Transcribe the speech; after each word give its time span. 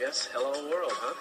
Yes, 0.00 0.30
hello 0.32 0.52
world, 0.70 0.92
huh? 0.94 1.12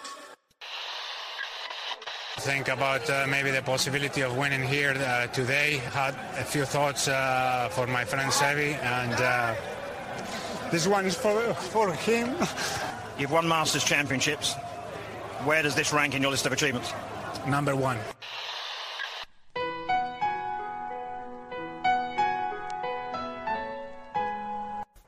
Think 2.40 2.70
about 2.70 3.10
uh, 3.10 3.28
maybe 3.28 3.52
the 3.52 3.62
possibility 3.62 4.22
of 4.22 4.38
winning 4.38 4.64
here 4.64 4.92
uh, 4.92 5.28
today. 5.28 5.82
Had 5.92 6.16
a 6.40 6.46
few 6.46 6.64
thoughts 6.64 7.10
uh, 7.10 7.68
for 7.72 7.88
my 7.88 8.06
friend 8.06 8.32
Sevi, 8.32 8.82
and 8.82 9.12
uh, 9.20 9.54
this 10.72 10.88
one 10.88 11.06
is 11.06 11.16
for 11.16 11.54
for 11.56 11.92
him. 11.92 12.38
You've 13.20 13.32
won 13.32 13.50
Masters 13.50 13.84
Championships. 13.84 14.54
Where 15.44 15.62
does 15.62 15.76
this 15.76 15.92
rank 15.92 16.16
in 16.16 16.22
your 16.22 16.32
list 16.32 16.46
of 16.46 16.54
achievements? 16.54 16.94
Number 17.46 17.76
one. 17.76 17.98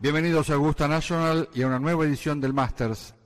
Bienvenidos 0.01 0.49
a 0.49 0.55
Augusta 0.55 0.89
National 0.89 1.47
y 1.53 1.61
a 1.61 1.67
una 1.67 1.79
nueva 1.79 2.03
edición 2.03 2.41
del 2.41 2.51
Masters 2.51 3.13
y 3.15 3.20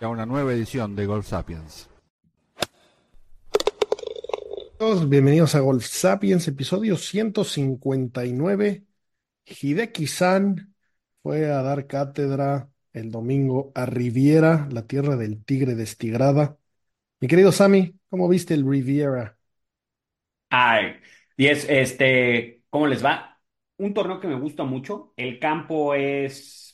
a 0.00 0.08
una 0.08 0.26
nueva 0.26 0.52
edición 0.52 0.94
de 0.94 1.06
Golf 1.06 1.26
Sapiens. 1.26 1.90
Todos 4.78 5.08
bienvenidos 5.08 5.56
a 5.56 5.60
Golf 5.60 5.84
Sapiens, 5.84 6.46
episodio 6.46 6.96
159. 6.96 8.84
Hideki-san 9.44 10.74
fue 11.22 11.50
a 11.50 11.62
dar 11.62 11.88
cátedra 11.88 12.70
el 12.92 13.10
domingo 13.10 13.72
a 13.74 13.86
Riviera, 13.86 14.68
la 14.70 14.86
tierra 14.86 15.16
del 15.16 15.44
tigre 15.44 15.74
destigrada. 15.74 16.56
Mi 17.20 17.26
querido 17.26 17.50
Sammy, 17.50 17.96
¿cómo 18.08 18.28
viste 18.28 18.54
el 18.54 18.68
Riviera? 18.68 19.36
Ay, 20.50 20.92
y 21.36 21.46
es 21.46 21.66
este, 21.68 22.62
¿cómo 22.70 22.86
les 22.86 23.04
va? 23.04 23.40
Un 23.78 23.94
torneo 23.94 24.20
que 24.20 24.28
me 24.28 24.38
gusta 24.38 24.62
mucho. 24.62 25.12
El 25.16 25.40
campo 25.40 25.94
es, 25.94 26.67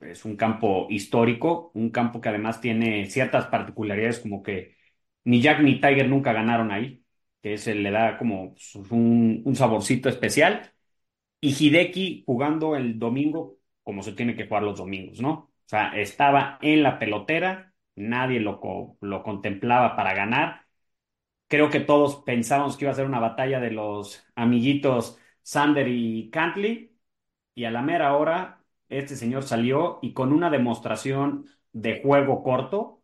es 0.00 0.24
un 0.24 0.36
campo 0.36 0.86
histórico, 0.90 1.70
un 1.74 1.90
campo 1.90 2.20
que 2.20 2.28
además 2.28 2.60
tiene 2.60 3.06
ciertas 3.06 3.46
particularidades 3.46 4.20
como 4.20 4.42
que 4.42 4.76
ni 5.24 5.40
Jack 5.40 5.60
ni 5.60 5.80
Tiger 5.80 6.08
nunca 6.08 6.32
ganaron 6.32 6.70
ahí, 6.70 7.04
que 7.42 7.54
ese 7.54 7.74
le 7.74 7.90
da 7.90 8.18
como 8.18 8.54
un, 8.90 9.42
un 9.44 9.56
saborcito 9.56 10.08
especial. 10.08 10.72
Y 11.40 11.50
Hideki 11.54 12.24
jugando 12.26 12.76
el 12.76 12.98
domingo 12.98 13.58
como 13.82 14.02
se 14.02 14.12
tiene 14.12 14.34
que 14.36 14.46
jugar 14.48 14.62
los 14.64 14.78
domingos, 14.78 15.20
¿no? 15.20 15.30
O 15.32 15.52
sea, 15.68 15.96
estaba 15.98 16.58
en 16.62 16.82
la 16.82 16.98
pelotera, 16.98 17.72
nadie 17.94 18.40
lo, 18.40 18.60
lo 19.00 19.22
contemplaba 19.22 19.96
para 19.96 20.14
ganar. 20.14 20.66
Creo 21.48 21.70
que 21.70 21.80
todos 21.80 22.22
pensábamos 22.24 22.76
que 22.76 22.84
iba 22.84 22.92
a 22.92 22.94
ser 22.94 23.06
una 23.06 23.20
batalla 23.20 23.60
de 23.60 23.70
los 23.70 24.24
amiguitos 24.34 25.18
Sander 25.42 25.86
y 25.88 26.28
Cantley, 26.30 26.96
y 27.54 27.64
a 27.64 27.70
la 27.70 27.82
mera 27.82 28.16
hora 28.16 28.55
este 28.88 29.16
señor 29.16 29.44
salió 29.44 29.98
y 30.02 30.12
con 30.12 30.32
una 30.32 30.50
demostración 30.50 31.46
de 31.72 32.00
juego 32.02 32.42
corto, 32.42 33.02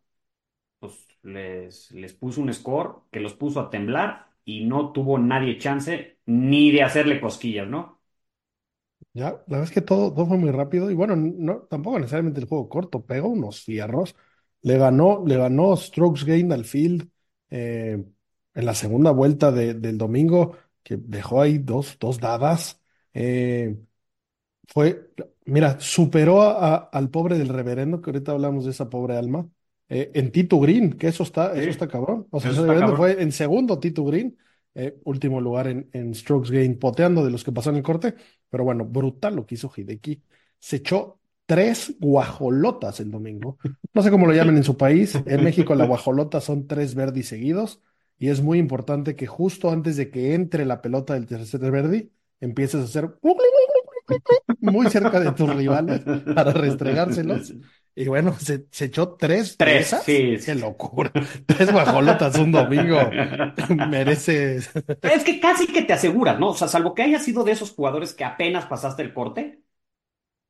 pues 0.79 1.07
les, 1.23 1.91
les 1.91 2.13
puso 2.13 2.41
un 2.41 2.53
score 2.53 3.03
que 3.11 3.19
los 3.21 3.33
puso 3.35 3.59
a 3.61 3.69
temblar 3.69 4.27
y 4.45 4.65
no 4.65 4.91
tuvo 4.93 5.19
nadie 5.19 5.57
chance 5.59 6.19
ni 6.25 6.71
de 6.71 6.83
hacerle 6.83 7.21
cosquillas, 7.21 7.67
¿no? 7.67 8.01
Ya, 9.13 9.29
la 9.31 9.37
verdad 9.47 9.63
es 9.65 9.71
que 9.71 9.81
todo, 9.81 10.11
todo 10.13 10.25
fue 10.25 10.37
muy 10.37 10.49
rápido 10.51 10.89
y 10.89 10.95
bueno, 10.95 11.15
no, 11.15 11.61
tampoco 11.63 11.99
necesariamente 11.99 12.39
el 12.39 12.47
juego 12.47 12.67
corto, 12.69 13.05
pegó 13.05 13.27
unos 13.29 13.61
fierros. 13.63 14.15
Le 14.61 14.77
ganó, 14.77 15.23
le 15.27 15.37
ganó 15.37 15.75
strokes 15.75 16.23
gained 16.25 16.51
al 16.51 16.65
field 16.65 17.07
eh, 17.49 18.03
en 18.55 18.65
la 18.65 18.73
segunda 18.73 19.11
vuelta 19.11 19.51
de- 19.51 19.73
del 19.75 19.97
domingo, 19.97 20.57
que 20.83 20.97
dejó 20.97 21.41
ahí 21.41 21.59
dos, 21.59 21.97
dos 21.99 22.19
dadas. 22.19 22.81
Eh, 23.13 23.77
Fue, 24.67 25.11
mira, 25.45 25.79
superó 25.79 26.41
a- 26.41 26.75
a- 26.75 26.75
al 26.91 27.09
pobre 27.09 27.37
del 27.37 27.49
reverendo, 27.49 28.01
que 28.01 28.09
ahorita 28.11 28.31
hablamos 28.31 28.65
de 28.65 28.71
esa 28.71 28.89
pobre 28.89 29.17
alma, 29.17 29.47
eh, 29.89 30.11
en 30.13 30.31
Tito 30.31 30.59
Green, 30.59 30.93
que 30.93 31.07
eso 31.07 31.23
está, 31.23 31.53
eso 31.53 31.69
está 31.69 31.87
cabrón. 31.87 32.27
O 32.31 32.39
sea, 32.39 32.51
eso 32.51 32.61
ese 32.61 32.71
está 32.71 32.73
reverendo 32.73 32.97
fue 32.97 33.21
en 33.21 33.31
segundo 33.31 33.79
Tito 33.79 34.03
Green, 34.05 34.37
eh, 34.75 34.97
último 35.03 35.39
lugar 35.41 35.67
en, 35.67 35.89
en 35.93 36.13
strokes 36.15 36.49
gain, 36.51 36.79
poteando 36.79 37.23
de 37.23 37.31
los 37.31 37.43
que 37.43 37.51
pasaron 37.51 37.77
el 37.77 37.83
corte. 37.83 38.15
Pero 38.49 38.63
bueno, 38.63 38.85
brutal 38.85 39.35
lo 39.35 39.45
que 39.45 39.55
hizo 39.55 39.71
Hideki. 39.75 40.21
Se 40.59 40.77
echó 40.77 41.19
tres 41.45 41.95
guajolotas 41.99 42.99
el 42.99 43.11
domingo. 43.11 43.57
No 43.93 44.01
sé 44.01 44.09
cómo 44.11 44.25
lo 44.25 44.33
llaman 44.33 44.57
en 44.57 44.63
su 44.63 44.77
país. 44.77 45.15
En 45.25 45.43
México 45.43 45.75
la 45.75 45.85
guajolota 45.85 46.39
son 46.41 46.67
tres 46.67 46.95
verdis 46.95 47.27
seguidos. 47.27 47.81
Y 48.17 48.29
es 48.29 48.41
muy 48.41 48.59
importante 48.59 49.15
que 49.15 49.27
justo 49.27 49.69
antes 49.71 49.97
de 49.97 50.09
que 50.09 50.33
entre 50.33 50.65
la 50.65 50.81
pelota 50.81 51.13
del 51.13 51.25
tercer 51.25 51.59
verdi, 51.71 52.11
empieces 52.39 52.81
a 52.81 52.83
hacer 52.85 53.15
muy 54.59 54.87
cerca 54.87 55.19
de 55.19 55.31
tus 55.31 55.49
rivales 55.53 56.05
para 56.33 56.53
restregárselos. 56.53 57.55
Y 57.95 58.07
bueno, 58.07 58.33
se, 58.39 58.65
se 58.71 58.85
echó 58.85 59.15
tres 59.15 59.57
Tres, 59.57 59.87
esas. 59.87 60.03
sí. 60.05 60.37
Qué 60.43 60.55
locura. 60.55 61.11
Tres 61.45 61.71
guajolotas 61.71 62.35
un 62.37 62.51
domingo. 62.51 63.15
Merece. 63.69 64.59
Es 65.01 65.23
que 65.23 65.39
casi 65.39 65.67
que 65.67 65.81
te 65.83 65.93
aseguras, 65.93 66.39
¿no? 66.39 66.49
O 66.49 66.53
sea, 66.55 66.67
salvo 66.67 66.93
que 66.95 67.03
haya 67.03 67.19
sido 67.19 67.43
de 67.43 67.51
esos 67.51 67.71
jugadores 67.71 68.13
que 68.13 68.23
apenas 68.23 68.65
pasaste 68.65 69.01
el 69.03 69.13
corte, 69.13 69.61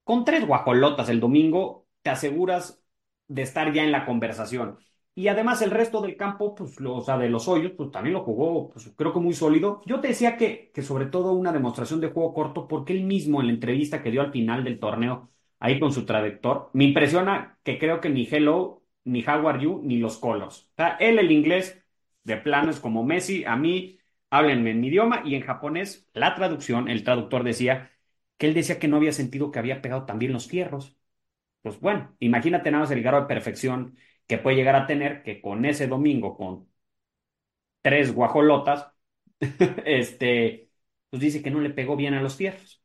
con 0.03 0.25
tres 0.25 0.45
guajolotas 0.47 1.09
el 1.09 1.19
domingo, 1.21 1.87
te 2.03 2.11
aseguras 2.11 2.81
de 3.27 3.43
estar 3.43 3.73
ya 3.73 3.83
en 3.83 3.91
la 3.93 4.05
conversación. 4.05 4.79
Y 5.15 5.27
además 5.27 5.61
el 5.61 5.69
resto 5.71 6.01
del 6.01 6.17
campo, 6.17 6.55
pues, 6.55 6.79
lo, 6.79 6.95
o 6.95 7.01
sea, 7.01 7.17
de 7.19 7.29
los 7.29 7.47
hoyos, 7.47 7.73
pues 7.77 7.91
también 7.91 8.13
lo 8.13 8.23
jugó, 8.23 8.69
pues 8.69 8.91
creo 8.95 9.13
que 9.13 9.19
muy 9.19 9.33
sólido. 9.33 9.81
Yo 9.85 9.99
te 9.99 10.07
decía 10.07 10.37
que, 10.37 10.71
sobre 10.81 11.05
todo 11.05 11.33
una 11.33 11.51
demostración 11.51 12.01
de 12.01 12.09
juego 12.09 12.33
corto, 12.33 12.67
porque 12.67 12.93
él 12.93 13.03
mismo 13.03 13.39
en 13.39 13.47
la 13.47 13.53
entrevista 13.53 14.01
que 14.01 14.09
dio 14.09 14.21
al 14.21 14.31
final 14.31 14.63
del 14.63 14.79
torneo, 14.79 15.29
ahí 15.59 15.79
con 15.79 15.93
su 15.93 16.05
traductor, 16.05 16.71
me 16.73 16.85
impresiona 16.85 17.59
que 17.63 17.77
creo 17.77 18.01
que 18.01 18.09
ni 18.09 18.27
Hello, 18.29 18.83
ni 19.03 19.21
How 19.23 19.47
are 19.47 19.63
you, 19.63 19.81
ni 19.83 19.97
los 19.99 20.17
Colors. 20.17 20.69
O 20.73 20.75
sea, 20.77 20.97
él 20.99 21.19
el 21.19 21.31
inglés 21.31 21.83
de 22.23 22.37
plano 22.37 22.71
es 22.71 22.79
como 22.79 23.03
Messi, 23.03 23.45
a 23.45 23.55
mí 23.55 23.99
háblenme 24.31 24.71
en 24.71 24.81
mi 24.81 24.87
idioma 24.87 25.21
y 25.25 25.35
en 25.35 25.41
japonés 25.43 26.07
la 26.13 26.33
traducción, 26.35 26.89
el 26.89 27.03
traductor 27.03 27.43
decía 27.43 27.91
que 28.37 28.47
él 28.47 28.53
decía 28.55 28.79
que 28.79 28.87
no 28.87 28.97
había 28.97 29.11
sentido 29.11 29.51
que 29.51 29.59
había 29.59 29.81
pegado 29.81 30.05
también 30.05 30.33
los 30.33 30.47
fierros. 30.47 30.97
Pues 31.61 31.79
bueno, 31.79 32.15
imagínate 32.19 32.71
nada 32.71 32.83
más 32.83 32.91
el 32.91 33.01
grado 33.03 33.21
de 33.21 33.27
perfección 33.27 33.97
que 34.27 34.37
puede 34.37 34.55
llegar 34.57 34.75
a 34.75 34.87
tener 34.87 35.23
que 35.23 35.41
con 35.41 35.65
ese 35.65 35.87
domingo, 35.87 36.37
con 36.37 36.67
tres 37.81 38.13
guajolotas, 38.13 38.87
este, 39.85 40.69
pues 41.09 41.21
dice 41.21 41.41
que 41.43 41.51
no 41.51 41.59
le 41.61 41.69
pegó 41.71 41.95
bien 41.95 42.13
a 42.13 42.21
los 42.21 42.35
fierros. 42.35 42.81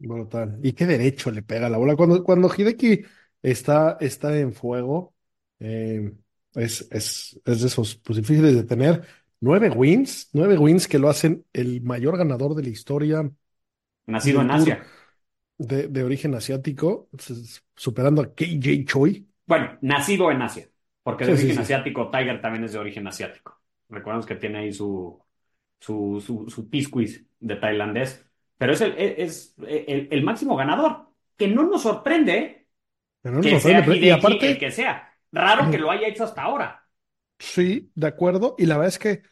Brutal. 0.00 0.60
¿Y 0.62 0.72
qué 0.74 0.86
derecho 0.86 1.30
le 1.30 1.42
pega 1.42 1.68
la 1.68 1.76
bola? 1.78 1.96
Cuando, 1.96 2.22
cuando 2.22 2.48
Hideki 2.56 3.00
está, 3.42 3.96
está 4.00 4.38
en 4.38 4.52
fuego, 4.52 5.14
eh, 5.58 6.12
es, 6.54 6.86
es, 6.92 7.40
es 7.44 7.60
de 7.60 7.66
esos 7.66 7.96
pues, 7.96 8.18
difíciles 8.18 8.54
de 8.54 8.62
tener. 8.64 9.04
Nueve 9.40 9.70
wins, 9.70 10.30
nueve 10.32 10.56
wins 10.56 10.86
que 10.86 10.98
lo 11.00 11.08
hacen 11.08 11.44
el 11.52 11.80
mayor 11.82 12.16
ganador 12.16 12.54
de 12.54 12.62
la 12.62 12.68
historia 12.68 13.28
Nacido 14.06 14.40
en 14.42 14.50
Asia. 14.50 14.84
de, 15.58 15.88
de 15.88 16.02
origen 16.04 16.34
asiático, 16.34 17.08
superando 17.74 18.22
a 18.22 18.34
KJ 18.34 18.84
Choi. 18.86 19.27
Bueno, 19.48 19.78
nacido 19.82 20.32
en 20.32 20.42
Asia, 20.42 20.68
porque 21.04 21.26
de 21.26 21.32
Sí, 21.32 21.36
origen 21.36 21.58
sí. 21.58 21.58
asiático, 21.58 22.10
Tiger 22.10 22.42
también 22.42 22.64
es 22.66 22.74
de 22.74 22.80
origen 22.80 23.08
asiático. 23.08 23.60
Recordemos 23.90 24.26
que 24.26 24.36
tiene 24.36 24.60
ahí 24.60 24.72
su, 24.74 25.22
su, 25.80 26.22
su, 26.24 26.48
su 26.50 26.70
piscuis 26.70 27.26
de 27.40 27.56
tailandés, 27.56 28.26
pero 28.58 28.72
es 28.74 28.80
el, 28.82 28.94
es 28.98 29.54
el, 29.66 30.08
el 30.12 30.24
máximo 30.24 30.56
ganador, 30.56 31.08
que 31.36 31.48
no 31.48 31.64
nos 31.64 31.82
sorprende. 31.82 32.68
Pero 33.22 33.36
no 33.42 33.42
que 33.42 33.50
nos 33.50 33.62
sea 33.62 33.86
sorprende, 33.86 33.96
y 33.96 34.10
aparte, 34.10 34.46
el 34.48 34.58
que 34.58 34.70
sea. 34.72 35.14
Raro 35.32 35.70
que 35.70 35.78
lo 35.78 35.90
haya 35.90 36.08
hecho 36.08 36.24
hasta 36.24 36.42
ahora. 36.42 36.88
sí, 37.38 37.90
de 37.94 38.06
acuerdo. 38.06 38.54
Y 38.58 38.66
la 38.66 38.76
verdad 38.76 38.88
es 38.88 38.98
que 38.98 39.22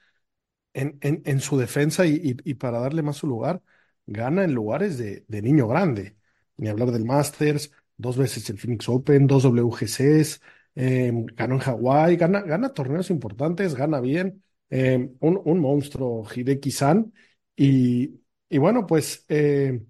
en, 0.74 0.98
en, 1.02 1.22
en 1.26 1.40
su 1.40 1.58
defensa 1.58 2.06
y, 2.06 2.14
y- 2.16 2.36
y 2.50 2.54
para 2.54 2.80
darle 2.80 3.02
más 3.02 3.16
su 3.18 3.26
lugar, 3.26 3.62
gana 4.06 4.44
en 4.44 4.54
lugares 4.54 4.98
de, 4.98 5.24
de 5.28 5.42
niño 5.42 5.68
grande. 5.68 6.16
Ni 6.58 6.68
hablar 6.70 6.90
del 6.92 7.04
Masters, 7.06 7.72
dos 7.96 8.16
veces 8.16 8.48
el 8.50 8.58
Phoenix 8.58 8.88
Open, 8.88 9.26
dos 9.26 9.42
WGCs, 9.44 10.40
eh, 10.74 11.12
ganó 11.34 11.54
en 11.54 11.60
Hawái, 11.60 12.16
gana, 12.16 12.42
gana 12.42 12.72
torneos 12.74 13.10
importantes, 13.10 13.74
gana 13.74 14.00
bien. 14.00 14.42
eh, 14.70 15.10
un, 15.20 15.40
un 15.44 15.60
monstruo, 15.60 16.26
Hideki-san. 16.34 17.12
Y, 17.56 18.20
y 18.48 18.58
bueno, 18.58 18.86
pues 18.86 19.24
eh, 19.28 19.80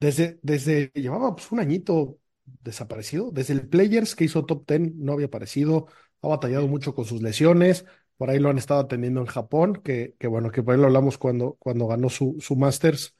desde, 0.00 0.38
desde 0.42 0.90
llevaba 0.94 1.34
pues, 1.34 1.50
un 1.52 1.60
añito 1.60 2.18
desaparecido. 2.44 3.30
Desde 3.30 3.54
el 3.54 3.68
Players 3.68 4.14
que 4.14 4.24
hizo 4.24 4.44
top 4.46 4.66
10 4.68 4.94
no 4.96 5.12
había 5.12 5.26
aparecido. 5.26 5.86
Ha 6.22 6.28
batallado 6.28 6.66
mucho 6.68 6.94
con 6.94 7.04
sus 7.04 7.22
lesiones. 7.22 7.84
Por 8.16 8.30
ahí 8.30 8.38
lo 8.38 8.48
han 8.50 8.58
estado 8.58 8.80
atendiendo 8.80 9.20
en 9.20 9.26
Japón, 9.26 9.74
que, 9.84 10.14
que 10.18 10.26
bueno, 10.26 10.50
que 10.50 10.62
por 10.62 10.74
ahí 10.74 10.80
lo 10.80 10.86
hablamos 10.86 11.18
cuando, 11.18 11.54
cuando 11.58 11.86
ganó 11.86 12.08
su, 12.08 12.36
su 12.40 12.56
Masters. 12.56 13.14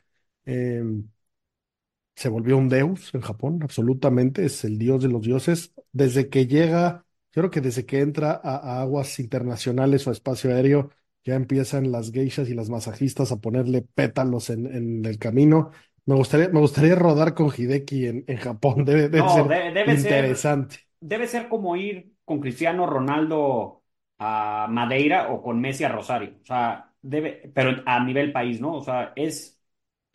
Se 2.17 2.31
volvió 2.31 2.59
un 2.59 2.69
deus 2.71 3.15
en 3.15 3.23
Japón, 3.23 3.61
absolutamente. 3.63 4.45
Es 4.47 4.65
el 4.65 4.79
dios 4.79 5.03
de 5.03 5.09
los 5.11 5.23
dioses. 5.23 5.75
Desde 5.93 6.31
que 6.31 6.47
llega, 6.49 7.07
yo 7.33 7.43
creo 7.43 7.51
que 7.53 7.61
desde 7.63 7.87
que 7.87 8.01
entra 8.01 8.33
a, 8.43 8.57
a 8.79 8.83
aguas 8.83 9.21
internacionales 9.21 10.07
o 10.07 10.11
a 10.11 10.13
espacio 10.15 10.51
aéreo, 10.55 10.91
ya 11.25 11.35
empiezan 11.37 11.93
las 11.93 12.13
geishas 12.13 12.49
y 12.49 12.55
las 12.55 12.71
masajistas 12.71 13.33
a 13.33 13.39
ponerle 13.41 13.83
pétalos 13.83 14.51
en, 14.51 14.67
en 14.75 15.05
el 15.05 15.19
camino. 15.19 15.73
Me 16.07 16.15
gustaría, 16.17 16.49
me 16.49 16.61
gustaría 16.61 16.95
rodar 16.97 17.35
con 17.35 17.53
Hideki 17.57 18.07
en, 18.07 18.25
en 18.29 18.39
Japón. 18.39 18.85
Debe, 18.85 19.09
debe 19.11 19.29
No, 19.29 19.29
ser 19.29 19.49
de- 19.49 19.71
debe 19.73 19.97
ser, 19.97 20.51
interesante. 20.51 20.77
debe 21.01 21.27
ser 21.29 21.49
como 21.49 21.77
ir 21.77 22.15
con 22.25 22.41
Cristiano 22.41 22.87
Ronaldo 22.87 23.85
a 24.19 24.67
Madeira 24.71 25.31
o 25.33 25.43
con 25.43 25.61
Messi 25.61 25.85
a 25.85 25.89
Rosario. 25.89 26.39
O 26.43 26.45
sea, 26.45 26.93
debe, 27.01 27.51
pero 27.55 27.83
a 27.87 28.05
nivel 28.05 28.33
país, 28.33 28.61
¿no? 28.61 28.75
O 28.75 28.83
sea, 28.83 29.13
es, 29.17 29.56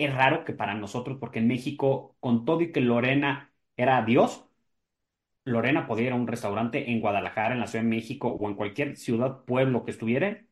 es 0.06 0.14
raro 0.14 0.46
que 0.46 0.54
para 0.54 0.74
nosotros, 0.76 1.18
porque 1.20 1.40
en 1.40 1.48
México, 1.48 2.16
con 2.20 2.46
todo 2.46 2.62
y 2.62 2.72
que 2.72 2.82
Lorena 2.82 3.54
era 3.78 4.04
Dios, 4.06 4.46
Lorena 5.46 5.86
podía 5.88 6.08
ir 6.08 6.14
a 6.14 6.16
un 6.16 6.28
restaurante 6.28 6.92
en 6.92 7.00
Guadalajara, 7.02 7.54
en 7.54 7.60
la 7.62 7.68
Ciudad 7.68 7.84
de 7.84 7.90
México 7.92 8.30
o 8.30 8.50
en 8.50 8.56
cualquier 8.56 8.98
ciudad, 8.98 9.46
pueblo 9.46 9.86
que 9.86 9.92
estuviera. 9.92 10.44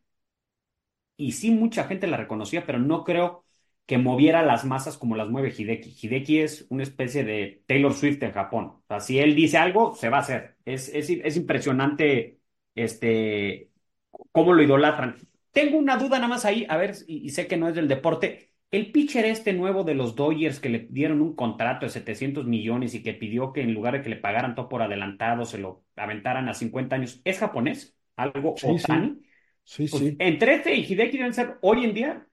Y 1.17 1.33
sí, 1.33 1.51
mucha 1.51 1.83
gente 1.85 2.07
la 2.07 2.17
reconocía, 2.17 2.65
pero 2.65 2.79
no 2.79 3.03
creo 3.03 3.45
que 3.85 3.97
moviera 3.97 4.43
las 4.43 4.63
masas 4.65 4.97
como 4.97 5.15
las 5.15 5.29
mueve 5.29 5.53
Hideki. 5.57 5.95
Hideki 6.01 6.39
es 6.39 6.65
una 6.69 6.83
especie 6.83 7.23
de 7.25 7.63
Taylor 7.67 7.93
Swift 7.93 8.21
en 8.23 8.31
Japón. 8.31 8.65
O 8.67 8.83
sea, 8.87 8.99
si 9.01 9.19
él 9.19 9.35
dice 9.35 9.57
algo, 9.57 9.95
se 9.95 10.09
va 10.09 10.17
a 10.17 10.19
hacer. 10.21 10.57
Es, 10.65 10.89
es, 10.89 11.09
es 11.09 11.35
impresionante 11.37 12.39
este, 12.75 13.71
cómo 14.31 14.53
lo 14.53 14.63
idolatran. 14.63 15.17
Tengo 15.51 15.77
una 15.77 15.97
duda 15.97 16.17
nada 16.17 16.27
más 16.29 16.45
ahí, 16.45 16.65
a 16.69 16.77
ver, 16.77 16.95
y, 17.07 17.25
y 17.25 17.29
sé 17.31 17.47
que 17.47 17.57
no 17.57 17.67
es 17.69 17.75
del 17.75 17.87
deporte. 17.87 18.48
El 18.71 18.91
pitcher 18.91 19.25
este 19.25 19.53
nuevo 19.53 19.83
de 19.83 19.95
los 19.95 20.15
Dodgers 20.15 20.59
que 20.59 20.69
le 20.69 20.87
dieron 20.91 21.21
un 21.21 21.35
contrato 21.35 21.85
de 21.87 21.89
700 21.91 22.45
millones 22.45 22.93
y 22.93 23.01
que 23.01 23.13
pidió 23.15 23.51
que 23.51 23.61
en 23.61 23.73
lugar 23.73 23.95
de 23.95 24.01
que 24.03 24.09
le 24.09 24.15
pagaran 24.17 24.53
todo 24.55 24.69
por 24.69 24.83
adelantado, 24.83 25.45
se 25.45 25.57
lo 25.57 25.85
aventaran 25.95 26.47
a 26.49 26.53
50 26.53 26.95
años, 26.95 27.19
¿es 27.25 27.39
japonés? 27.39 27.97
¿Algo 28.15 28.55
Sí. 28.55 28.67
Otani? 28.67 29.21
Sí, 29.63 29.87
Pues, 29.89 30.03
sí. 30.03 30.15
entre 30.19 30.55
este 30.55 30.75
y 30.75 30.83
Hideki 30.85 31.17
deben 31.17 31.33
ser 31.33 31.57
hoy 31.61 31.85
en 31.85 31.93
día, 31.95 32.27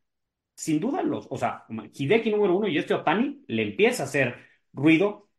sin 0.57 0.81
duda, 0.81 1.03
los, 1.03 1.27
o 1.31 1.39
sea, 1.39 1.65
Hideki 1.95 2.31
número 2.31 2.57
uno 2.59 2.69
y 2.69 2.79
este 2.79 2.95
Otani 2.95 3.45
le 3.49 3.63
empieza 3.63 4.05
a 4.05 4.07
hacer 4.07 4.37
ruido 4.73 5.31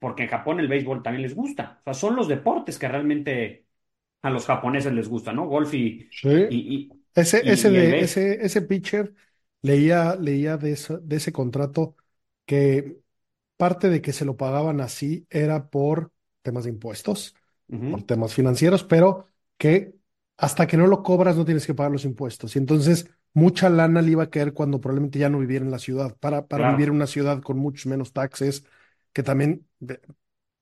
porque 0.00 0.24
en 0.24 0.30
Japón 0.30 0.60
el 0.60 0.68
béisbol 0.68 1.02
también 1.02 1.22
les 1.22 1.34
gusta. 1.34 1.80
O 1.82 1.84
sea, 1.84 1.94
son 1.94 2.16
los 2.16 2.28
deportes 2.28 2.78
que 2.78 2.88
realmente 2.88 3.66
a 4.22 4.30
los 4.30 4.46
japoneses 4.46 4.92
les 4.92 5.08
gusta, 5.08 5.32
¿no? 5.32 5.46
Golf 5.48 5.74
y, 5.74 6.10
Sí. 6.10 6.28
y, 6.48 6.56
y- 6.76 7.04
Ese, 7.14 7.42
y- 7.42 7.50
ese, 7.50 7.70
de, 7.70 8.00
ese, 8.00 8.44
ese 8.44 8.62
pitcher 8.62 9.14
leía, 9.64 10.16
leía 10.16 10.58
de, 10.58 10.72
eso- 10.74 11.00
de 11.00 11.16
ese 11.18 11.32
contrato 11.32 11.96
que 12.46 13.00
parte 13.56 13.88
de 13.90 14.02
que 14.02 14.12
se 14.12 14.24
lo 14.24 14.36
pagaban 14.36 14.80
así 14.80 15.26
era 15.30 15.70
por 15.70 16.12
temas 16.42 16.64
de 16.64 16.70
impuestos, 16.70 17.34
Ujú. 17.68 17.90
por 17.90 18.02
temas 18.04 18.34
financieros, 18.34 18.84
pero 18.84 19.26
que 19.58 19.94
hasta 20.36 20.66
que 20.66 20.76
no 20.76 20.86
lo 20.88 21.02
cobras 21.02 21.36
no 21.36 21.44
tienes 21.44 21.66
que 21.66 21.74
pagar 21.74 21.92
los 21.92 22.04
impuestos. 22.04 22.56
Y 22.56 22.58
entonces 22.60 23.10
mucha 23.34 23.70
lana 23.70 24.02
le 24.02 24.12
iba 24.12 24.24
a 24.24 24.30
caer 24.30 24.52
cuando 24.54 24.80
probablemente 24.80 25.18
ya 25.18 25.28
no 25.30 25.38
viviera 25.40 25.64
en 25.64 25.70
la 25.72 25.78
ciudad, 25.78 26.16
para, 26.18 26.46
para 26.48 26.64
vivir 26.64 26.88
en 26.88 26.94
una 26.96 27.06
ciudad 27.06 27.42
con 27.42 27.58
muchos 27.58 27.86
menos 27.86 28.12
taxes, 28.12 28.64
que 29.12 29.22
también 29.22 29.66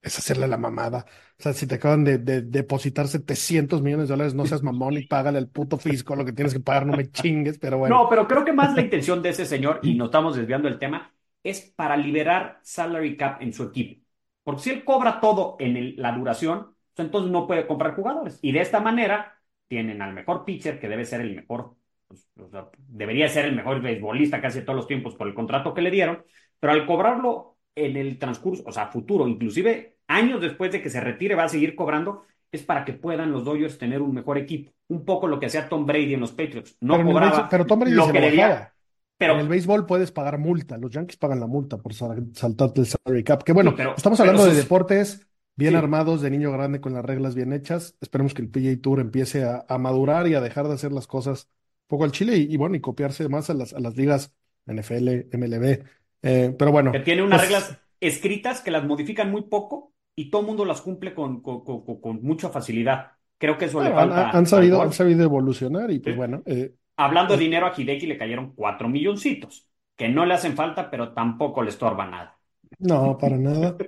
es 0.03 0.19
hacerle 0.19 0.49
la 0.49 0.59
mamada. 0.59 1.07
O 1.39 1.43
sea, 1.43 1.53
si 1.53 1.67
te 1.67 1.77
acaban 1.77 2.05
de, 2.05 2.19
de 2.19 2.43
depositar 2.43 3.09
700 3.09 3.83
millones 3.83 4.09
de 4.09 4.13
dólares, 4.15 4.35
no 4.35 4.47
seas 4.47 4.63
mamón 4.63 4.97
y 4.99 5.03
págale 5.07 5.39
al 5.39 5.49
puto 5.49 5.79
fisco 5.79 6.17
lo 6.17 6.25
que 6.25 6.33
tienes 6.33 6.55
que 6.55 6.61
pagar, 6.61 6.87
no 6.87 6.95
me 6.95 7.11
chingues, 7.11 7.59
pero 7.59 7.79
bueno. 7.79 8.01
No, 8.01 8.09
pero 8.09 8.29
creo 8.29 8.45
que 8.45 8.53
más 8.53 8.75
la 8.75 8.83
intención 8.83 9.23
de 9.23 9.31
ese 9.31 9.45
señor, 9.47 9.81
y 9.83 9.95
nos 9.95 10.07
estamos 10.09 10.37
desviando 10.37 10.69
del 10.69 10.79
tema, 10.79 11.13
es 11.43 11.61
para 11.77 11.97
liberar 11.97 12.61
salary 12.63 13.17
cap 13.17 13.43
en 13.43 13.53
su 13.53 13.65
equipo. 13.65 14.01
Porque 14.45 14.63
si 14.63 14.71
él 14.71 14.85
cobra 14.85 15.21
todo 15.21 15.57
en 15.59 15.77
el- 15.77 15.97
la 15.97 16.13
duración, 16.13 16.77
pues 16.95 17.07
entonces 17.07 17.31
no 17.33 17.47
puede 17.47 17.67
comprar 17.67 17.95
jugadores. 17.97 18.39
Y 18.43 18.53
de 18.53 18.61
esta 18.61 18.81
manera 18.81 19.41
tienen 19.69 20.01
al 20.03 20.13
mejor 20.15 20.45
pitcher, 20.45 20.79
que 20.79 20.89
debe 20.89 21.05
ser 21.05 21.21
el 21.23 21.35
mejor, 21.35 21.77
pues, 22.07 22.29
o 22.41 22.49
sea, 22.49 22.69
debería 22.79 23.29
ser 23.29 23.47
el 23.47 23.57
mejor 23.57 23.81
beisbolista 23.83 24.41
casi 24.41 24.63
todos 24.63 24.77
los 24.77 24.87
tiempos 24.87 25.15
por 25.17 25.27
el 25.27 25.35
contrato 25.35 25.75
que 25.75 25.83
le 25.83 25.91
dieron, 25.91 26.25
pero 26.61 26.73
al 26.73 26.87
cobrarlo 26.87 27.52
en 27.75 27.97
el 27.97 28.19
transcurso, 28.19 28.63
o 28.67 28.73
sea, 28.73 28.87
futuro, 28.89 29.27
inclusive 29.29 29.97
años 30.09 30.41
después 30.41 30.71
de 30.73 30.83
que 30.83 30.91
se 30.91 31.01
retire, 31.01 31.35
va 31.35 31.45
a 31.45 31.49
seguir 31.49 31.75
cobrando, 31.75 32.25
es 32.51 32.63
para 32.63 32.85
que 32.85 32.93
puedan 32.93 33.33
los 33.33 33.45
Dodgers 33.45 33.79
tener 33.79 34.03
un 34.03 34.13
mejor 34.15 34.37
equipo. 34.39 34.73
Un 34.89 35.05
poco 35.07 35.27
lo 35.27 35.41
que 35.41 35.47
hacía 35.47 35.69
Tom 35.69 35.87
Brady 35.87 36.13
en 36.15 36.21
los 36.21 36.33
Patriots. 36.33 36.77
No 36.81 36.97
Pero 36.97 37.07
cobraba 37.09 37.49
pero 37.49 37.65
Tom 37.65 37.81
Brady 37.81 37.95
lo 37.95 38.07
se 38.07 38.13
que 38.13 38.21
debía, 38.21 38.75
pero 39.17 39.35
En 39.35 39.41
el 39.41 39.49
béisbol 39.49 39.87
puedes 39.87 40.13
pagar 40.13 40.37
multa. 40.39 40.77
Los 40.77 40.91
Yankees 40.91 41.17
pagan 41.17 41.41
la 41.41 41.47
multa 41.47 41.79
por 41.79 41.95
sal- 41.95 42.29
saltarte 42.35 42.81
el 42.83 42.87
salary 42.87 43.25
cap. 43.25 43.43
Que 43.43 43.53
bueno, 43.53 43.71
Sí, 43.71 43.77
pero- 43.79 43.95
estamos 43.97 44.19
pero 44.19 44.31
hablando 44.33 44.51
de 44.53 44.57
deportes 44.61 45.27
bien 45.57 45.71
Sí. 45.71 45.77
armados, 45.77 46.21
de 46.21 46.31
niño 46.31 46.53
grande 46.53 46.81
con 46.83 46.93
las 46.93 47.05
reglas 47.05 47.35
bien 47.35 47.55
hechas. 47.55 47.97
Esperemos 48.03 48.35
que 48.35 48.43
el 48.43 48.49
PGA 48.51 48.79
Tour 48.83 49.01
empiece 49.01 49.45
a, 49.45 49.65
a 49.67 49.79
madurar 49.79 50.27
y 50.29 50.35
a 50.35 50.41
dejar 50.43 50.69
de 50.69 50.75
hacer 50.75 50.93
las 50.93 51.07
cosas 51.07 51.49
un 51.85 51.87
poco 51.97 52.05
al 52.05 52.13
chile 52.13 52.37
y, 52.37 52.53
y 52.53 52.57
bueno, 52.59 52.75
y 52.77 52.81
copiarse 52.81 53.29
más 53.31 53.49
a 53.49 53.55
las, 53.55 53.73
a 53.73 53.81
las 53.81 53.97
ligas 53.97 54.33
NFL, 54.67 55.29
MLB. 55.33 55.85
Eh, 56.23 56.55
pero 56.59 56.73
bueno, 56.73 56.93
que 56.93 57.01
tiene 57.01 57.23
unas 57.23 57.41
pues, 57.41 57.43
reglas 57.43 57.79
escritas 58.01 58.61
que 58.61 58.71
las 58.71 58.85
modifican 58.85 59.31
muy 59.31 59.43
poco 59.43 59.95
y 60.15 60.31
todo 60.31 60.43
el 60.43 60.47
mundo 60.49 60.65
las 60.65 60.83
cumple 60.83 61.15
con, 61.15 61.43
con, 61.43 61.65
con- 61.65 62.23
mucha 62.23 62.51
facilidad. 62.51 63.13
Creo 63.39 63.59
que 63.59 63.67
eso 63.67 63.81
le 63.81 63.91
bueno, 63.91 63.99
han, 63.99 64.13
falta 64.13 64.31
han 64.31 64.47
al 64.47 64.47
sabido, 64.47 64.83
han 64.83 64.93
sabido 64.93 65.23
evolucionar 65.25 65.91
y 65.91 65.99
pues 66.01 66.15
Sí. 66.15 66.17
bueno, 66.17 66.43
eh, 66.47 66.75
Hablando 66.97 67.35
de 67.37 67.41
dinero, 67.45 67.67
a 67.67 67.75
Hideki 67.77 68.07
le 68.07 68.19
cayeron 68.19 68.55
cuatro 68.55 68.89
milloncitos, 68.89 69.69
que 69.97 70.09
no 70.09 70.27
le 70.27 70.35
hacen 70.35 70.57
falta, 70.57 70.91
pero 70.91 71.13
tampoco 71.15 71.63
le 71.63 71.71
estorba 71.71 72.07
nada. 72.07 72.41
no, 72.79 73.17
para 73.19 73.37
nada. 73.39 73.83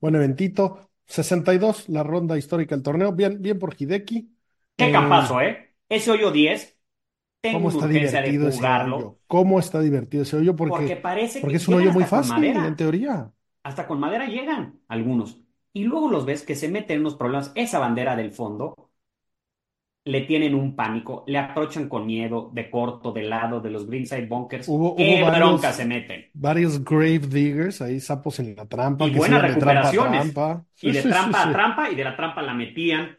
Buen 0.00 0.16
eventito. 0.16 0.90
62, 1.06 1.88
la 1.90 2.02
ronda 2.04 2.38
histórica 2.38 2.74
del 2.76 2.84
torneo. 2.84 3.12
Bien, 3.12 3.40
bien 3.42 3.58
por 3.58 3.74
Hideki. 3.80 4.36
Qué 4.76 4.90
Eh, 4.90 4.90
campazo, 4.90 5.40
¿eh? 5.40 5.74
Ese 5.88 6.10
hoyo 6.10 6.30
10, 6.30 6.78
tengo 7.40 7.58
¿Cómo 7.58 7.68
está 7.70 7.86
divertido 7.88 8.44
de 8.44 8.50
ese 8.50 8.68
hoyo? 8.68 9.18
¿Cómo 9.26 9.58
está 9.58 9.80
divertido 9.80 10.22
ese 10.22 10.36
hoyo? 10.36 10.54
porque 10.56 10.78
Porque, 10.78 10.96
parece 10.96 11.40
porque 11.40 11.52
que 11.52 11.56
es 11.56 11.68
un 11.68 11.74
hoyo 11.74 11.92
muy 11.92 12.04
fácil, 12.04 12.34
madera. 12.34 12.66
en 12.66 12.76
teoría. 12.76 13.32
Hasta 13.62 13.86
con 13.86 14.00
madera 14.00 14.26
llegan 14.26 14.80
algunos. 14.88 15.42
Y 15.72 15.84
luego 15.84 16.10
los 16.10 16.26
ves 16.26 16.42
que 16.44 16.56
se 16.56 16.68
meten 16.68 16.96
en 16.96 17.00
unos 17.02 17.16
problemas. 17.16 17.52
Esa 17.54 17.78
bandera 17.78 18.16
del 18.16 18.32
fondo 18.32 18.74
le 20.04 20.20
tienen 20.26 20.54
un 20.54 20.76
pánico, 20.76 21.24
le 21.26 21.38
aprovechan 21.38 21.88
con 21.88 22.04
miedo, 22.06 22.50
de 22.52 22.70
corto, 22.70 23.12
de 23.12 23.22
lado, 23.22 23.60
de 23.62 23.70
los 23.70 23.86
greenside 23.86 24.26
bunkers. 24.26 24.66
Hubo, 24.66 24.94
¿Qué 24.96 25.04
hubo 25.16 25.20
varios, 25.20 25.38
bronca 25.38 25.72
se 25.72 25.84
meten? 25.86 26.30
varios 26.32 26.84
grave 26.84 27.18
diggers, 27.20 27.80
ahí 27.82 28.00
sapos 28.00 28.38
en 28.40 28.54
la 28.56 28.66
trampa, 28.68 29.06
Y 29.06 29.12
que 29.12 29.18
buenas 29.18 29.40
iban 29.40 29.46
de 29.46 29.56
trampa 29.56 29.90
a 29.90 29.92
recuperaciones. 29.92 30.34
Y 30.80 30.92
de 30.92 31.02
sí, 31.02 31.08
trampa 31.08 31.42
sí. 31.42 31.48
a 31.50 31.52
trampa, 31.52 31.90
y 31.90 31.94
de 31.96 32.04
la 32.04 32.16
trampa 32.16 32.42
la 32.42 32.54
metían. 32.54 33.18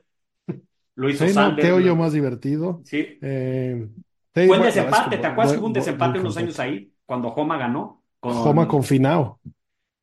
Lo 0.96 1.10
hizo 1.10 1.28
Sí, 1.28 1.34
no, 1.34 1.34
Sanders. 1.34 1.58
qué 1.58 1.72
hoyo 1.72 1.96
más 1.96 2.14
divertido. 2.14 2.84
Sí. 2.84 3.20
Eh, 3.22 3.88
sí, 4.36 4.42
bueno, 4.48 4.66
es 4.66 4.76
desempate. 4.76 5.18
¿Te 5.18 5.28
acuerdas 5.28 5.54
que 5.54 5.60
hubo 5.60 5.68
un 5.68 5.74
desempate 5.74 6.20
unos 6.20 6.38
años 6.38 6.60
ahí? 6.60 6.94
Cuando 7.06 7.30
Homa 7.30 7.58
ganó. 7.58 8.04
Con, 8.20 8.36
Homa 8.48 8.68
confinado 8.68 9.40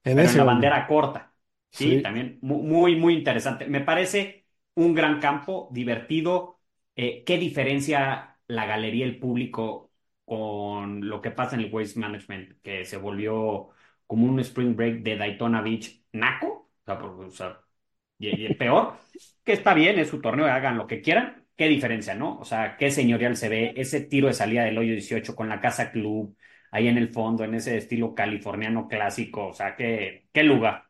en 0.04 0.36
la 0.36 0.44
bandera 0.44 0.86
corta. 0.86 1.34
Sí, 1.70 2.00
Sí. 2.00 2.02
también 2.02 2.38
mu- 2.42 2.62
muy, 2.62 2.96
muy 2.96 3.14
interesante. 3.14 3.66
Me 3.66 3.80
parece 3.80 4.46
un 4.74 4.94
gran 4.94 5.20
campo, 5.20 5.68
divertido. 5.72 6.60
Eh, 6.96 7.24
¿qué 7.24 7.38
diferencia 7.38 8.38
la 8.48 8.66
galería, 8.66 9.04
el 9.06 9.18
público 9.18 9.92
con 10.24 11.08
lo 11.08 11.20
que 11.22 11.30
pasa 11.30 11.56
en 11.56 11.62
el 11.62 11.72
Waste 11.74 12.00
Management? 12.00 12.60
Que 12.62 12.84
se 12.84 12.96
volvió 12.96 13.68
como 14.06 14.26
un 14.26 14.40
spring 14.40 14.74
break 14.76 15.02
de 15.02 15.16
Daytona 15.16 15.60
Beach 15.62 16.02
naco. 16.12 16.46
O 16.48 16.84
sea, 16.84 16.98
por- 16.98 17.10
o 17.26 17.30
sea, 17.30 17.60
y, 18.18 18.46
y 18.46 18.54
peor, 18.54 18.94
que 19.44 19.52
está 19.52 19.74
bien, 19.74 19.98
es 19.98 20.08
su 20.08 20.20
torneo, 20.20 20.46
hagan 20.46 20.78
lo 20.78 20.86
que 20.86 21.02
quieran. 21.02 21.46
¿Qué 21.58 21.68
diferencia, 21.68 22.14
no? 22.16 22.38
O 22.40 22.44
sea, 22.46 22.78
qué 22.78 22.90
señorial 22.92 23.36
se 23.36 23.50
ve 23.50 23.74
ese 23.76 24.02
tiro 24.02 24.28
de 24.28 24.34
salida 24.34 24.64
del 24.64 24.78
hoyo 24.78 24.92
18 24.94 25.36
con 25.36 25.50
la 25.50 25.60
casa 25.60 25.92
club 25.92 26.36
ahí 26.72 26.88
en 26.88 26.98
el 26.98 27.10
fondo, 27.12 27.44
en 27.44 27.54
ese 27.56 27.76
estilo 27.78 28.14
californiano 28.14 28.88
clásico. 28.88 29.48
O 29.48 29.54
sea, 29.54 29.76
qué, 29.76 30.28
qué 30.32 30.44
lugar. 30.44 30.86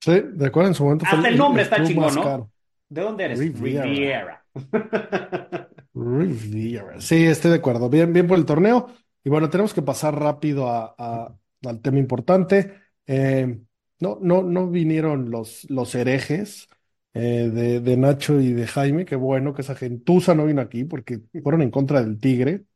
Sí, 0.00 0.12
de 0.34 0.46
acuerdo, 0.46 0.68
en 0.68 0.74
su 0.74 0.84
momento 0.84 1.06
fue 1.06 1.18
Hasta 1.18 1.28
el 1.28 1.36
nombre 1.38 1.62
está 1.62 1.82
chingón, 1.82 2.14
¿no? 2.14 2.20
caro. 2.20 2.50
¿De 2.88 3.00
dónde 3.02 3.24
eres? 3.24 3.54
Riviera. 3.54 3.84
Riviera. 3.84 4.44
Riviera. 5.94 7.00
Sí, 7.00 7.24
estoy 7.24 7.50
de 7.52 7.58
acuerdo. 7.58 7.88
Bien, 7.88 8.12
bien 8.12 8.26
por 8.26 8.38
el 8.38 8.44
torneo. 8.46 8.88
Y 9.22 9.30
bueno, 9.30 9.48
tenemos 9.50 9.72
que 9.74 9.82
pasar 9.82 10.18
rápido 10.18 10.68
a, 10.68 10.94
a- 10.98 11.36
al 11.64 11.80
tema 11.80 11.98
importante. 11.98 12.74
Eh, 13.06 13.60
no, 14.00 14.18
no, 14.20 14.42
no 14.42 14.68
vinieron 14.70 15.30
los, 15.30 15.68
los 15.70 15.94
herejes 15.94 16.68
eh, 17.14 17.50
de, 17.52 17.80
de 17.80 17.96
Nacho 17.96 18.40
y 18.40 18.52
de 18.52 18.66
Jaime. 18.66 19.04
Qué 19.04 19.16
bueno 19.16 19.54
que 19.54 19.62
esa 19.62 19.74
gentuza 19.76 20.34
no 20.34 20.46
vino 20.46 20.60
aquí 20.60 20.84
porque 20.84 21.20
fueron 21.42 21.62
en 21.62 21.70
contra 21.70 22.02
del 22.02 22.18
Tigre 22.20 22.66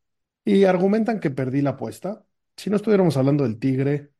y 0.45 0.64
argumentan 0.64 1.21
que 1.21 1.30
perdí 1.30 1.62
la 1.62 1.71
apuesta. 1.71 2.25
Si 2.57 2.71
no 2.71 2.76
estuviéramos 2.76 3.16
hablando 3.16 3.45
del 3.45 3.59
Tigre, 3.59 4.11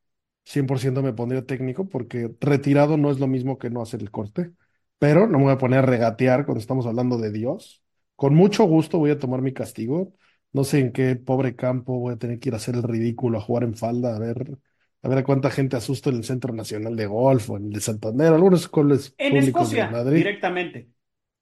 100% 0.45 1.01
me 1.03 1.13
pondría 1.13 1.45
técnico 1.45 1.87
porque 1.89 2.31
retirado 2.39 2.97
no 2.97 3.11
es 3.11 3.19
lo 3.19 3.27
mismo 3.27 3.57
que 3.57 3.69
no 3.69 3.81
hacer 3.81 4.01
el 4.01 4.11
corte. 4.11 4.53
Pero 4.97 5.27
no 5.27 5.37
me 5.39 5.45
voy 5.45 5.53
a 5.53 5.57
poner 5.57 5.79
a 5.79 5.81
regatear 5.83 6.45
cuando 6.45 6.59
estamos 6.61 6.85
hablando 6.85 7.17
de 7.17 7.31
Dios. 7.31 7.83
Con 8.15 8.35
mucho 8.35 8.65
gusto 8.65 8.99
voy 8.99 9.11
a 9.11 9.19
tomar 9.19 9.41
mi 9.41 9.53
castigo. 9.53 10.13
No 10.51 10.63
sé 10.63 10.79
en 10.79 10.91
qué 10.91 11.15
pobre 11.15 11.55
campo 11.55 11.99
voy 11.99 12.13
a 12.13 12.17
tener 12.17 12.39
que 12.39 12.49
ir 12.49 12.53
a 12.55 12.57
hacer 12.57 12.75
el 12.75 12.83
ridículo, 12.83 13.37
a 13.37 13.41
jugar 13.41 13.63
en 13.63 13.75
falda, 13.75 14.15
a 14.15 14.19
ver, 14.19 14.57
a 15.01 15.09
ver 15.09 15.17
a 15.19 15.23
cuánta 15.23 15.49
gente 15.51 15.77
asusto 15.77 16.09
en 16.09 16.17
el 16.17 16.23
Centro 16.25 16.53
Nacional 16.53 16.95
de 16.95 17.05
Golf 17.07 17.49
o 17.49 17.57
en 17.57 17.65
el 17.65 17.71
de 17.73 17.81
Santander, 17.81 18.33
algunos 18.33 18.67
coles 18.69 19.15
En 19.19 19.35
públicos 19.35 19.75
de 19.75 19.83
Escocia, 19.83 19.87
Madrid. 19.87 20.27
directamente. 20.29 20.89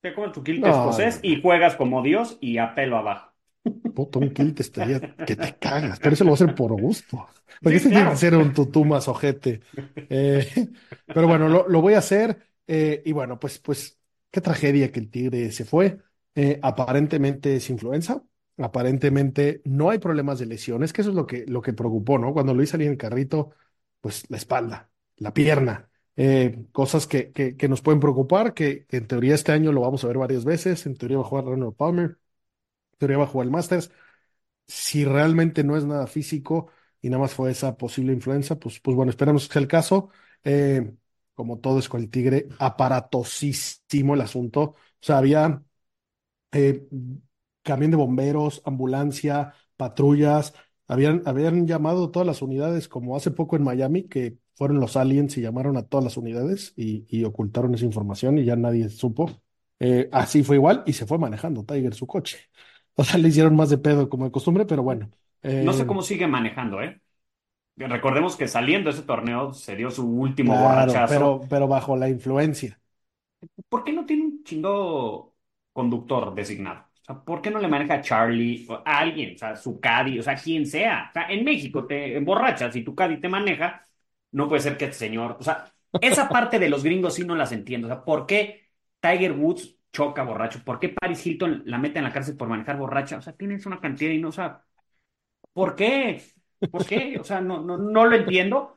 Te 0.01 0.13
comes 0.13 0.31
tu 0.33 0.43
kilt 0.43 0.65
No, 0.65 0.67
escocés 0.67 1.19
no, 1.23 1.23
y 1.23 1.41
juegas 1.41 1.75
como 1.77 2.01
Dios 2.03 2.37
y 2.41 2.57
a 2.57 2.75
pelo 2.75 2.97
abajo. 2.97 3.33
Puto, 3.93 4.19
un 4.19 4.31
kilt 4.33 4.59
estaría 4.59 5.01
que 5.25 5.35
te 5.35 5.57
cagas, 5.57 5.99
pero 5.99 6.13
eso 6.13 6.23
lo 6.23 6.29
voy 6.31 6.35
a 6.35 6.43
hacer 6.43 6.55
por 6.55 6.71
gusto. 6.79 7.27
Porque 7.61 7.79
Sí, 7.79 7.87
tiene 7.89 8.07
claro. 8.07 8.09
que 8.09 8.15
ser 8.17 8.35
un 8.35 8.53
tutú 8.53 8.85
más 8.85 9.07
ojete. 9.07 9.61
Eh, 10.09 10.47
pero 11.11 11.27
bueno, 11.27 11.49
lo, 11.49 11.67
lo 11.67 11.81
voy 11.81 11.93
a 11.95 11.99
hacer. 11.99 12.47
Eh, 12.67 13.01
y 13.05 13.11
bueno, 13.11 13.39
pues, 13.39 13.59
pues, 13.59 13.99
qué 14.31 14.39
tragedia 14.41 14.91
que 14.91 14.99
el 14.99 15.09
Tigre 15.09 15.51
se 15.51 15.65
fue. 15.65 15.97
Eh, 16.35 16.59
aparentemente 16.61 17.55
es 17.55 17.69
influenza. 17.69 18.23
Aparentemente 18.57 19.61
no 19.65 19.89
hay 19.89 19.99
problemas 19.99 20.39
de 20.39 20.47
lesiones, 20.47 20.93
que 20.93 21.01
eso 21.01 21.11
es 21.11 21.15
lo 21.15 21.27
que, 21.27 21.45
lo 21.47 21.61
que 21.61 21.73
preocupó, 21.73 22.17
¿no? 22.17 22.33
Cuando 22.33 22.53
Luis 22.53 22.69
salía 22.71 22.87
en 22.87 22.93
el 22.93 22.97
carrito, 22.97 23.51
pues 24.01 24.25
la 24.29 24.37
espalda, 24.37 24.89
la 25.17 25.33
pierna, 25.33 25.89
eh, 26.15 26.65
cosas 26.71 27.07
que, 27.07 27.31
que, 27.31 27.67
nos 27.69 27.81
pueden 27.81 27.99
preocupar, 27.99 28.53
que, 28.53 28.87
en 28.89 29.07
teoría 29.07 29.35
este 29.35 29.51
año 29.51 29.71
lo 29.71 29.81
vamos 29.81 30.03
a 30.03 30.07
ver 30.07 30.17
varias 30.17 30.45
veces, 30.45 30.85
en 30.87 30.95
teoría 30.95 31.17
va 31.17 31.23
a 31.23 31.27
jugar 31.27 31.45
Ronald 31.45 31.75
Palmer, 31.75 32.05
en 32.93 32.97
teoría 32.99 33.17
va 33.17 33.25
a 33.25 33.27
jugar 33.27 33.45
el 33.47 33.51
Masters. 33.51 33.91
Si 34.67 35.05
realmente 35.05 35.63
no 35.63 35.77
es 35.77 35.85
nada 35.85 36.07
físico 36.07 36.69
y 37.01 37.09
nada 37.09 37.21
más 37.21 37.33
fue 37.33 37.51
esa 37.51 37.77
posible 37.77 38.13
influencia, 38.13 38.57
pues, 38.57 38.79
pues 38.79 38.95
bueno, 38.95 39.11
esperamos 39.11 39.47
que 39.47 39.53
sea 39.53 39.61
el 39.61 39.67
caso. 39.67 40.09
Eh, 40.43 40.93
como 41.33 41.59
todo 41.59 41.79
es 41.79 41.89
con 41.89 42.01
el 42.01 42.09
Tigre, 42.09 42.47
aparatosísimo 42.59 44.15
el 44.15 44.21
asunto. 44.21 44.61
O 44.61 44.75
sea, 45.01 45.19
había 45.19 45.63
eh, 46.51 46.87
camión 47.67 47.91
de 47.91 47.97
bomberos, 47.97 48.61
ambulancia, 48.65 49.53
patrullas, 49.77 50.53
habían, 50.87 51.21
habían 51.25 51.67
llamado 51.67 52.11
todas 52.11 52.25
las 52.25 52.41
unidades, 52.41 52.87
como 52.87 53.15
hace 53.17 53.31
poco 53.31 53.55
en 53.57 53.63
Miami, 53.63 54.03
que 54.07 54.37
fueron 54.55 54.79
los 54.79 54.97
aliens 54.97 55.37
y 55.37 55.41
llamaron 55.41 55.77
a 55.77 55.83
todas 55.83 56.03
las 56.03 56.17
unidades 56.17 56.73
y, 56.77 57.05
y 57.09 57.25
ocultaron 57.25 57.75
esa 57.75 57.85
información 57.85 58.37
y 58.37 58.45
ya 58.45 58.55
nadie 58.55 58.89
supo. 58.89 59.29
Eh, 59.79 60.09
así 60.11 60.43
fue 60.43 60.55
igual 60.55 60.83
y 60.87 60.93
se 60.93 61.05
fue 61.05 61.19
manejando 61.19 61.63
Tiger 61.65 61.93
su 61.93 62.07
coche. 62.07 62.39
O 62.95 63.03
sea, 63.03 63.19
le 63.19 63.27
hicieron 63.27 63.55
más 63.55 63.69
de 63.69 63.77
pedo 63.77 64.09
como 64.09 64.25
de 64.25 64.31
costumbre, 64.31 64.65
pero 64.65 64.81
bueno. 64.83 65.11
Eh, 65.43 65.63
no 65.65 65.73
sé 65.73 65.85
cómo 65.85 66.01
sigue 66.01 66.27
manejando, 66.27 66.81
¿eh? 66.81 67.01
Recordemos 67.77 68.35
que 68.35 68.47
saliendo 68.47 68.89
de 68.89 68.97
ese 68.97 69.05
torneo 69.05 69.53
se 69.53 69.75
dio 69.75 69.91
su 69.91 70.07
último 70.09 70.53
claro, 70.53 70.91
borrachazo. 70.91 71.13
Pero, 71.13 71.41
pero 71.49 71.67
bajo 71.67 71.95
la 71.95 72.09
influencia. 72.09 72.79
¿Por 73.69 73.83
qué 73.83 73.93
no 73.93 74.05
tiene 74.05 74.23
un 74.23 74.43
chingo 74.43 75.35
conductor 75.73 76.33
designado? 76.35 76.86
¿Por 77.25 77.41
qué 77.41 77.49
no 77.51 77.59
le 77.59 77.67
maneja 77.67 77.95
a 77.95 78.01
Charlie 78.01 78.65
o 78.69 78.75
a 78.85 78.99
alguien? 78.99 79.35
O 79.35 79.37
sea, 79.37 79.55
su 79.55 79.79
caddy, 79.79 80.19
o 80.19 80.23
sea, 80.23 80.35
quien 80.35 80.65
sea. 80.65 81.07
O 81.09 81.13
sea, 81.13 81.27
en 81.29 81.43
México 81.45 81.85
te 81.85 82.17
emborrachas 82.17 82.75
y 82.75 82.83
tu 82.83 82.95
caddy 82.95 83.17
te 83.19 83.29
maneja. 83.29 83.83
No 84.31 84.47
puede 84.49 84.61
ser 84.61 84.77
que 84.77 84.85
este 84.85 84.97
señor. 84.97 85.37
O 85.39 85.43
sea, 85.43 85.71
esa 85.99 86.31
parte 86.31 86.59
de 86.59 86.69
los 86.69 86.83
gringos 86.83 87.15
sí 87.15 87.23
no 87.25 87.35
las 87.35 87.51
entiendo. 87.51 87.87
O 87.87 87.89
sea, 87.91 88.03
¿por 88.03 88.25
qué 88.25 88.69
Tiger 88.99 89.31
Woods 89.33 89.77
choca 89.91 90.23
borracho? 90.23 90.63
¿Por 90.63 90.79
qué 90.79 90.89
Paris 90.89 91.25
Hilton 91.25 91.63
la 91.65 91.77
mete 91.77 91.99
en 91.99 92.05
la 92.05 92.11
cárcel 92.13 92.35
por 92.37 92.47
manejar 92.49 92.77
borracha? 92.77 93.17
O 93.17 93.21
sea, 93.21 93.33
tienes 93.33 93.65
una 93.65 93.79
cantidad 93.79 94.11
y 94.11 94.19
no, 94.19 94.29
o 94.29 94.31
sea, 94.31 94.63
¿por 95.53 95.75
qué? 95.75 96.23
¿Por 96.69 96.85
qué? 96.85 97.17
O 97.19 97.23
sea, 97.23 97.41
no, 97.41 97.61
no, 97.61 97.77
no 97.77 98.05
lo 98.05 98.15
entiendo. 98.15 98.76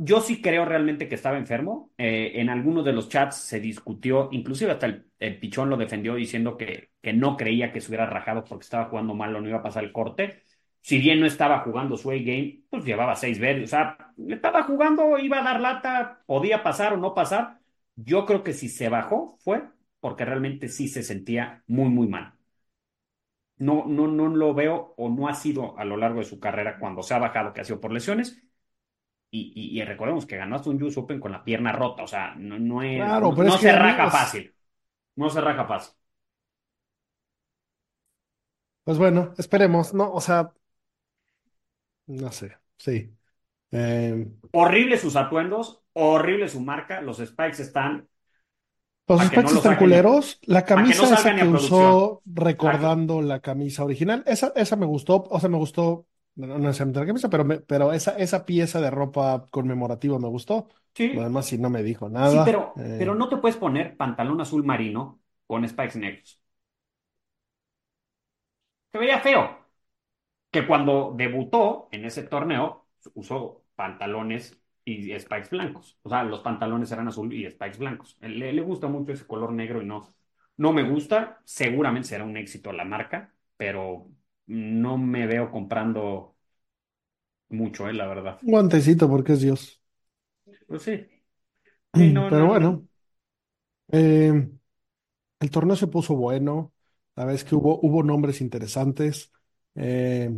Yo 0.00 0.20
sí 0.20 0.40
creo 0.40 0.64
realmente 0.64 1.08
que 1.08 1.16
estaba 1.16 1.38
enfermo. 1.38 1.90
Eh, 1.98 2.32
en 2.36 2.50
algunos 2.50 2.84
de 2.84 2.92
los 2.92 3.08
chats 3.08 3.36
se 3.36 3.58
discutió, 3.60 4.28
inclusive 4.30 4.70
hasta 4.72 4.86
el, 4.86 5.38
Pichón 5.40 5.68
lo 5.70 5.76
defendió 5.76 6.14
diciendo 6.14 6.56
que, 6.56 6.90
no 7.14 7.36
creía 7.36 7.72
que 7.72 7.80
se 7.80 7.88
hubiera 7.88 8.06
rajado 8.06 8.44
porque 8.44 8.62
estaba 8.64 8.84
jugando 8.86 9.14
mal 9.14 9.34
o 9.34 9.40
no 9.40 9.48
iba 9.48 9.58
a 9.58 9.62
pasar 9.62 9.82
el 9.84 9.92
corte. 9.92 10.42
Si 10.80 10.98
bien 10.98 11.20
no 11.20 11.26
estaba 11.26 11.60
jugando 11.60 11.96
su 11.96 12.10
A-game, 12.10 12.62
pues 12.70 12.84
llevaba 12.84 13.16
seis 13.16 13.40
veces. 13.40 13.64
O 13.64 13.66
sea, 13.68 14.14
estaba 14.28 14.62
jugando, 14.64 15.18
iba 15.18 15.40
a 15.40 15.42
dar 15.42 15.60
lata, 15.60 16.22
podía 16.26 16.62
pasar 16.62 16.92
o 16.92 16.96
no 16.96 17.14
pasar. 17.14 17.58
Yo 17.96 18.24
creo 18.26 18.44
que 18.44 18.52
si 18.52 18.68
se 18.68 18.88
bajó 18.88 19.36
fue 19.40 19.64
porque 20.00 20.24
realmente 20.24 20.68
sí 20.68 20.88
se 20.88 21.02
sentía 21.02 21.64
muy, 21.66 21.88
muy 21.88 22.06
mal 22.06 22.38
no, 23.58 23.84
no, 23.86 24.06
no 24.06 24.28
lo 24.28 24.54
veo 24.54 24.94
o 24.96 25.08
no 25.08 25.28
ha 25.28 25.34
sido 25.34 25.78
a 25.78 25.84
lo 25.84 25.96
largo 25.96 26.20
de 26.20 26.26
su 26.26 26.40
carrera 26.40 26.78
cuando 26.78 27.02
se 27.02 27.14
ha 27.14 27.18
bajado, 27.18 27.52
que 27.52 27.60
ha 27.60 27.64
sido 27.64 27.80
por 27.80 27.92
lesiones. 27.92 28.42
Y, 29.30 29.52
y, 29.54 29.80
y 29.80 29.84
recordemos 29.84 30.26
que 30.26 30.36
ganó 30.38 30.56
hasta 30.56 30.70
un 30.70 30.82
US 30.82 30.98
Open 30.98 31.20
con 31.20 31.32
la 31.32 31.44
pierna 31.44 31.72
rota, 31.72 32.02
o 32.04 32.06
sea, 32.06 32.34
no, 32.36 32.58
no, 32.58 32.82
es, 32.82 33.14
claro, 33.14 33.32
no, 33.36 33.44
no 33.44 33.58
se 33.58 33.70
es 33.70 33.78
que 33.78 33.78
raja 33.78 34.08
fácil. 34.08 34.54
No 35.16 35.30
se 35.30 35.40
raja 35.40 35.66
fácil. 35.66 35.94
Pues 38.84 38.98
bueno, 38.98 39.34
esperemos, 39.38 39.94
¿no? 39.94 40.12
O 40.12 40.20
sea, 40.20 40.52
no 42.06 42.32
sé, 42.32 42.56
sí. 42.78 43.14
Eh, 43.72 44.26
horrible 44.52 44.98
sus 44.98 45.16
atuendos, 45.16 45.82
horrible 45.94 46.48
su 46.48 46.60
marca, 46.60 47.00
los 47.00 47.18
spikes 47.18 47.62
están 47.62 48.08
los 49.06 49.24
spikes 49.24 49.50
no 49.52 49.58
están 49.58 49.76
culeros. 49.76 50.38
La 50.42 50.64
camisa 50.64 51.06
no 51.06 51.14
esa 51.14 51.34
que 51.34 51.46
usó 51.46 52.22
recordando 52.26 53.22
la 53.22 53.40
camisa 53.40 53.84
original, 53.84 54.22
esa, 54.26 54.52
esa 54.56 54.76
me 54.76 54.86
gustó, 54.86 55.24
o 55.30 55.40
sea, 55.40 55.48
me 55.48 55.56
gustó, 55.56 56.06
no 56.46 56.58
necesariamente 56.58 57.00
la 57.00 57.06
camisa, 57.06 57.28
pero, 57.30 57.44
me, 57.44 57.58
pero 57.60 57.92
esa, 57.92 58.12
esa 58.16 58.46
pieza 58.46 58.80
de 58.80 58.90
ropa 58.90 59.46
conmemorativa 59.50 60.18
me 60.18 60.28
gustó. 60.28 60.68
Sí. 60.94 61.12
Lo 61.12 61.22
demás 61.22 61.46
sí 61.46 61.58
no 61.58 61.68
me 61.68 61.82
dijo 61.82 62.08
nada. 62.08 62.30
Sí, 62.30 62.38
pero, 62.44 62.72
eh, 62.76 62.96
pero 62.98 63.14
no 63.14 63.28
te 63.28 63.36
puedes 63.38 63.56
poner 63.56 63.96
pantalón 63.96 64.40
azul 64.40 64.64
marino 64.64 65.20
con 65.46 65.68
spikes 65.68 65.98
negros. 65.98 66.40
Se 68.92 68.98
veía 68.98 69.20
feo. 69.20 69.58
Que 70.50 70.66
cuando 70.66 71.14
debutó 71.16 71.88
en 71.92 72.04
ese 72.04 72.22
torneo, 72.22 72.86
usó 73.14 73.64
pantalones 73.74 74.58
y 74.84 75.18
spikes 75.18 75.50
blancos. 75.50 75.98
O 76.02 76.08
sea, 76.08 76.22
los 76.24 76.40
pantalones 76.40 76.90
eran 76.92 77.08
azul 77.08 77.32
y 77.32 77.50
spikes 77.50 77.78
blancos. 77.78 78.16
Le, 78.20 78.52
le, 78.52 78.62
gusta 78.62 78.86
mucho 78.88 79.12
ese 79.12 79.26
color 79.26 79.52
negro 79.52 79.82
y 79.82 79.86
no, 79.86 80.14
no 80.56 80.72
me 80.72 80.88
gusta. 80.88 81.40
Seguramente 81.44 82.08
será 82.08 82.24
un 82.24 82.36
éxito 82.36 82.72
la 82.72 82.84
marca, 82.84 83.34
pero 83.56 84.08
no 84.48 84.98
me 84.98 85.26
veo 85.26 85.50
comprando 85.50 86.36
mucho, 87.50 87.88
eh, 87.88 87.92
la 87.92 88.06
verdad. 88.06 88.42
Un 88.42 88.50
guantecito 88.52 89.08
porque 89.08 89.34
es 89.34 89.40
Dios. 89.42 89.80
Pues 90.66 90.82
sí. 90.82 91.06
sí 91.94 92.12
no, 92.12 92.30
pero 92.30 92.46
no, 92.46 92.48
bueno, 92.48 92.58
no. 92.58 92.88
eh, 93.92 94.48
el 95.40 95.50
torneo 95.50 95.76
se 95.76 95.86
puso 95.88 96.14
bueno. 96.16 96.74
La 97.16 97.24
vez 97.24 97.44
que 97.44 97.54
hubo, 97.54 97.80
hubo 97.82 98.02
nombres 98.02 98.40
interesantes. 98.40 99.32
Eh, 99.74 100.30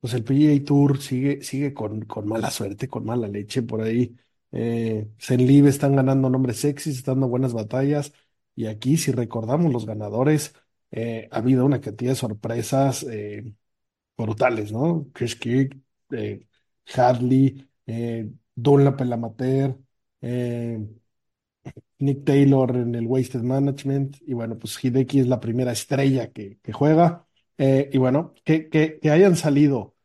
pues 0.00 0.14
el 0.14 0.24
PGA 0.24 0.64
Tour 0.64 1.00
sigue, 1.02 1.42
sigue 1.42 1.74
con, 1.74 2.02
con 2.06 2.28
mala 2.28 2.50
suerte, 2.50 2.88
con 2.88 3.04
mala 3.06 3.28
leche 3.28 3.62
por 3.62 3.82
ahí. 3.82 4.16
Eh, 4.52 5.08
están 5.68 5.96
ganando 5.96 6.30
nombres 6.30 6.58
sexys, 6.60 6.98
están 6.98 7.16
dando 7.16 7.28
buenas 7.28 7.52
batallas. 7.54 8.12
Y 8.54 8.66
aquí, 8.66 8.96
si 8.96 9.12
recordamos 9.12 9.72
los 9.72 9.86
ganadores, 9.86 10.54
eh, 10.90 11.28
ha 11.30 11.38
habido 11.38 11.64
una 11.64 11.80
cantidad 11.80 12.12
de 12.12 12.16
sorpresas 12.16 13.04
eh, 13.04 13.54
brutales, 14.16 14.72
¿no? 14.72 15.08
Chris 15.12 15.36
Kirk, 15.36 15.78
eh, 16.12 16.46
Hadley, 16.94 17.68
Dunlap 18.54 19.00
el 19.00 19.12
amateur, 19.12 19.78
eh, 20.20 20.86
Nick 21.98 22.24
Taylor 22.24 22.76
en 22.76 22.94
el 22.94 23.06
Wasted 23.06 23.42
Management. 23.42 24.18
Y 24.22 24.34
bueno, 24.34 24.58
pues 24.58 24.82
Hideki 24.82 25.20
es 25.20 25.26
la 25.28 25.40
primera 25.40 25.72
estrella 25.72 26.32
que, 26.32 26.58
juega. 26.72 27.26
Y 27.58 27.98
bueno, 27.98 28.34
que, 28.44 28.68
que, 28.68 28.98
que, 29.00 29.10
hayan 29.10 29.36
salido 29.36 29.96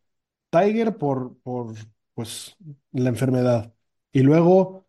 Tiger 0.50 0.98
por, 0.98 1.38
por 1.40 1.76
pues, 2.14 2.58
la 2.92 3.10
enfermedad. 3.10 3.74
Y 4.12 4.22
luego 4.22 4.88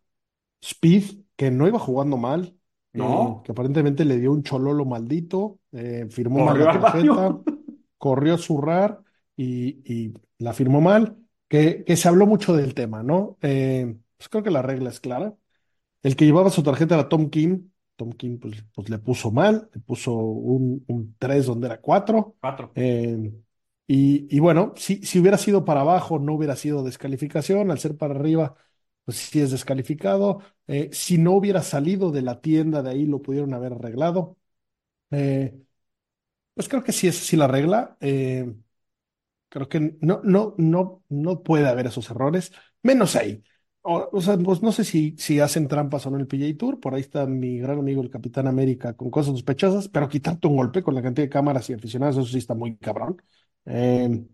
Speed, 0.61 1.25
que 1.35 1.51
no 1.51 1.67
iba 1.67 1.79
jugando 1.79 2.17
mal, 2.17 2.57
No. 2.95 3.11
eh, 3.11 3.41
que 3.43 3.51
aparentemente 3.51 4.05
le 4.05 4.17
dio 4.19 4.31
un 4.31 4.43
chololo 4.43 4.85
maldito, 4.85 5.59
eh, 5.71 6.07
firmó 6.09 6.41
mal 6.41 6.57
Corrió 6.57 6.65
la 6.65 6.69
al 6.69 6.79
baño. 6.79 7.13
tarjeta, 7.13 7.39
corrió 7.97 8.35
a 8.35 8.37
zurrar 8.37 9.01
y, 9.35 9.81
y 9.93 10.13
la 10.39 10.53
firmó 10.53 10.81
mal. 10.81 11.17
Que, 11.47 11.83
que 11.85 11.95
se 11.97 12.07
habló 12.07 12.25
mucho 12.25 12.55
del 12.55 12.73
tema, 12.73 13.03
¿no? 13.03 13.37
Eh, 13.41 13.95
pues 14.17 14.29
creo 14.29 14.43
que 14.43 14.51
la 14.51 14.61
regla 14.63 14.89
es 14.89 14.99
clara. 14.99 15.35
El 16.03 16.15
que 16.15 16.25
llevaba 16.25 16.49
su 16.51 16.63
tarjeta 16.63 16.95
era 16.95 17.09
Tom 17.09 17.29
Kim. 17.29 17.71
Tom 17.95 18.11
Kim 18.13 18.39
pues, 18.39 18.63
pues 18.73 18.89
le 18.89 18.99
puso 18.99 19.31
mal, 19.31 19.69
le 19.73 19.81
puso 19.81 20.13
un, 20.15 20.83
un 20.87 21.15
3 21.17 21.45
donde 21.45 21.67
era 21.67 21.81
4. 21.81 22.35
Cuatro. 22.39 22.75
Eh, 22.75 23.33
y, 23.87 24.27
y 24.35 24.39
bueno, 24.39 24.73
si, 24.77 24.97
si 25.05 25.19
hubiera 25.19 25.37
sido 25.37 25.65
para 25.65 25.81
abajo, 25.81 26.19
no 26.19 26.33
hubiera 26.33 26.55
sido 26.55 26.83
descalificación. 26.83 27.71
Al 27.71 27.79
ser 27.79 27.97
para 27.97 28.15
arriba, 28.15 28.55
pues 29.05 29.17
sí 29.17 29.41
es 29.41 29.51
descalificado. 29.51 30.41
Eh, 30.67 30.89
si 30.93 31.17
no 31.17 31.33
hubiera 31.33 31.61
salido 31.63 32.11
de 32.11 32.21
la 32.23 32.41
tienda 32.41 32.81
de 32.83 32.91
ahí, 32.91 33.05
lo 33.05 33.21
pudieron 33.21 33.53
haber 33.53 33.73
arreglado. 33.73 34.37
Eh, 35.11 35.55
pues 36.53 36.69
creo 36.69 36.83
que 36.83 36.91
sí 36.93 37.07
es 37.07 37.19
así 37.21 37.37
la 37.37 37.47
regla. 37.47 37.97
Eh, 38.01 38.53
creo 39.49 39.69
que 39.69 39.97
no, 40.01 40.21
no, 40.23 40.55
no, 40.57 41.03
no 41.09 41.43
puede 41.43 41.67
haber 41.67 41.87
esos 41.87 42.09
errores, 42.09 42.51
menos 42.83 43.15
ahí. 43.15 43.43
O, 43.87 44.19
sea, 44.19 44.35
pues 44.37 44.63
no 44.63 44.71
sé 44.71 44.83
si, 44.83 45.15
si 45.19 45.39
hacen 45.39 45.67
trampas 45.67 46.05
o 46.07 46.09
no 46.09 46.15
en 46.17 46.21
el 46.21 46.27
PGA 46.27 46.57
Tour. 46.57 46.79
Por 46.79 46.95
ahí 46.95 47.01
está 47.01 47.27
mi 47.27 47.59
gran 47.59 47.77
amigo 47.79 48.01
el 48.01 48.09
Capitán 48.09 48.47
América 48.47 48.93
con 48.95 49.11
cosas 49.11 49.33
sospechosas, 49.33 49.87
pero 49.89 50.09
quitarte 50.09 50.47
un 50.47 50.57
golpe 50.57 50.81
con 50.81 50.95
la 50.95 51.03
cantidad 51.03 51.25
de 51.25 51.29
cámaras 51.29 51.69
y 51.69 51.73
aficionados, 51.73 52.17
eso 52.17 52.25
sí 52.25 52.39
está 52.39 52.55
muy 52.55 52.77
cabrón. 52.77 53.21
Eh, 53.65 54.25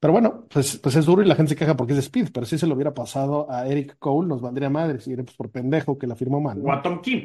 pero 0.00 0.12
bueno, 0.12 0.46
pues, 0.48 0.78
pues 0.78 0.96
es 0.96 1.06
duro 1.06 1.22
y 1.22 1.26
la 1.26 1.34
gente 1.36 1.50
se 1.50 1.56
queja 1.56 1.76
porque 1.76 1.92
es 1.92 1.96
de 1.98 2.02
Speed, 2.02 2.28
pero 2.32 2.46
si 2.46 2.58
se 2.58 2.66
lo 2.66 2.74
hubiera 2.74 2.94
pasado 2.94 3.50
a 3.50 3.66
Eric 3.68 3.96
Cole, 3.98 4.28
nos 4.28 4.40
valdría 4.40 4.70
madre 4.70 5.00
si 5.00 5.14
pues 5.16 5.36
por 5.36 5.50
pendejo 5.50 5.98
que 5.98 6.06
la 6.06 6.16
firmó 6.16 6.40
mal, 6.40 6.62
O 6.64 6.72
a 6.72 6.76
¿no? 6.76 6.82
Tom 6.82 7.00
Kim. 7.02 7.20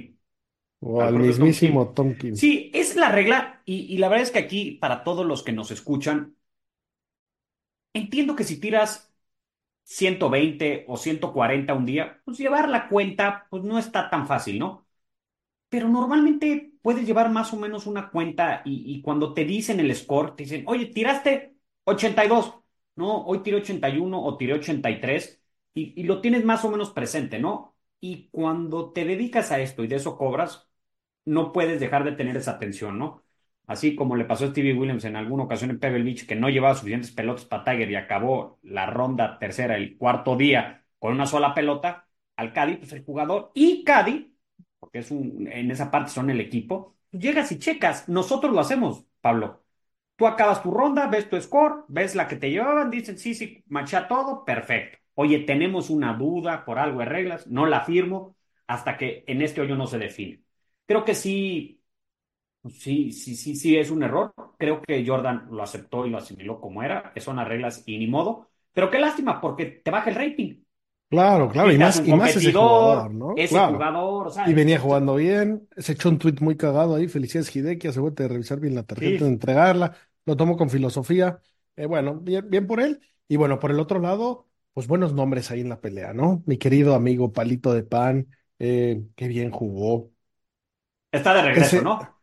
O 0.81 1.01
al 1.01 1.09
al 1.09 1.13
propio 1.13 1.37
Tom 1.39 1.57
mismísimo 1.57 1.79
Kim. 1.79 1.95
Tom 1.95 2.09
Kim. 2.17 2.37
Sí, 2.39 2.71
es 2.73 2.95
la 2.95 3.09
regla 3.11 3.61
y, 3.65 3.93
y 3.93 3.97
la 3.99 4.09
verdad 4.09 4.23
es 4.25 4.31
que 4.31 4.39
aquí, 4.39 4.73
para 4.81 5.03
todos 5.03 5.25
los 5.25 5.43
que 5.43 5.53
nos 5.53 5.71
escuchan, 5.71 6.35
entiendo 7.93 8.35
que 8.35 8.43
si 8.43 8.59
tiras 8.59 9.13
120 9.83 10.85
o 10.87 10.97
140 10.97 11.73
un 11.73 11.85
día, 11.85 12.21
pues 12.25 12.37
llevar 12.37 12.69
la 12.69 12.87
cuenta, 12.89 13.47
pues 13.49 13.63
no 13.63 13.79
está 13.79 14.09
tan 14.09 14.27
fácil, 14.27 14.59
¿no? 14.59 14.87
Pero 15.69 15.89
normalmente 15.89 16.73
puedes 16.83 17.05
llevar 17.07 17.31
más 17.31 17.53
o 17.53 17.57
menos 17.57 17.87
una 17.87 18.11
cuenta 18.11 18.63
y, 18.65 18.83
y 18.95 19.03
cuando 19.03 19.33
te 19.35 19.45
dicen 19.45 19.79
el 19.81 19.95
score, 19.95 20.35
te 20.37 20.43
dicen, 20.45 20.65
oye, 20.67 20.87
tiraste 20.87 21.57
82, 21.85 22.55
no, 23.01 23.25
hoy 23.25 23.43
tiré 23.43 23.57
81 23.57 24.21
o 24.23 24.37
tiré 24.37 24.53
83 24.53 25.41
y, 25.73 25.99
y 25.99 26.03
lo 26.05 26.21
tienes 26.21 26.45
más 26.45 26.65
o 26.65 26.71
menos 26.71 26.91
presente, 26.91 27.39
¿no? 27.39 27.75
Y 27.99 28.29
cuando 28.31 28.91
te 28.93 29.05
dedicas 29.05 29.51
a 29.51 29.59
esto 29.61 29.83
y 29.83 29.87
de 29.87 29.97
eso 29.97 30.17
cobras, 30.17 30.69
no 31.25 31.51
puedes 31.51 31.79
dejar 31.79 32.03
de 32.03 32.13
tener 32.13 32.37
esa 32.37 32.51
atención, 32.51 32.97
¿no? 32.99 33.23
Así 33.67 33.95
como 33.95 34.15
le 34.15 34.25
pasó 34.25 34.45
a 34.45 34.47
Stevie 34.49 34.73
Williams 34.73 35.05
en 35.05 35.15
alguna 35.15 35.43
ocasión 35.43 35.69
en 35.71 35.79
Pebble 35.79 36.03
Beach, 36.03 36.25
que 36.27 36.35
no 36.35 36.49
llevaba 36.49 36.75
suficientes 36.75 37.11
pelotas 37.11 37.45
para 37.45 37.63
Tiger 37.63 37.89
y 37.91 37.95
acabó 37.95 38.59
la 38.63 38.85
ronda 38.87 39.39
tercera, 39.39 39.77
el 39.77 39.97
cuarto 39.97 40.35
día, 40.35 40.85
con 40.99 41.13
una 41.13 41.25
sola 41.25 41.53
pelota, 41.53 42.07
al 42.35 42.53
Caddy, 42.53 42.77
pues 42.77 42.91
el 42.93 43.05
jugador 43.05 43.51
y 43.53 43.83
Caddy, 43.83 44.35
porque 44.79 44.99
es 44.99 45.11
un, 45.11 45.47
en 45.51 45.71
esa 45.71 45.91
parte 45.91 46.11
son 46.11 46.29
el 46.29 46.41
equipo, 46.41 46.95
llegas 47.11 47.51
y 47.51 47.59
checas. 47.59 48.09
Nosotros 48.09 48.51
lo 48.53 48.59
hacemos, 48.59 49.05
Pablo. 49.21 49.60
Tú 50.21 50.27
acabas 50.27 50.61
tu 50.61 50.69
ronda, 50.71 51.07
ves 51.07 51.27
tu 51.29 51.41
score, 51.41 51.83
ves 51.87 52.13
la 52.15 52.27
que 52.27 52.35
te 52.35 52.51
llevaban, 52.51 52.91
dicen, 52.91 53.17
sí, 53.17 53.33
sí, 53.33 53.63
macha 53.69 54.07
todo, 54.07 54.45
perfecto. 54.45 54.99
Oye, 55.15 55.39
tenemos 55.39 55.89
una 55.89 56.13
duda 56.13 56.63
por 56.63 56.77
algo 56.77 56.99
de 56.99 57.05
reglas, 57.05 57.47
no 57.47 57.65
la 57.65 57.81
firmo 57.81 58.35
hasta 58.67 58.97
que 58.97 59.23
en 59.27 59.41
este 59.41 59.61
hoyo 59.61 59.75
no 59.75 59.87
se 59.87 59.97
define. 59.97 60.43
Creo 60.85 61.03
que 61.03 61.15
sí, 61.15 61.81
sí, 62.69 63.11
sí, 63.11 63.35
sí, 63.35 63.55
sí 63.55 63.77
es 63.77 63.91
un 63.91 64.03
error. 64.03 64.33
Creo 64.59 64.81
que 64.81 65.05
Jordan 65.07 65.47
lo 65.51 65.63
aceptó 65.63 66.05
y 66.05 66.11
lo 66.11 66.17
asimiló 66.19 66.61
como 66.61 66.83
era, 66.83 67.11
que 67.13 67.21
son 67.21 67.37
las 67.37 67.47
reglas 67.47 67.83
y 67.87 67.97
ni 67.99 68.07
modo. 68.07 68.49
Pero 68.73 68.91
qué 68.91 68.99
lástima, 68.99 69.41
porque 69.41 69.65
te 69.67 69.91
baja 69.91 70.09
el 70.11 70.15
rating. 70.17 70.63
Claro, 71.09 71.49
claro, 71.49 71.71
y 71.73 71.77
más, 71.77 72.01
y 72.05 72.13
más 72.13 72.37
ese 72.37 72.53
jugador, 72.53 73.13
¿no? 73.13 73.43
ese 73.43 73.45
Claro. 73.45 73.65
jugador, 73.65 74.27
o 74.27 74.29
sea, 74.31 74.45
Y 74.45 74.53
venía 74.53 74.79
jugando 74.79 75.15
bien, 75.15 75.67
se 75.77 75.93
echó 75.93 76.09
un 76.09 76.19
tuit 76.19 76.41
muy 76.41 76.57
cagado 76.57 76.95
ahí, 76.95 77.07
felicidades 77.09 77.55
Hideki, 77.55 77.87
asegúrate 77.89 78.23
de 78.23 78.29
revisar 78.29 78.59
bien 78.59 78.75
la 78.75 78.83
tarjeta, 78.83 79.25
Sí. 79.25 79.25
de 79.25 79.31
entregarla, 79.31 79.95
lo 80.25 80.37
tomo 80.37 80.57
con 80.57 80.69
filosofía, 80.69 81.39
Eh, 81.77 81.85
bueno, 81.85 82.19
bien, 82.19 82.49
bien 82.49 82.67
por 82.67 82.81
él, 82.81 82.99
y 83.29 83.37
bueno, 83.37 83.57
por 83.59 83.71
el 83.71 83.79
otro 83.79 83.99
lado, 83.99 84.49
pues 84.73 84.87
buenos 84.87 85.13
nombres 85.13 85.51
ahí 85.51 85.61
en 85.61 85.69
la 85.69 85.79
pelea, 85.81 86.13
¿no? 86.13 86.43
Mi 86.45 86.57
querido 86.57 86.95
amigo 86.95 87.31
Palito 87.33 87.73
de 87.73 87.83
Pan, 87.83 88.27
eh, 88.59 89.01
qué 89.15 89.27
bien 89.29 89.51
jugó, 89.51 90.11
está 91.11 91.33
de 91.33 91.41
regreso, 91.43 91.81
ese, 91.81 91.81
¿no? 91.81 92.17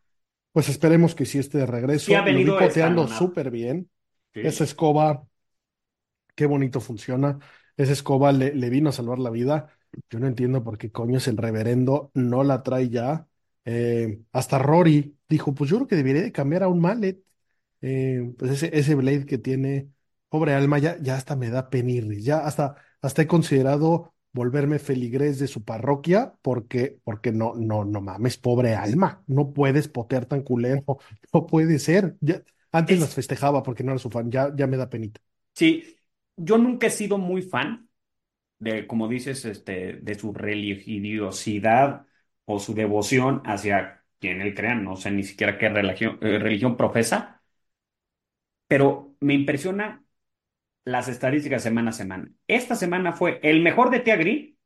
pues 0.53 0.69
esperemos 0.69 1.15
que 1.15 1.27
sí 1.27 1.39
esté 1.39 1.59
de 1.59 1.67
regreso, 1.67 2.07
Sí 2.07 2.15
ha 2.15 2.23
lo 2.27 2.41
vi 2.43 2.53
venido 2.53 2.53
poteando 2.53 3.09
escalonado. 3.09 3.09
súper 3.09 3.51
bien, 3.53 3.91
Sí. 4.35 4.41
esa 4.43 4.65
escoba, 4.65 5.27
qué 6.35 6.47
bonito 6.47 6.81
funciona, 6.81 7.39
esa 7.77 7.93
escoba 7.93 8.33
le, 8.33 8.55
le 8.55 8.71
vino 8.71 8.91
a 8.91 8.93
salvar 8.93 9.19
la 9.19 9.31
vida, 9.31 9.69
yo 10.11 10.19
no 10.19 10.27
entiendo 10.27 10.63
por 10.65 10.79
qué 10.79 10.91
coño 10.93 11.19
es 11.19 11.29
el 11.29 11.37
reverendo 11.37 12.11
no 12.15 12.45
la 12.45 12.63
trae 12.63 12.89
ya. 12.91 13.27
Eh, 13.65 14.21
hasta 14.33 14.59
Rory 14.59 15.19
dijo, 15.29 15.55
pues 15.55 15.71
yo 15.71 15.77
creo 15.77 15.89
que 15.89 15.97
debería 15.97 16.23
de 16.23 16.33
cambiar 16.33 16.63
a 16.63 16.69
un 16.69 16.81
mallet. 16.81 17.19
Eh, 17.81 18.35
pues 18.39 18.51
ese, 18.53 18.77
ese 18.79 18.95
blade 18.95 19.27
que 19.27 19.39
tiene, 19.39 19.91
pobre 20.29 20.55
alma, 20.55 20.79
ya, 20.79 20.99
ya 21.01 21.17
hasta 21.17 21.37
me 21.37 21.51
da 21.51 21.71
penirris, 21.71 22.25
ya 22.25 22.39
hasta, 22.41 22.77
hasta 23.03 23.23
he 23.23 23.27
considerado 23.29 24.15
volverme 24.33 24.79
feligrés 24.79 25.39
de 25.39 25.47
su 25.49 25.65
parroquia 25.65 26.35
porque, 26.43 26.99
porque 27.05 27.33
no, 27.33 27.55
no, 27.55 27.85
no 27.85 28.01
mames, 28.01 28.37
pobre 28.39 28.75
alma, 28.75 29.23
no 29.27 29.53
puedes 29.53 29.89
potear 29.89 30.27
tan 30.27 30.43
culero, 30.43 30.85
no 31.33 31.47
puede 31.47 31.79
ser. 31.79 32.17
Ya, 32.21 32.43
antes 32.73 32.99
Es- 32.99 33.01
las 33.01 33.15
festejaba 33.15 33.63
porque 33.63 33.85
no 33.85 33.93
era 33.93 33.99
su 33.99 34.11
fan, 34.11 34.31
ya, 34.31 34.53
ya 34.57 34.67
me 34.67 34.77
da 34.77 34.91
penita. 34.91 35.21
Sí, 35.55 35.99
yo 36.37 36.57
nunca 36.59 36.87
he 36.87 36.91
sido 36.91 37.19
muy 37.19 37.43
fan 37.43 37.89
de, 38.59 38.87
como 38.87 39.09
dices, 39.09 39.45
este, 39.45 39.95
de 39.95 40.15
su 40.17 40.35
religiosidad 40.35 42.07
o 42.47 42.59
su 42.61 42.75
devoción 42.75 43.43
hacia 43.47 44.05
quien 44.21 44.43
él 44.43 44.55
crea, 44.55 44.75
no 44.77 44.97
sé 44.97 45.11
ni 45.13 45.25
siquiera 45.25 45.59
qué 45.59 45.69
religión, 45.71 46.19
eh, 46.23 46.39
religión 46.39 46.77
profesa, 46.77 47.38
pero 48.69 49.15
me 49.21 49.35
impresiona 49.35 50.05
las 50.85 51.09
estadísticas 51.09 51.63
semana 51.63 51.91
a 51.91 51.93
semana. 51.93 52.33
Esta 52.47 52.75
semana 52.77 53.13
fue 53.13 53.41
el 53.43 53.63
mejor 53.63 53.91
de 53.91 54.01
Tea 54.01 54.17
Green, 54.17 54.57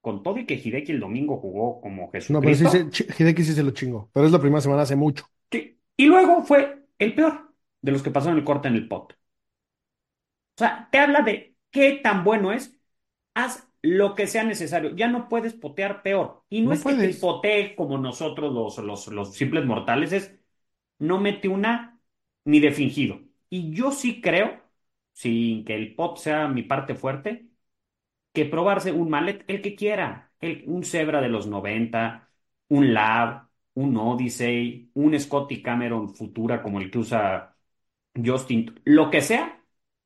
con 0.00 0.22
todo 0.22 0.38
y 0.38 0.46
que 0.46 0.54
Hideki 0.54 0.92
el 0.92 1.00
domingo 1.00 1.38
jugó 1.38 1.80
como 1.80 2.10
No, 2.28 2.40
pero 2.40 2.54
sí 2.54 2.66
se, 2.68 2.86
Hideki 3.18 3.44
sí 3.44 3.52
se 3.52 3.62
lo 3.62 3.70
chingó, 3.72 4.10
pero 4.12 4.26
es 4.26 4.32
la 4.32 4.40
primera 4.40 4.60
semana 4.60 4.82
hace 4.82 4.96
mucho. 4.96 5.26
Sí. 5.50 5.78
Y 5.96 6.06
luego 6.06 6.42
fue 6.42 6.84
el 6.98 7.14
peor 7.14 7.52
de 7.82 7.92
los 7.92 8.02
que 8.02 8.10
pasaron 8.10 8.38
el 8.38 8.44
corte 8.44 8.68
en 8.68 8.74
el 8.74 8.88
pot. 8.88 9.12
O 9.12 9.16
sea, 10.58 10.88
te 10.90 10.98
habla 10.98 11.20
de 11.22 11.56
qué 11.70 11.92
tan 12.02 12.24
bueno 12.24 12.52
es. 12.52 12.76
Haz 13.34 13.68
lo 13.82 14.14
que 14.14 14.26
sea 14.26 14.44
necesario. 14.44 14.94
Ya 14.96 15.08
no 15.08 15.28
puedes 15.28 15.54
potear 15.54 16.02
peor. 16.02 16.44
Y 16.50 16.62
no, 16.62 16.70
No 16.70 16.74
es 16.74 16.84
que 16.84 16.94
te 16.94 17.14
potee 17.14 17.76
como 17.76 17.98
nosotros 17.98 18.52
los, 18.52 18.78
los, 18.78 19.06
los 19.08 19.34
simples 19.34 19.64
mortales, 19.64 20.12
es 20.12 20.38
no 20.98 21.20
mete 21.20 21.48
una 21.48 22.00
ni 22.44 22.60
de 22.60 22.72
fingido. 22.72 23.20
Y 23.50 23.72
yo 23.74 23.92
sí 23.92 24.20
creo, 24.20 24.60
sin 25.12 25.64
que 25.64 25.74
el 25.74 25.94
pot 25.94 26.18
sea 26.18 26.48
mi 26.48 26.62
parte 26.62 26.94
fuerte, 26.94 27.48
que 28.32 28.44
probarse 28.46 28.92
un 28.92 29.10
mallet, 29.10 29.44
el 29.48 29.62
que 29.62 29.76
quiera, 29.76 30.32
el, 30.40 30.64
un 30.66 30.84
Zebra 30.84 31.20
de 31.20 31.28
los 31.28 31.46
90, 31.46 32.30
un 32.68 32.94
Lab, 32.94 33.48
un 33.74 33.96
Odyssey, 33.96 34.90
un 34.94 35.18
Scotty 35.18 35.62
Cameron 35.62 36.14
Futura 36.14 36.62
como 36.62 36.80
el 36.80 36.90
que 36.90 36.98
usa 36.98 37.56
Justin, 38.16 38.80
lo 38.84 39.10
que 39.10 39.22
sea, 39.22 39.64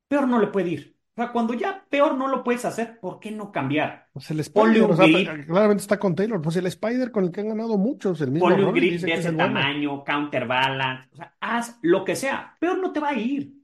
peor 0.09 0.29
no 0.29 0.41
le 0.41 0.49
puede 0.49 0.71
ir. 0.71 0.99
O 1.15 1.23
sea, 1.23 1.33
cuando 1.33 1.55
ya 1.55 1.87
peor 1.91 2.15
no 2.17 2.29
lo 2.29 2.43
puedes 2.45 2.65
hacer, 2.65 2.99
¿por 3.01 3.19
qué 3.21 3.31
no 3.31 3.53
cambiar? 3.53 4.11
Pues 4.13 4.31
el 4.31 4.41
Spider, 4.41 4.91
o 4.91 4.97
sea, 4.97 5.09
claramente 5.09 5.81
está 5.83 5.99
con 5.99 6.15
Taylor. 6.15 6.41
Pues 6.43 6.57
el 6.57 6.67
Spider 6.67 7.11
con 7.11 7.25
el 7.25 7.33
que 7.33 7.41
han 7.41 7.49
ganado 7.49 7.79
muchos, 7.79 8.21
el 8.21 8.31
mismo 8.31 8.49
Ponle 8.49 8.65
un 8.65 8.73
grip 8.75 9.01
de 9.01 9.13
es 9.13 9.21
ese 9.21 9.31
bueno. 9.31 9.39
tamaño, 9.55 10.05
counterbalance, 10.05 11.09
o 11.13 11.17
sea, 11.17 11.37
haz 11.41 11.79
lo 11.83 12.05
que 12.05 12.15
sea, 12.17 12.57
peor 12.61 12.79
no 12.79 12.93
te 12.93 13.01
va 13.01 13.11
a 13.11 13.15
ir. 13.15 13.55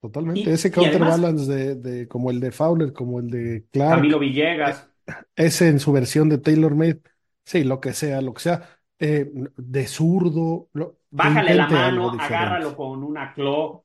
Totalmente. 0.00 0.52
Y, 0.52 0.52
Ese 0.52 0.70
counterbalance 0.70 1.50
de, 1.52 1.74
de 1.74 2.08
como 2.08 2.30
el 2.30 2.38
de 2.40 2.52
Fowler, 2.52 2.92
como 2.92 3.18
el 3.18 3.30
de 3.30 3.66
Clark, 3.72 4.00
Camilo 4.00 4.18
eh, 4.64 4.76
Villegas, 4.76 4.88
ese 5.36 5.68
en 5.68 5.80
su 5.80 5.92
versión 5.92 6.28
de 6.28 6.38
Taylor 6.38 6.74
Made, 6.76 7.02
sí, 7.44 7.64
lo 7.64 7.80
que 7.80 7.92
sea, 7.94 8.20
lo 8.22 8.32
que 8.34 8.42
sea, 8.42 8.68
eh, 9.00 9.30
de 9.56 9.86
zurdo, 9.88 10.68
lo- 10.72 10.98
bájale 11.10 11.54
la 11.54 11.68
mano, 11.68 12.16
agárralo 12.18 12.76
con 12.76 13.02
una 13.02 13.32
claw, 13.34 13.84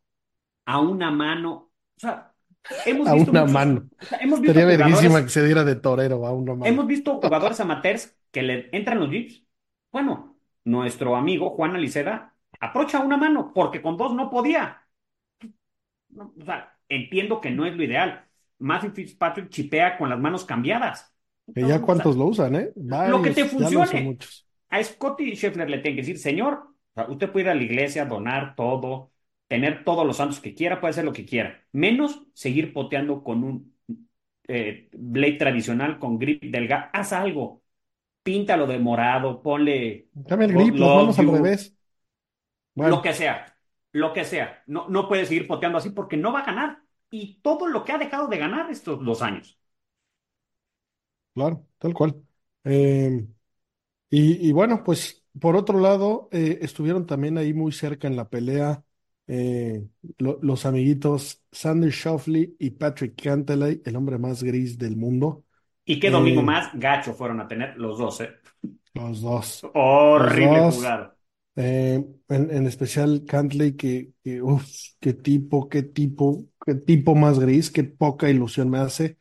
a 0.66 0.80
una 0.82 1.12
mano. 1.12 1.72
O 1.98 2.00
sea, 2.00 2.33
hemos 2.84 3.08
A 3.08 3.12
visto 3.12 3.32
una 3.32 3.42
muchos, 3.42 3.52
mano. 3.52 3.90
o 4.00 4.06
sea, 4.06 4.20
hemos 4.20 4.42
visto 4.42 4.52
Estaría 4.52 4.66
verguísima 4.66 5.24
que 5.24 5.30
se 5.30 5.44
diera 5.46 5.64
de 5.64 5.76
torero 5.76 6.26
a 6.26 6.34
una 6.34 6.56
mano. 6.56 6.66
hemos 6.70 6.88
visto 6.88 7.20
jugadores 7.22 7.60
amateurs 7.60 8.18
que 8.32 8.42
le 8.44 8.70
entran 8.72 9.00
los 9.00 9.10
grips. 9.10 9.44
Bueno, 9.92 10.38
nuestro 10.66 11.16
amigo 11.16 11.52
Juan 11.52 11.76
Aliceda 11.76 12.36
aprocha 12.60 13.00
una 13.02 13.18
mano 13.18 13.52
porque 13.54 13.82
con 13.82 13.98
dos 13.98 14.14
no 14.14 14.30
podía. 14.30 14.88
O 16.16 16.46
sea, 16.46 16.78
entiendo 16.90 17.42
que 17.42 17.52
no 17.52 17.66
es 17.66 17.76
lo 17.76 17.84
ideal. 17.84 18.28
Matthew 18.60 18.92
Fitzpatrick 18.92 19.50
chipea 19.50 19.98
con 19.98 20.10
las 20.10 20.20
manos 20.20 20.46
cambiadas. 20.46 21.14
Que 21.54 21.68
ya 21.68 21.82
cuántos 21.82 22.16
lo 22.16 22.26
usan, 22.28 22.56
¿eh? 22.56 22.72
lo 22.76 23.22
que 23.22 23.32
te 23.32 23.44
lo 23.44 23.50
funcione. 23.50 24.18
A 24.70 24.84
Scotty 24.84 25.36
Scheffler 25.36 25.70
le 25.70 25.80
tienen 25.80 25.96
que 25.98 26.02
decir, 26.02 26.18
señor, 26.18 26.68
usted 27.10 27.32
puede 27.32 27.46
ir 27.46 27.50
a 27.52 27.56
la 27.56 27.64
iglesia, 27.64 28.06
donar 28.06 28.56
todo, 28.56 29.12
tener 29.48 29.84
todos 29.84 30.06
los 30.06 30.18
santos 30.18 30.40
que 30.40 30.56
quiera, 30.56 30.80
puede 30.82 30.92
hacer 30.92 31.06
lo 31.06 31.14
que 31.14 31.26
quiera, 31.26 31.66
menos 31.72 32.24
seguir 32.34 32.74
poteando 32.74 33.24
con 33.24 33.44
un 33.44 33.78
eh, 34.48 34.90
blade 34.94 35.34
tradicional 35.38 36.00
con 36.00 36.20
grip 36.20 36.44
delgado. 36.44 36.86
Haz 36.94 37.14
algo, 37.14 37.64
píntalo 38.24 38.68
de 38.68 38.80
morado, 38.80 39.42
ponle 39.44 40.10
Cambia 40.28 40.46
el 40.48 40.54
grip, 40.54 40.76
love 40.80 40.94
manos 40.94 41.20
al 41.20 41.28
revés. 41.30 41.76
lo 42.84 43.02
que 43.02 43.14
sea, 43.14 43.58
lo 43.92 44.14
que 44.14 44.26
sea. 44.26 44.64
No, 44.68 44.88
no 44.90 45.08
puede 45.08 45.26
seguir 45.26 45.48
poteando 45.48 45.78
así 45.78 45.90
porque 45.92 46.18
no 46.18 46.32
va 46.34 46.40
a 46.42 46.46
ganar. 46.46 46.84
Y 47.10 47.40
todo 47.42 47.68
lo 47.68 47.84
que 47.86 47.92
ha 47.92 47.98
dejado 47.98 48.28
de 48.28 48.38
ganar 48.38 48.70
estos 48.72 49.04
dos 49.06 49.22
años. 49.22 49.60
claro, 51.34 51.68
tal 51.78 51.94
cual. 51.94 52.24
Eh, 52.64 53.28
y, 54.10 54.50
y 54.50 54.52
bueno, 54.54 54.84
pues 54.84 55.26
por 55.40 55.56
otro 55.58 55.80
lado, 55.80 56.30
eh, 56.32 56.60
estuvieron 56.62 57.08
también 57.08 57.38
ahí 57.38 57.54
muy 57.54 57.72
cerca 57.72 58.08
en 58.08 58.16
la 58.18 58.30
pelea 58.30 58.84
eh, 59.28 59.88
lo- 60.18 60.40
los 60.42 60.66
amiguitos 60.66 61.44
Sander 61.52 61.92
Schauffele 61.92 62.56
y 62.60 62.72
Patrick 62.72 63.22
Cantlay, 63.22 63.82
el 63.86 63.96
hombre 63.96 64.18
más 64.18 64.44
gris 64.44 64.78
del 64.78 64.98
mundo. 64.98 65.46
Y 65.86 66.00
qué 66.02 66.10
domingo 66.10 66.42
Eh, 66.42 66.44
más 66.44 66.72
gacho 66.74 67.14
fueron 67.14 67.40
a 67.40 67.48
tener 67.48 67.78
los 67.78 67.98
dos, 67.98 68.20
¿eh? 68.22 68.32
los 68.94 69.22
dos. 69.22 69.68
Los 70.16 70.36
Horrible 70.42 70.62
dos. 70.62 70.98
jugada. 71.02 71.16
Eh, 71.56 72.06
en, 72.30 72.52
en 72.52 72.68
especial 72.68 73.26
Cantley, 73.28 73.76
que, 73.78 74.14
que 74.24 74.42
uf, 74.42 74.66
qué 75.00 75.14
tipo, 75.14 75.70
qué 75.70 75.84
tipo, 75.84 76.46
qué 76.66 76.76
tipo 76.76 77.16
más 77.16 77.40
gris, 77.40 77.72
qué 77.72 77.84
poca 77.86 78.30
ilusión 78.30 78.70
me 78.70 78.80
hace. 78.80 79.20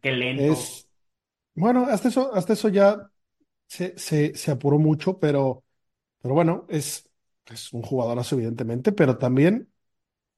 Qué 0.00 0.12
lento. 0.12 0.56
es, 0.56 0.88
bueno, 1.54 1.86
hasta 1.86 2.08
eso, 2.08 2.34
hasta 2.34 2.54
eso 2.54 2.68
ya 2.70 3.10
se, 3.68 3.98
se, 3.98 4.34
se 4.36 4.52
apuró 4.52 4.78
mucho, 4.78 5.18
pero, 5.20 5.64
pero 6.22 6.34
bueno, 6.34 6.66
es, 6.70 7.10
es 7.50 7.72
un 7.72 7.82
jugadorazo, 7.82 8.36
evidentemente, 8.36 8.92
pero 8.92 9.18
también 9.18 9.72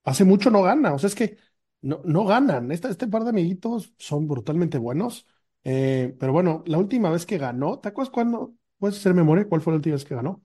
hace 0.05 0.25
mucho 0.25 0.51
no 0.51 0.63
gana. 0.63 0.95
O 0.95 0.99
sea, 1.01 1.09
es 1.09 1.15
que 1.17 1.39
no, 1.83 2.01
no 2.05 2.25
ganan. 2.27 2.73
Este, 2.73 2.89
este 2.89 3.09
par 3.09 3.25
de 3.25 3.31
amiguitos 3.31 3.95
son 3.99 4.29
brutalmente 4.29 4.79
buenos. 4.79 5.27
Eh, 5.65 6.17
pero 6.21 6.33
bueno, 6.33 6.63
la 6.67 6.79
última 6.79 7.11
vez 7.11 7.27
que 7.27 7.39
ganó, 7.39 7.81
¿te 7.81 7.89
acuerdas 7.91 8.13
cuándo? 8.13 8.55
¿Puedes 8.79 8.99
hacer 8.99 9.15
memoria? 9.15 9.49
¿Cuál 9.49 9.61
fue 9.63 9.73
la 9.73 9.77
última 9.79 9.95
vez 9.97 10.05
que 10.05 10.15
ganó? 10.17 10.45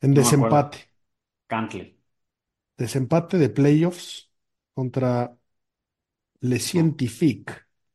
En 0.00 0.12
No 0.16 0.24
desempate. 0.24 0.78
Cantley. 1.48 1.96
Desempate 2.82 3.36
de 3.38 3.50
playoffs 3.50 4.30
contra 4.74 5.36
Le 6.40 6.58
Scientifique 6.58 7.52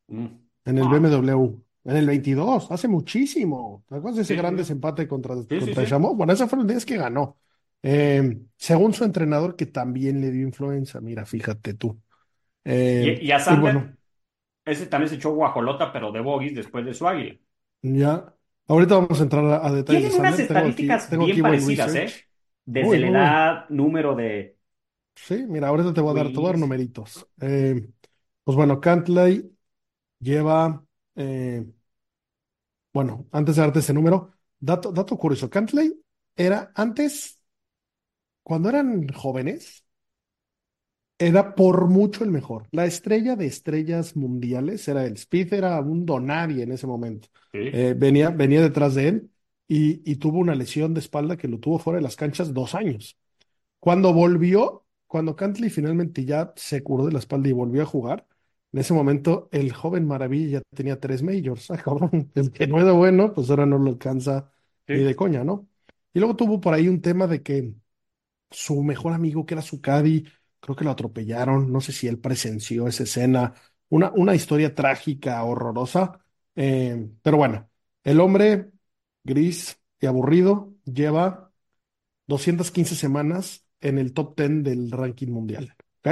Mm. 0.07 0.27
en 0.65 0.77
el 0.77 0.87
Ah. 0.87 0.89
BMW. 0.89 1.61
En 1.85 1.97
el 1.97 2.07
22, 2.07 2.71
hace 2.71 2.87
muchísimo. 2.87 3.83
¿Te 3.89 3.95
acuerdas 3.95 4.17
de 4.17 4.21
ese 4.23 4.35
Sí, 4.35 4.35
gran 4.35 4.55
desempate 4.55 5.07
contra, 5.07 5.35
sí, 5.49 5.59
contra 5.59 5.83
sí. 5.85 6.03
Bueno, 6.15 6.31
esa 6.33 6.47
fue 6.47 6.59
la 6.59 6.65
vez 6.65 6.85
que 6.85 6.97
ganó. 6.97 7.37
Eh, 7.81 8.41
según 8.57 8.93
su 8.93 9.03
entrenador, 9.03 9.55
que 9.57 9.65
también 9.65 10.21
le 10.21 10.31
dio 10.31 10.43
influenza. 10.47 11.01
Mira, 11.01 11.25
fíjate 11.25 11.73
tú. 11.73 12.01
Eh, 12.65 13.21
Y, 13.21 13.27
y 13.27 13.31
a 13.31 13.39
y 13.47 13.55
bueno, 13.55 13.95
ese 14.65 14.87
también 14.87 15.09
se 15.09 15.15
echó 15.17 15.31
guajolota, 15.35 15.91
pero 15.93 16.11
de 16.11 16.21
bogies 16.21 16.55
después 16.55 16.85
de 16.85 16.93
su 16.95 17.07
águila. 17.07 17.37
ya. 17.81 18.33
Ahorita 18.67 18.95
vamos 18.95 19.19
a 19.19 19.23
entrar 19.23 19.45
a, 19.45 19.67
a 19.67 19.71
detalles 19.71 20.03
de 20.03 20.11
Tienen 20.11 20.13
unas 20.13 20.39
Sander. 20.39 20.45
Tengo 20.47 20.67
aquí, 20.67 20.97
estadísticas 20.97 21.09
tengo 21.09 21.25
bien 21.25 21.41
aquí 21.41 21.41
parecidas, 21.41 21.95
¿eh? 21.95 22.25
Desde 22.65 22.99
la 22.99 23.07
edad, 23.09 23.65
número 23.69 24.15
de 24.15 24.57
Sí, 25.15 25.45
mira, 25.47 25.67
ahorita 25.69 25.93
te 25.93 26.01
voy 26.01 26.11
a 26.19 26.23
dar, 26.23 26.31
dar 26.33 26.57
wins. 26.57 26.57
numeritos. 26.57 27.27
Eh, 27.41 27.87
pues 28.43 28.55
bueno, 28.57 28.79
Cantlay 28.81 29.51
lleva, 30.19 30.82
eh, 31.15 31.65
bueno, 32.93 33.27
antes 33.31 33.55
de 33.55 33.61
darte 33.61 33.79
ese 33.79 33.93
número, 33.93 34.31
dato, 34.59 34.91
dato 34.91 35.17
curioso, 35.17 35.49
Cantlay 35.49 35.93
era 36.35 36.71
antes, 36.75 37.39
cuando 38.43 38.69
eran 38.69 39.07
jóvenes, 39.09 39.83
era 41.17 41.55
por 41.55 41.87
mucho 41.87 42.23
el 42.23 42.31
mejor. 42.31 42.67
La 42.71 42.85
estrella 42.85 43.35
de 43.35 43.45
estrellas 43.45 44.15
mundiales 44.15 44.87
era 44.87 45.05
el 45.05 45.13
Speed, 45.13 45.53
era 45.53 45.79
un 45.79 46.05
donadie 46.05 46.63
en 46.63 46.71
ese 46.71 46.87
momento. 46.87 47.29
Sí. 47.51 47.59
Eh, 47.71 47.95
venía, 47.97 48.29
venía 48.29 48.61
detrás 48.61 48.95
de 48.95 49.07
él 49.07 49.31
y, 49.67 50.09
y 50.09 50.17
tuvo 50.17 50.39
una 50.39 50.55
lesión 50.55 50.93
de 50.93 50.99
espalda 50.99 51.37
que 51.37 51.47
lo 51.47 51.59
tuvo 51.59 51.79
fuera 51.79 51.97
de 51.97 52.03
las 52.03 52.15
canchas 52.15 52.53
dos 52.53 52.75
años. 52.75 53.17
Cuando 53.79 54.13
volvió, 54.13 54.85
cuando 55.07 55.35
Cantley 55.35 55.69
finalmente 55.69 56.25
ya 56.25 56.53
se 56.55 56.83
curó 56.83 57.05
de 57.05 57.13
la 57.13 57.19
espalda 57.19 57.49
y 57.49 57.53
volvió 57.53 57.83
a 57.83 57.85
jugar, 57.85 58.27
en 58.73 58.79
ese 58.79 58.93
momento 58.93 59.49
el 59.51 59.71
joven 59.73 60.07
maravilla 60.07 60.59
ya 60.59 60.63
tenía 60.75 60.99
tres 60.99 61.23
majors. 61.23 61.69
Ah, 61.71 61.77
cabrón, 61.77 62.31
el 62.35 62.51
que 62.51 62.67
no 62.67 62.79
era 62.81 62.91
bueno, 62.93 63.33
pues 63.33 63.49
ahora 63.49 63.65
no 63.65 63.77
lo 63.79 63.91
alcanza 63.91 64.51
Sí. 64.87 64.95
ni 64.95 65.03
de 65.03 65.15
coña, 65.15 65.43
¿no? 65.45 65.69
Y 66.13 66.19
luego 66.19 66.35
tuvo 66.35 66.59
por 66.61 66.73
ahí 66.73 66.87
un 66.89 67.01
tema 67.01 67.27
de 67.27 67.41
que 67.41 67.73
su 68.51 68.83
mejor 68.83 69.13
amigo, 69.13 69.45
que 69.45 69.55
era 69.55 69.61
su 69.61 69.81
caddy, 69.81 70.25
creo 70.59 70.75
que 70.75 70.83
lo 70.85 70.91
atropellaron, 70.91 71.71
no 71.71 71.81
sé 71.81 71.91
si 71.91 72.07
él 72.07 72.19
presenció 72.19 72.87
esa 72.87 73.03
escena, 73.03 73.53
una, 73.89 74.11
una 74.15 74.35
historia 74.35 74.73
trágica, 74.75 75.43
horrorosa, 75.43 76.19
eh, 76.55 77.09
pero 77.21 77.37
bueno, 77.37 77.69
el 78.03 78.19
hombre 78.19 78.71
gris 79.23 79.79
y 79.99 80.05
aburrido 80.05 80.73
lleva 80.85 81.51
215 82.27 82.95
semanas 82.95 83.65
en 83.81 83.97
el 83.99 84.13
top 84.13 84.37
10 84.37 84.63
del 84.63 84.91
ranking 84.91 85.29
mundial, 85.29 85.75
¿ok? 86.05 86.09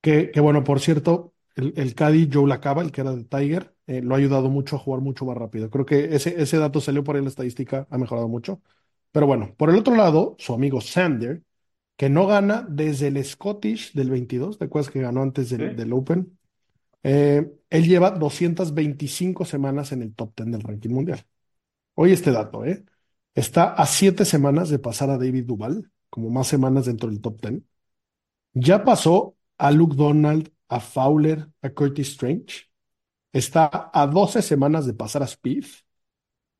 Que, 0.00 0.30
que 0.30 0.40
bueno, 0.40 0.64
por 0.64 0.80
cierto, 0.80 1.34
el, 1.56 1.72
el 1.76 1.94
Caddy 1.94 2.28
Joe 2.32 2.48
Lacaba, 2.48 2.82
el 2.82 2.92
que 2.92 3.00
era 3.02 3.14
de 3.14 3.24
Tiger, 3.24 3.74
eh, 3.86 4.02
lo 4.02 4.14
ha 4.14 4.18
ayudado 4.18 4.50
mucho 4.50 4.76
a 4.76 4.78
jugar 4.78 5.00
mucho 5.02 5.24
más 5.24 5.36
rápido. 5.36 5.70
Creo 5.70 5.86
que 5.86 6.14
ese, 6.14 6.40
ese 6.40 6.58
dato 6.58 6.80
salió 6.80 7.04
por 7.04 7.16
ahí 7.16 7.20
en 7.20 7.24
la 7.24 7.30
estadística, 7.30 7.86
ha 7.90 7.98
mejorado 7.98 8.28
mucho. 8.28 8.62
Pero 9.12 9.26
bueno, 9.26 9.54
por 9.56 9.70
el 9.70 9.76
otro 9.76 9.94
lado, 9.94 10.36
su 10.38 10.54
amigo 10.54 10.80
Sander, 10.80 11.42
que 11.96 12.08
no 12.10 12.26
gana 12.26 12.66
desde 12.68 13.08
el 13.08 13.24
Scottish 13.24 13.92
del 13.94 14.10
22, 14.10 14.58
¿te 14.58 14.66
acuerdas 14.66 14.90
que 14.92 15.00
ganó 15.02 15.22
antes 15.22 15.50
del, 15.50 15.74
Sí. 15.74 15.76
del 15.76 15.92
Open? 15.92 16.38
Eh, 17.02 17.52
él 17.70 17.88
lleva 17.88 18.10
225 18.12 19.44
semanas 19.44 19.92
en 19.92 20.02
el 20.02 20.14
top 20.14 20.34
10 20.36 20.50
del 20.52 20.62
ranking 20.62 20.90
mundial. 20.90 21.24
Oye 21.94 22.12
este 22.14 22.32
dato, 22.32 22.64
¿eh? 22.64 22.84
Está 23.34 23.72
a 23.74 23.86
siete 23.86 24.24
semanas 24.24 24.68
de 24.70 24.78
pasar 24.78 25.10
a 25.10 25.18
David 25.18 25.44
Duval, 25.46 25.90
como 26.10 26.30
más 26.30 26.48
semanas 26.48 26.86
dentro 26.86 27.08
del 27.10 27.20
top 27.20 27.40
10. 27.40 27.62
Ya 28.54 28.84
pasó 28.84 29.36
a 29.58 29.70
Luke 29.72 29.96
Donald, 29.96 30.51
a 30.72 30.80
Fowler, 30.80 31.48
a 31.62 31.70
Curtis 31.70 32.08
Strange. 32.08 32.64
Está 33.32 33.90
a 33.92 34.06
12 34.06 34.42
semanas 34.42 34.86
de 34.86 34.94
pasar 34.94 35.22
a 35.22 35.26
Speed. 35.26 35.64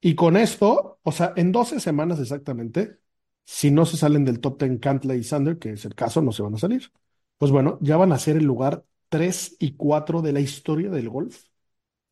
Y 0.00 0.14
con 0.14 0.36
esto, 0.36 0.98
o 1.02 1.12
sea, 1.12 1.32
en 1.36 1.52
12 1.52 1.80
semanas 1.80 2.18
exactamente, 2.20 2.98
si 3.44 3.70
no 3.70 3.86
se 3.86 3.96
salen 3.96 4.24
del 4.24 4.40
top 4.40 4.60
10 4.62 4.80
Cantley 4.80 5.20
y 5.20 5.24
Sander, 5.24 5.58
que 5.58 5.72
es 5.72 5.84
el 5.84 5.94
caso, 5.94 6.22
no 6.22 6.32
se 6.32 6.42
van 6.42 6.54
a 6.54 6.58
salir. 6.58 6.92
Pues 7.38 7.52
bueno, 7.52 7.78
ya 7.80 7.96
van 7.96 8.12
a 8.12 8.18
ser 8.18 8.36
el 8.36 8.44
lugar 8.44 8.84
3 9.08 9.56
y 9.60 9.72
4 9.76 10.22
de 10.22 10.32
la 10.32 10.40
historia 10.40 10.90
del 10.90 11.08
golf, 11.08 11.44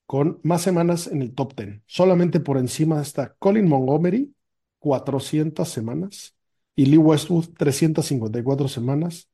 con 0.07 0.41
más 0.43 0.63
semanas 0.63 1.07
en 1.07 1.23
el 1.23 1.35
top 1.35 1.55
10. 1.57 1.83
Solamente 1.87 2.41
por 2.41 2.59
encima 2.59 3.01
está 3.01 3.35
Colin 3.39 3.69
Montgomery, 3.69 4.35
400 4.79 5.69
semanas, 5.69 6.37
y 6.75 6.87
Lee 6.87 6.99
Westwood, 6.99 7.55
354 7.57 8.69
semanas. 8.69 9.29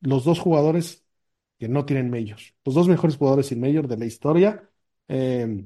Los, 0.00 0.24
dos 0.24 0.38
jugadores 0.38 1.04
que 1.58 1.68
no 1.68 1.84
tienen 1.86 2.10
majors. 2.10 2.54
Los 2.64 2.74
dos 2.74 2.88
mejores 2.88 3.16
jugadores 3.16 3.46
sin 3.48 3.60
major 3.60 3.88
de 3.88 3.96
la 3.96 4.06
historia. 4.06 4.70
Eh, 5.08 5.64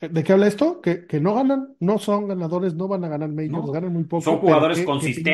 ¿de 0.00 0.24
qué 0.24 0.32
habla 0.32 0.46
esto? 0.46 0.80
Que, 0.80 1.06
que 1.06 1.20
no 1.20 1.34
ganan, 1.34 1.76
no 1.80 1.98
son 1.98 2.28
ganadores, 2.28 2.74
no 2.74 2.88
van 2.88 3.04
a 3.04 3.08
ganar 3.08 3.30
majors, 3.30 3.52
No. 3.52 3.72
ganan 3.72 3.92
muy 3.92 4.04
poco, 4.04 4.24
Son 4.24 4.38
jugadores 4.38 4.78
qué, 4.78 4.84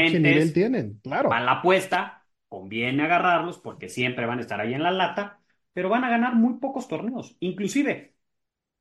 qué 0.05 0.21
consistentes. 0.21 0.21
nivel 0.21 0.53
tienen, 0.53 1.01
claro. 1.03 1.29
Para 1.29 1.45
la 1.45 1.53
apuesta, 1.53 2.27
conviene 2.49 3.03
agarrarlos 3.05 3.59
porque 3.59 3.89
siempre 3.89 4.27
van 4.27 4.39
a 4.39 4.43
estar 4.43 4.61
ahí 4.61 4.75
en 4.75 4.83
la 4.83 4.91
lata, 4.91 5.41
pero 5.73 5.89
van 5.89 6.05
a 6.05 6.11
ganar 6.11 6.35
muy 6.37 6.55
pocos 6.59 6.87
torneos. 6.89 7.37
Inclusive, 7.41 8.15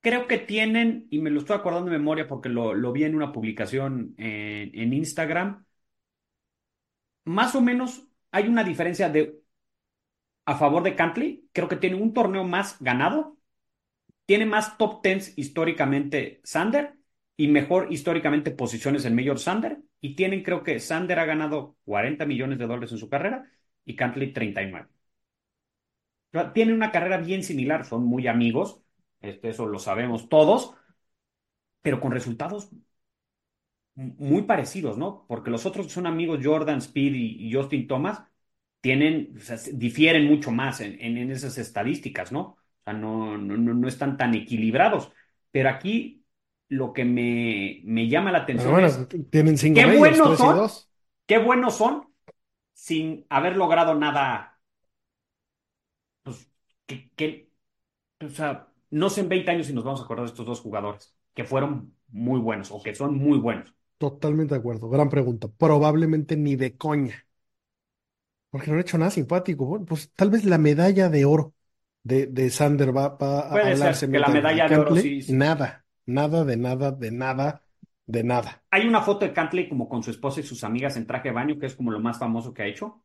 creo 0.02 0.28
que 0.28 0.39
tienen, 0.39 1.08
y 1.12 1.19
me 1.19 1.32
lo 1.32 1.39
estoy 1.41 1.58
acordando 1.58 1.91
de 1.91 1.97
memoria 1.99 2.28
porque 2.28 2.49
lo, 2.49 2.73
lo 2.76 2.91
vi 2.93 3.06
en 3.06 3.15
una 3.15 3.32
publicación 3.34 4.15
en, 4.17 4.71
en 4.80 4.93
Instagram, 4.93 5.65
más 7.26 7.56
o 7.56 7.62
menos 7.62 8.08
hay 8.32 8.47
una 8.47 8.63
diferencia 8.63 9.10
de 9.10 9.42
a 10.45 10.56
favor 10.58 10.84
de 10.84 10.95
Cantley. 10.95 11.49
Creo 11.53 11.67
que 11.67 11.75
tiene 11.77 11.95
un 11.97 12.13
torneo 12.13 12.43
más 12.43 12.77
ganado, 12.82 13.38
tiene 14.25 14.45
más 14.45 14.77
top 14.77 15.01
tens 15.01 15.38
históricamente 15.38 16.41
Sander 16.43 16.95
y 17.38 17.47
mejor 17.49 17.91
históricamente 17.91 18.51
posiciones 18.51 19.06
en 19.06 19.15
Major 19.15 19.39
Sander. 19.39 19.79
Y 20.01 20.15
tienen, 20.15 20.43
creo 20.43 20.63
que 20.63 20.79
Sander 20.79 21.19
ha 21.19 21.25
ganado 21.25 21.77
40 21.86 22.25
millones 22.25 22.60
de 22.60 22.67
dólares 22.67 22.91
en 22.91 22.97
su 22.97 23.10
carrera 23.10 23.49
y 23.86 23.95
Cantley 23.95 24.34
39. 24.34 24.89
O 26.34 26.38
sea, 26.39 26.53
Tienen 26.53 26.75
una 26.75 26.91
carrera 26.91 27.17
bien 27.17 27.43
similar, 27.43 27.86
son 27.86 28.03
muy 28.06 28.27
amigos, 28.27 28.82
este, 29.21 29.49
eso 29.49 29.65
lo 29.67 29.79
sabemos 29.79 30.27
todos, 30.29 30.75
pero 31.82 31.99
con 31.99 32.12
resultados 32.12 32.69
muy 33.95 34.43
parecidos, 34.43 34.97
¿no? 34.97 35.25
Porque 35.27 35.51
los 35.51 35.65
otros 35.65 35.91
son 35.91 36.08
amigos, 36.08 36.39
Jordan, 36.43 36.79
Speed 36.79 37.13
y 37.15 37.53
Justin 37.53 37.88
Thomas, 37.88 38.23
tienen, 38.84 39.36
o 39.38 39.41
sea, 39.41 39.58
se- 39.58 39.74
difieren 39.74 40.28
mucho 40.28 40.52
más 40.52 40.82
en, 40.82 41.02
en- 41.02 41.17
en 41.19 41.32
esas 41.32 41.58
estadísticas, 41.60 42.32
¿no? 42.34 42.41
O 42.41 42.60
sea, 42.86 42.93
no, 42.93 43.38
no, 43.39 43.58
no 43.58 43.89
están 43.89 44.17
tan 44.17 44.36
equilibrados. 44.36 45.12
Pero 45.52 45.69
aquí 45.72 46.26
lo 46.69 46.93
que 46.93 47.06
me, 47.06 47.82
me 47.86 48.10
llama 48.10 48.32
la 48.34 48.39
atención 48.39 48.80
bueno, 48.80 49.08
es 49.08 49.08
tienen 49.32 49.58
cinco 49.58 49.82
qué 49.82 49.86
majors, 49.86 50.22
buenos 50.22 50.38
son, 50.38 50.56
dos. 50.56 50.89
qué 51.28 51.38
buenos 51.39 51.78
son 51.78 52.13
sin 52.74 53.26
haber 53.30 53.58
logrado 53.58 53.96
nada, 53.96 54.60
pues, 56.24 56.50
que, 56.86 57.10
que, 57.15 57.52
o 58.22 58.30
sea, 58.30 58.69
no 58.91 59.10
sé 59.12 59.22
en 59.22 59.30
20 59.30 59.52
años 59.52 59.67
si 59.67 59.74
nos 59.74 59.84
vamos 59.84 60.02
a 60.02 60.06
acordar 60.06 60.26
de 60.26 60.32
estos 60.32 60.46
dos 60.46 60.62
jugadores, 60.62 61.15
que 61.36 61.46
fueron 61.46 61.98
muy 62.10 62.39
buenos 62.41 62.72
o 62.72 62.84
que 62.84 62.96
son 62.96 63.15
muy 63.17 63.39
buenos. 63.39 63.74
Totalmente 63.98 64.54
de 64.56 64.60
acuerdo. 64.60 64.89
Gran 64.89 65.10
pregunta. 65.10 65.48
Probablemente 65.48 66.36
ni 66.38 66.56
de 66.56 66.78
coña. 66.78 67.26
Porque 68.53 68.67
no 68.69 68.75
han 68.75 68.81
hecho 68.81 68.99
nada 68.99 69.09
simpático. 69.09 69.65
Bueno, 69.65 69.83
pues 69.83 70.11
tal 70.13 70.29
vez 70.29 70.45
la 70.45 70.59
medalla 70.59 71.09
de 71.09 71.25
oro 71.25 71.55
de, 72.03 72.27
de 72.27 72.51
Sander 72.51 72.95
va, 72.95 73.09
va 73.17 73.39
a 73.39 73.49
Puede 73.49 73.71
hablar 73.71 73.95
ser 73.95 74.11
que 74.11 74.19
la 74.19 74.29
medalla 74.29 74.69
de 74.69 74.77
oro 74.77 74.95
sí. 74.95 75.25
Nada, 75.29 75.85
nada 76.05 76.45
de 76.45 76.55
nada, 76.55 76.91
de 76.91 77.11
nada, 77.11 77.63
de 78.05 78.23
nada. 78.23 78.63
Hay 78.69 78.85
una 78.85 79.01
foto 79.01 79.25
de 79.25 79.33
Cantley 79.33 79.67
como 79.67 79.89
con 79.89 80.03
su 80.03 80.11
esposa 80.11 80.41
y 80.41 80.43
sus 80.43 80.63
amigas 80.63 80.95
en 80.97 81.07
traje 81.07 81.29
de 81.29 81.33
baño, 81.33 81.57
que 81.57 81.65
es 81.65 81.75
como 81.75 81.89
lo 81.89 81.99
más 81.99 82.19
famoso 82.19 82.53
que 82.53 82.61
ha 82.61 82.67
hecho. 82.67 83.01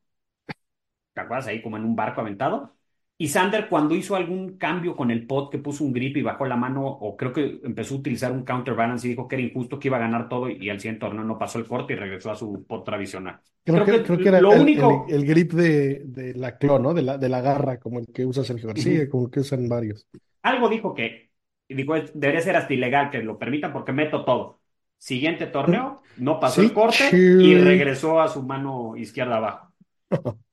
¿Te 1.14 1.20
acuerdas? 1.20 1.46
Ahí 1.48 1.62
como 1.62 1.76
en 1.76 1.84
un 1.84 1.96
barco 1.96 2.20
aventado. 2.20 2.78
Y 3.20 3.28
Sander 3.28 3.68
cuando 3.68 3.94
hizo 3.96 4.14
algún 4.16 4.59
cambio 4.59 4.94
con 4.96 5.11
el 5.11 5.26
pot, 5.26 5.50
que 5.50 5.59
puso 5.59 5.85
un 5.85 5.92
grip 5.92 6.16
y 6.16 6.22
bajó 6.22 6.46
la 6.46 6.57
mano, 6.57 6.87
o 6.87 7.16
creo 7.16 7.33
que 7.33 7.61
empezó 7.64 7.94
a 7.96 7.98
utilizar 7.98 8.31
un 8.33 8.44
counterbalance 8.44 9.07
y 9.07 9.11
dijo 9.11 9.26
que 9.26 9.35
era 9.37 9.42
injusto, 9.44 9.78
que 9.78 9.88
iba 9.88 9.96
a 9.96 10.00
ganar 10.00 10.28
todo 10.28 10.48
y 10.48 10.70
al 10.70 10.78
siguiente 10.81 11.00
torneo 11.00 11.24
no 11.24 11.37
pasó 11.38 11.59
el 11.59 11.66
corte 11.66 11.94
y 11.94 11.96
regresó 11.96 12.31
a 12.31 12.37
su 12.37 12.64
pot 12.66 12.85
tradicional. 12.85 13.40
Creo, 13.64 13.83
Creo 13.83 13.85
que, 13.85 14.02
que 14.02 14.02
creo 14.02 14.18
que 14.20 14.28
era 14.31 14.38
lo 14.38 14.50
el, 14.50 14.62
único- 14.62 15.07
el- 15.09 15.14
el 15.14 15.26
grip 15.26 15.52
de, 15.52 16.02
de 16.07 16.35
la 16.35 16.57
clon, 16.57 16.83
¿no? 16.83 16.94
De 16.94 17.02
la, 17.02 17.18
de 17.18 17.28
la 17.28 17.40
garra, 17.42 17.78
como 17.78 17.98
el 17.98 18.07
que 18.07 18.24
usa 18.24 18.42
Sergio 18.44 18.68
García, 18.68 19.09
Ujú. 19.09 19.11
como 19.11 19.26
el 19.26 19.31
que 19.31 19.40
usan 19.40 19.68
varios. 19.68 20.07
Algo 20.42 20.68
dijo 20.68 20.94
que, 20.94 21.31
y 21.68 21.74
dijo, 21.74 21.94
"Es- 21.96 22.12
debería 22.18 22.40
ser 22.42 22.57
hasta 22.57 22.74
ilegal 22.74 23.11
que 23.11 23.22
lo 23.22 23.38
permitan 23.38 23.72
porque 23.72 23.92
meto 23.92 24.24
todo. 24.24 24.61
Siguiente 24.98 25.46
torneo, 25.46 26.09
no 26.16 26.40
pasó 26.40 26.61
Sí, 26.61 26.62
el 26.62 26.72
corte 26.72 27.33
y 27.37 27.54
regresó 27.54 28.20
a 28.20 28.28
su 28.28 28.42
mano 28.42 28.96
izquierda 28.96 29.37
abajo. 29.37 29.72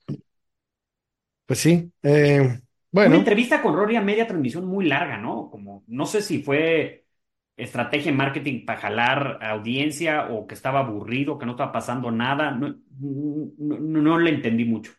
Pues 1.46 1.60
sí. 1.60 1.92
eh, 2.04 2.60
Una 3.04 3.18
bueno, 3.18 3.18
entrevista 3.18 3.62
con 3.62 3.76
Rory 3.76 3.96
a 3.98 4.02
media 4.02 4.26
transmisión 4.28 4.66
muy 4.66 4.86
larga, 4.88 5.18
¿no? 5.18 5.50
Como, 5.52 5.84
no 5.88 6.06
sé 6.08 6.22
si 6.22 6.42
fue 6.42 7.06
estrategia 7.56 8.10
en 8.12 8.18
marketing 8.18 8.66
para 8.66 8.80
jalar 8.82 9.40
audiencia 9.44 10.28
o 10.32 10.48
que 10.48 10.56
estaba 10.56 10.80
aburrido, 10.80 11.38
que 11.38 11.46
no 11.46 11.52
estaba 11.54 11.72
pasando 11.72 12.10
nada. 12.12 12.52
No, 12.52 12.70
no, 13.00 13.78
no, 13.80 14.02
no 14.02 14.20
le 14.20 14.32
entendí 14.32 14.66
mucho. 14.66 14.92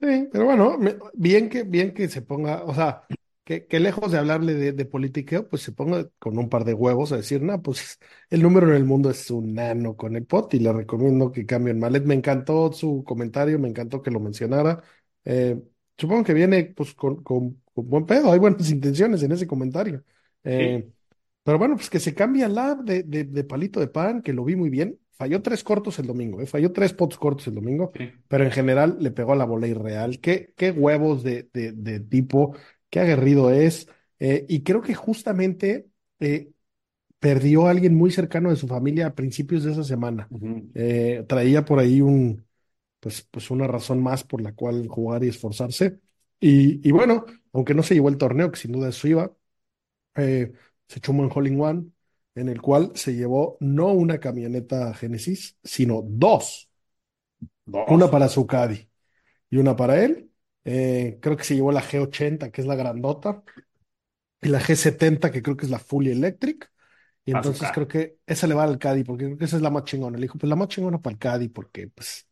sí, 0.00 0.28
pero 0.32 0.44
bueno, 0.44 0.78
bien 1.14 1.48
que, 1.48 1.62
bien 1.64 1.92
que 1.94 2.08
se 2.08 2.22
ponga, 2.22 2.64
o 2.64 2.74
sea, 2.74 3.02
que, 3.44 3.66
que 3.66 3.80
lejos 3.80 4.10
de 4.12 4.18
hablarle 4.18 4.54
de, 4.54 4.72
de 4.72 4.84
politiqueo, 4.86 5.48
pues 5.48 5.62
se 5.62 5.72
ponga 5.72 6.08
con 6.18 6.38
un 6.38 6.48
par 6.48 6.64
de 6.64 6.74
huevos 6.74 7.12
a 7.12 7.16
decir, 7.16 7.42
no, 7.42 7.60
pues 7.62 7.98
el 8.30 8.42
número 8.42 8.68
en 8.68 8.74
el 8.76 8.84
mundo 8.84 9.10
es 9.10 9.30
un 9.30 9.54
nano 9.54 9.96
con 9.96 10.16
el 10.16 10.26
pot 10.26 10.52
y 10.54 10.58
le 10.60 10.72
recomiendo 10.72 11.30
que 11.32 11.46
cambien 11.46 11.78
Malet. 11.78 12.04
Me 12.04 12.14
encantó 12.14 12.72
su 12.72 13.04
comentario, 13.04 13.58
me 13.58 13.68
encantó 13.68 14.02
que 14.02 14.10
lo 14.10 14.20
mencionara. 14.20 14.82
Eh, 15.24 15.60
supongo 15.96 16.24
que 16.24 16.34
viene 16.34 16.64
pues 16.76 16.94
con, 16.94 17.22
con, 17.22 17.62
con 17.72 17.88
buen 17.88 18.06
pedo, 18.06 18.32
hay 18.32 18.38
buenas 18.38 18.70
intenciones 18.70 19.22
en 19.22 19.32
ese 19.32 19.46
comentario. 19.46 20.04
Sí, 20.44 20.52
Eh, 20.52 20.90
Pero 21.42 21.58
bueno, 21.58 21.76
pues 21.76 21.90
que 21.90 22.00
se 22.00 22.14
cambie 22.14 22.44
al 22.44 22.54
lab 22.54 22.84
de, 22.84 23.02
de, 23.02 23.24
de 23.24 23.44
palito 23.44 23.80
de 23.80 23.88
pan, 23.88 24.22
que 24.22 24.32
lo 24.32 24.44
vi 24.44 24.56
muy 24.56 24.70
bien. 24.70 24.98
Falló 25.12 25.42
tres 25.42 25.62
cortos 25.64 25.98
el 25.98 26.06
domingo, 26.06 26.40
¿eh? 26.40 26.46
Falló 26.46 26.72
tres 26.72 26.92
pots 26.92 27.16
cortos 27.18 27.46
el 27.46 27.54
domingo, 27.54 27.92
sí. 27.94 28.12
pero 28.28 28.44
en 28.44 28.50
general 28.50 28.96
le 29.00 29.10
pegó 29.12 29.32
a 29.32 29.36
la 29.36 29.44
bola 29.44 29.66
irreal. 29.68 30.20
Qué, 30.20 30.52
qué 30.56 30.70
huevos 30.72 31.22
de, 31.22 31.48
de, 31.52 32.00
tipo, 32.00 32.56
qué 32.90 33.00
aguerrido 33.00 33.50
es. 33.50 33.88
Eh, 34.18 34.44
y 34.48 34.62
creo 34.64 34.82
que 34.82 34.94
justamente 34.94 35.86
perdió 37.18 37.66
a 37.66 37.70
alguien 37.70 37.94
muy 37.94 38.10
cercano 38.10 38.50
de 38.50 38.56
su 38.56 38.68
familia 38.68 39.06
a 39.08 39.14
principios 39.14 39.64
de 39.64 39.72
esa 39.72 39.84
semana. 39.84 40.30
Traía 41.28 41.64
por 41.64 41.78
ahí 41.78 42.00
un, 42.00 42.44
pues, 43.04 43.28
pues 43.30 43.50
una 43.50 43.68
razón 43.68 44.02
más 44.02 44.24
por 44.24 44.40
la 44.40 44.54
cual 44.54 44.88
jugar 44.88 45.22
y 45.24 45.28
esforzarse. 45.28 46.00
Y, 46.40 46.88
y 46.88 46.90
bueno, 46.90 47.26
aunque 47.52 47.74
no 47.74 47.82
se 47.82 47.94
llevó 47.94 48.08
el 48.08 48.16
torneo, 48.16 48.50
que 48.50 48.58
sin 48.58 48.72
duda 48.72 48.88
eso 48.88 49.06
iba 49.06 49.30
eh, 50.16 50.52
se 50.88 50.98
echó 50.98 51.12
un 51.12 51.18
buen 51.18 51.30
hole 51.34 51.50
in 51.50 51.60
one, 51.60 51.86
en 52.34 52.48
el 52.48 52.62
cual 52.62 52.92
se 52.94 53.14
llevó 53.14 53.58
no 53.60 53.92
una 53.92 54.18
camioneta 54.18 54.94
Genesis, 54.94 55.58
sino 55.62 56.02
dos. 56.02 56.70
Una 57.66 58.10
para 58.10 58.28
su 58.28 58.46
caddy 58.46 58.88
y 59.50 59.58
una 59.58 59.76
para 59.76 60.02
él. 60.02 60.30
Eh, 60.64 61.18
creo 61.20 61.36
que 61.36 61.44
se 61.44 61.54
llevó 61.54 61.72
la 61.72 61.82
G80, 61.82 62.50
que 62.50 62.62
es 62.62 62.66
la 62.66 62.74
grandota, 62.74 63.42
y 64.40 64.48
la 64.48 64.60
G70, 64.60 65.30
que 65.30 65.42
creo 65.42 65.56
que 65.56 65.66
es 65.66 65.70
la 65.70 65.78
Fully 65.78 66.10
Electric. 66.10 66.70
Y 67.26 67.32
entonces 67.32 67.70
creo 67.72 67.88
que 67.88 68.18
esa 68.26 68.46
le 68.46 68.54
va 68.54 68.64
al 68.64 68.78
caddy, 68.78 69.04
porque 69.04 69.24
creo 69.24 69.38
que 69.38 69.46
esa 69.46 69.56
es 69.56 69.62
la 69.62 69.70
más 69.70 69.84
chingona. 69.84 70.18
Le 70.18 70.22
dijo, 70.22 70.38
pues 70.38 70.48
la 70.48 70.56
más 70.56 70.68
chingona 70.68 71.00
para 71.00 71.14
el 71.14 71.18
caddy, 71.18 71.48
porque 71.48 71.88
pues, 71.88 72.26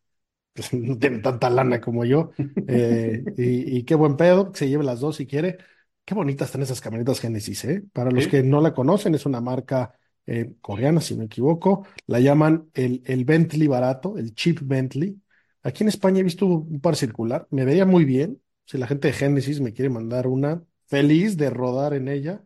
pues, 0.52 0.72
no 0.74 0.98
tiene 0.98 1.18
tanta 1.20 1.50
lana 1.50 1.80
como 1.80 2.04
yo. 2.04 2.30
Eh, 2.66 3.28
y, 3.36 3.78
y 3.78 3.84
qué 3.84 3.94
buen 3.94 4.16
pedo, 4.16 4.52
que 4.52 4.58
se 4.60 4.68
lleve 4.68 4.84
las 4.84 5.00
dos 5.00 5.16
si 5.16 5.26
quiere. 5.26 5.58
Qué 6.04 6.14
bonitas 6.14 6.48
están 6.48 6.62
esas 6.62 6.80
camionetas 6.80 7.20
Genesis, 7.20 7.64
¿eh? 7.64 7.84
Para 7.92 8.10
los 8.10 8.26
Sí. 8.26 8.28
que 8.28 8.42
no 8.42 8.60
la 8.60 8.74
conocen, 8.74 9.14
es 9.14 9.24
una 9.26 9.40
marca 9.40 9.94
eh, 10.26 10.54
coreana, 10.60 11.00
si 11.00 11.14
no 11.14 11.20
me 11.20 11.26
equivoco. 11.26 11.86
La 12.06 12.20
llaman 12.20 12.68
el, 12.74 13.02
el 13.06 13.24
Bentley 13.24 13.68
barato, 13.68 14.18
el 14.18 14.34
cheap 14.34 14.58
Bentley. 14.62 15.20
Aquí 15.62 15.84
en 15.84 15.88
España 15.88 16.20
he 16.20 16.24
visto 16.24 16.46
un 16.46 16.80
par 16.80 16.96
circular, 16.96 17.46
me 17.50 17.64
veía 17.64 17.86
muy 17.86 18.04
bien. 18.04 18.40
Si 18.64 18.78
la 18.78 18.86
gente 18.86 19.08
de 19.08 19.14
Genesis 19.14 19.60
me 19.60 19.72
quiere 19.72 19.90
mandar 19.90 20.26
una, 20.26 20.62
feliz 20.86 21.36
de 21.36 21.50
rodar 21.50 21.94
en 21.94 22.08
ella. 22.08 22.44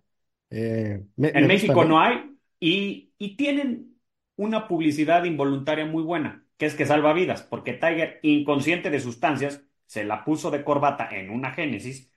Eh, 0.50 1.04
me, 1.16 1.28
En 1.28 1.42
me 1.42 1.46
México 1.48 1.84
no 1.84 2.00
hay 2.00 2.36
y, 2.60 3.12
y 3.18 3.36
tienen 3.36 3.98
una 4.36 4.68
publicidad 4.68 5.24
involuntaria 5.24 5.86
muy 5.86 6.02
buena, 6.02 6.45
que 6.58 6.66
es 6.66 6.74
que 6.74 6.86
salva 6.86 7.12
vidas, 7.12 7.42
porque 7.42 7.74
Tiger, 7.74 8.20
inconsciente 8.22 8.90
de 8.90 9.00
sustancias, 9.00 9.62
se 9.86 10.04
la 10.04 10.24
puso 10.24 10.50
de 10.50 10.64
corbata 10.64 11.08
en 11.12 11.30
una 11.30 11.52
Génesis 11.52 12.10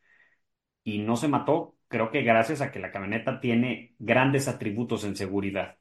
y 0.84 1.00
no 1.00 1.18
se 1.18 1.28
mató, 1.30 1.78
creo 1.88 2.12
que 2.12 2.24
gracias 2.24 2.62
a 2.62 2.72
que 2.72 2.80
la 2.80 2.92
camioneta 2.92 3.42
tiene 3.42 3.96
grandes 4.00 4.48
atributos 4.48 5.04
en 5.06 5.16
seguridad. 5.16 5.78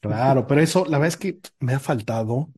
Claro, 0.00 0.46
pero 0.46 0.60
eso, 0.60 0.84
la 0.84 0.98
verdad 0.98 1.08
es 1.08 1.16
que 1.16 1.40
me 1.60 1.74
ha 1.74 1.80
faltado. 1.80 2.52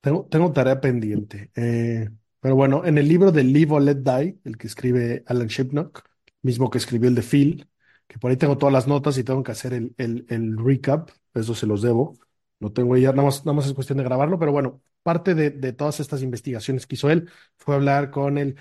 Tengo, 0.00 0.26
tengo 0.26 0.52
tarea 0.52 0.80
pendiente. 0.80 1.50
Eh, 1.56 2.10
pero 2.40 2.56
bueno, 2.56 2.84
en 2.86 2.98
el 2.98 3.08
libro 3.08 3.32
de 3.32 3.44
Live 3.44 3.74
or 3.74 3.82
Let 3.82 3.96
Die, 3.98 4.40
el 4.44 4.58
que 4.58 4.68
escribe 4.68 5.24
Alan 5.26 5.48
Shipnock, 5.48 6.04
mismo 6.42 6.70
que 6.70 6.78
escribió 6.78 7.08
el 7.08 7.16
de 7.16 7.22
Phil, 7.22 7.68
que 8.08 8.18
por 8.18 8.30
ahí 8.30 8.36
tengo 8.38 8.58
todas 8.58 8.72
las 8.72 8.88
notas 8.88 9.18
y 9.18 9.24
tengo 9.24 9.42
que 9.44 9.52
hacer 9.52 9.74
el, 9.74 9.94
el, 9.98 10.26
el 10.30 10.58
recap, 10.58 11.10
eso 11.34 11.54
se 11.54 11.66
los 11.66 11.82
debo. 11.82 12.14
Lo 12.60 12.72
tengo 12.72 12.96
ya, 12.96 13.10
nada 13.12 13.24
más, 13.24 13.44
nada 13.46 13.56
más 13.56 13.66
es 13.66 13.74
cuestión 13.74 13.98
de 13.98 14.04
grabarlo, 14.04 14.38
pero 14.38 14.52
bueno, 14.52 14.82
parte 15.02 15.34
de, 15.34 15.50
de 15.50 15.72
todas 15.72 16.00
estas 16.00 16.22
investigaciones 16.22 16.86
que 16.86 16.94
hizo 16.96 17.10
él 17.10 17.30
fue 17.56 17.74
hablar 17.74 18.10
con 18.10 18.38
el 18.38 18.56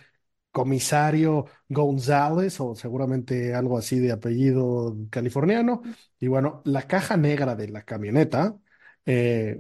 comisario 0.51 1.45
González, 1.69 2.59
o 2.62 2.75
seguramente 2.75 3.53
algo 3.55 3.77
así 3.77 3.99
de 3.99 4.12
apellido 4.12 4.97
californiano. 5.12 5.81
Y 6.19 6.27
bueno, 6.27 6.62
la 6.65 6.83
caja 6.88 7.17
negra 7.17 7.55
de 7.55 7.69
la 7.69 7.83
camioneta, 7.83 8.57
eh, 9.05 9.59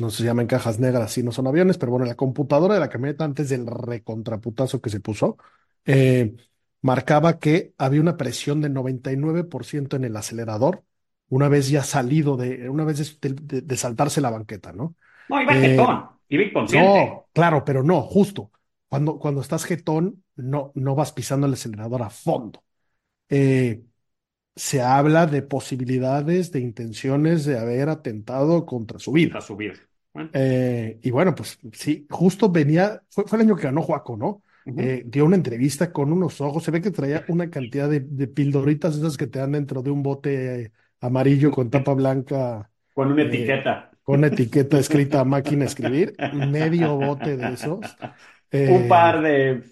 no 0.00 0.10
se 0.10 0.24
llaman 0.24 0.46
cajas 0.46 0.78
negras, 0.80 1.12
si 1.12 1.22
no 1.22 1.32
son 1.32 1.46
aviones, 1.46 1.78
pero 1.78 1.92
bueno, 1.92 2.06
la 2.06 2.14
computadora 2.16 2.74
de 2.74 2.80
la 2.80 2.88
camioneta 2.88 3.24
antes 3.24 3.48
del 3.48 3.66
recontraputazo 3.66 4.80
que 4.80 4.90
se 4.90 5.00
puso, 5.00 5.36
eh, 5.84 6.34
marcaba 6.82 7.38
que 7.38 7.74
había 7.78 8.00
una 8.00 8.16
presión 8.16 8.60
del 8.60 8.72
99% 8.74 9.96
en 9.96 10.04
el 10.04 10.16
acelerador, 10.16 10.84
una 11.30 11.48
vez 11.48 11.70
ya 11.70 11.84
salido 11.84 12.36
de, 12.38 12.70
una 12.70 12.84
vez 12.84 13.20
de, 13.20 13.30
de- 13.34 13.62
de 13.62 13.78
saltarse 13.78 14.22
la 14.22 14.30
banqueta, 14.30 14.72
¿no? 14.74 14.96
No, 15.28 15.40
iba 15.42 15.54
Eh, 15.54 15.62
jetón, 15.62 16.10
iba 16.28 16.42
inconsciente. 16.44 17.00
no, 17.02 17.28
claro, 17.34 17.64
pero 17.64 17.82
no, 17.84 18.02
justo. 18.02 18.52
Cuando, 18.88 19.18
cuando 19.18 19.40
estás 19.42 19.64
jetón, 19.64 20.24
no, 20.36 20.72
no 20.74 20.94
vas 20.96 21.12
pisando 21.12 21.46
el 21.46 21.54
acelerador 21.54 22.02
a 22.02 22.10
fondo. 22.10 22.64
Eh, 23.30 23.84
se 24.56 24.82
habla 24.82 25.26
de 25.26 25.42
posibilidades, 25.42 26.52
de 26.52 26.60
intenciones 26.60 27.44
de 27.46 27.58
haber 27.58 27.88
atentado 27.90 28.66
contra 28.66 28.98
su 28.98 29.12
vida. 29.12 29.32
Para 29.32 29.40
subir. 29.40 29.88
Bueno, 30.12 30.30
Eh, 30.32 31.00
y 31.02 31.10
bueno, 31.10 31.34
pues 31.34 31.58
sí, 31.72 32.06
justo 32.10 32.50
venía, 32.50 33.02
fue, 33.10 33.24
fue 33.26 33.38
el 33.38 33.46
año 33.46 33.56
que 33.56 33.64
ganó 33.64 33.82
Joaco, 33.82 34.16
¿no? 34.16 34.42
Eh, 34.76 35.02
dio 35.06 35.24
una 35.24 35.34
entrevista 35.36 35.92
con 35.92 36.12
unos 36.12 36.40
ojos, 36.40 36.62
se 36.62 36.70
ve 36.70 36.80
que 36.80 36.90
traía 36.92 37.24
una 37.28 37.50
cantidad 37.50 37.88
de, 37.90 38.00
de 38.00 38.28
pildoritas 38.28 38.96
esas 38.96 39.16
que 39.16 39.26
te 39.26 39.40
dan 39.40 39.52
dentro 39.52 39.82
de 39.82 39.90
un 39.90 40.02
bote 40.02 40.72
amarillo 41.00 41.50
con 41.50 41.70
tapa 41.70 41.94
blanca 41.94 42.70
Con 42.94 43.10
una 43.10 43.22
eh, 43.22 43.24
etiqueta. 43.24 43.90
con 44.02 44.18
una 44.20 44.28
etiqueta 44.28 44.78
escrita 44.78 45.20
a 45.20 45.24
máquina 45.24 45.64
escribir, 45.66 46.20
medio 46.30 46.96
bote 46.96 47.36
de 47.36 47.52
esos. 47.54 47.98
Un 48.64 48.86
par 48.88 49.20
Eh, 49.20 49.22
de, 49.22 49.64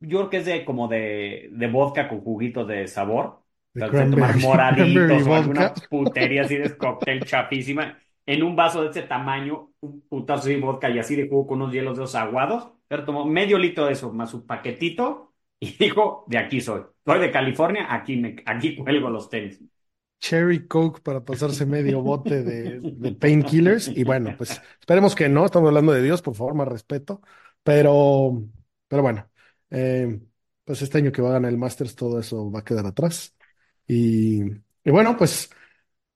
yo 0.00 0.18
creo 0.18 0.30
que 0.30 0.36
es 0.38 0.46
de 0.46 0.64
como 0.64 0.88
de, 0.88 1.48
de 1.52 1.66
vodka 1.68 2.08
con 2.08 2.20
juguitos 2.22 2.66
de 2.68 2.88
sabor. 2.88 3.42
de 3.74 3.90
de 3.90 4.06
tomar 4.06 4.34
moraditos 4.36 5.26
o 5.26 5.34
alguna 5.34 5.74
putería 5.88 6.42
así 6.42 6.56
de 6.56 6.76
cóctel 6.78 7.24
chafísima. 7.24 7.98
En 8.26 8.42
un 8.42 8.56
vaso 8.56 8.82
de 8.82 8.90
ese 8.90 9.02
tamaño, 9.02 9.72
un 9.80 10.00
putazo 10.08 10.48
de 10.48 10.58
vodka 10.60 10.88
y 10.90 10.98
así 10.98 11.16
de 11.16 11.28
jugo 11.28 11.46
con 11.46 11.62
unos 11.62 11.72
hielos 11.74 11.96
de 11.98 12.04
esos 12.04 12.14
aguados. 12.14 12.72
Pero 12.88 13.04
tomó 13.04 13.24
medio 13.26 13.58
litro 13.58 13.86
de 13.86 13.92
eso, 13.92 14.12
más 14.12 14.30
su 14.30 14.46
paquetito, 14.46 15.34
y 15.60 15.72
dijo, 15.78 16.24
de 16.28 16.38
aquí 16.38 16.60
soy. 16.60 16.82
Soy 17.06 17.20
de 17.20 17.30
California, 17.30 17.86
aquí, 17.92 18.16
me, 18.16 18.36
aquí 18.46 18.76
cuelgo 18.76 19.10
los 19.10 19.28
tenis. 19.28 19.60
Cherry 20.20 20.66
Coke 20.66 21.00
para 21.02 21.24
pasarse 21.24 21.66
medio 21.66 22.00
bote 22.02 22.42
de, 22.42 22.80
de 22.80 23.12
painkillers. 23.12 23.88
Y 23.88 24.04
bueno, 24.04 24.34
pues 24.38 24.60
esperemos 24.80 25.14
que 25.14 25.28
no, 25.28 25.44
estamos 25.44 25.68
hablando 25.68 25.92
de 25.92 26.02
Dios, 26.02 26.22
por 26.22 26.34
favor, 26.34 26.54
más 26.54 26.68
respeto. 26.68 27.20
Pero, 27.62 28.42
pero 28.88 29.02
bueno, 29.02 29.30
eh, 29.70 30.20
pues 30.64 30.82
este 30.82 30.98
año 30.98 31.12
que 31.12 31.22
va 31.22 31.30
a 31.30 31.32
ganar 31.34 31.50
el 31.50 31.58
Masters, 31.58 31.94
todo 31.94 32.18
eso 32.20 32.50
va 32.50 32.60
a 32.60 32.64
quedar 32.64 32.86
atrás. 32.86 33.34
Y, 33.86 34.42
y 34.84 34.90
bueno, 34.90 35.16
pues 35.16 35.50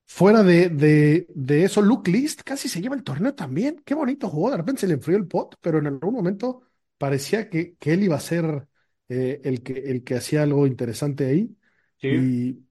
fuera 0.07 0.43
de, 0.43 0.69
de, 0.71 1.27
de 1.35 1.65
eso, 1.65 1.83
Luke 1.83 2.11
List 2.11 2.43
casi 2.43 2.69
se 2.69 2.81
lleva 2.81 2.97
el 2.97 3.03
torneo 3.03 3.35
también. 3.35 3.83
Qué 3.85 3.95
bonito 3.95 4.29
jugó, 4.29 4.51
de 4.51 4.57
repente 4.59 4.83
se 4.83 4.87
le 4.89 4.95
enfrió 4.95 5.17
el 5.17 5.27
pot, 5.29 5.57
pero 5.61 5.79
en 5.79 5.87
algún 5.87 6.15
momento 6.15 6.63
parecía 6.99 7.49
que, 7.51 7.77
que 7.77 7.93
él 7.95 8.05
iba 8.05 8.17
a 8.17 8.21
ser 8.21 8.67
eh, 9.09 9.41
el 9.45 9.63
que, 9.63 9.73
el 9.73 10.05
que 10.05 10.17
hacía 10.17 10.43
algo 10.43 10.67
interesante 10.67 11.27
ahí. 11.27 11.57
¿sí? 11.99 12.09
Y, 12.09 12.68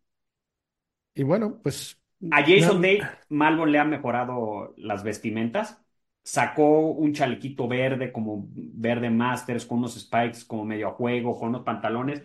y 1.18 1.24
bueno, 1.24 1.60
pues 1.62 2.00
A 2.30 2.44
Jason 2.44 2.82
Day, 2.82 3.16
Malbon 3.30 3.72
le 3.72 3.80
ha 3.80 3.86
mejorado 3.86 4.74
las 4.78 5.04
vestimentas. 5.04 5.82
Sacó 6.24 6.82
un 6.92 7.14
chalequito 7.14 7.68
verde, 7.68 8.12
como 8.12 8.48
verde 8.54 9.10
Masters, 9.10 9.66
con 9.66 9.80
unos 9.80 9.96
spikes 10.00 10.40
como 10.46 10.66
medio 10.66 10.90
a 10.90 10.92
juego, 10.94 11.40
con 11.40 11.50
unos 11.50 11.64
pantalones. 11.64 12.22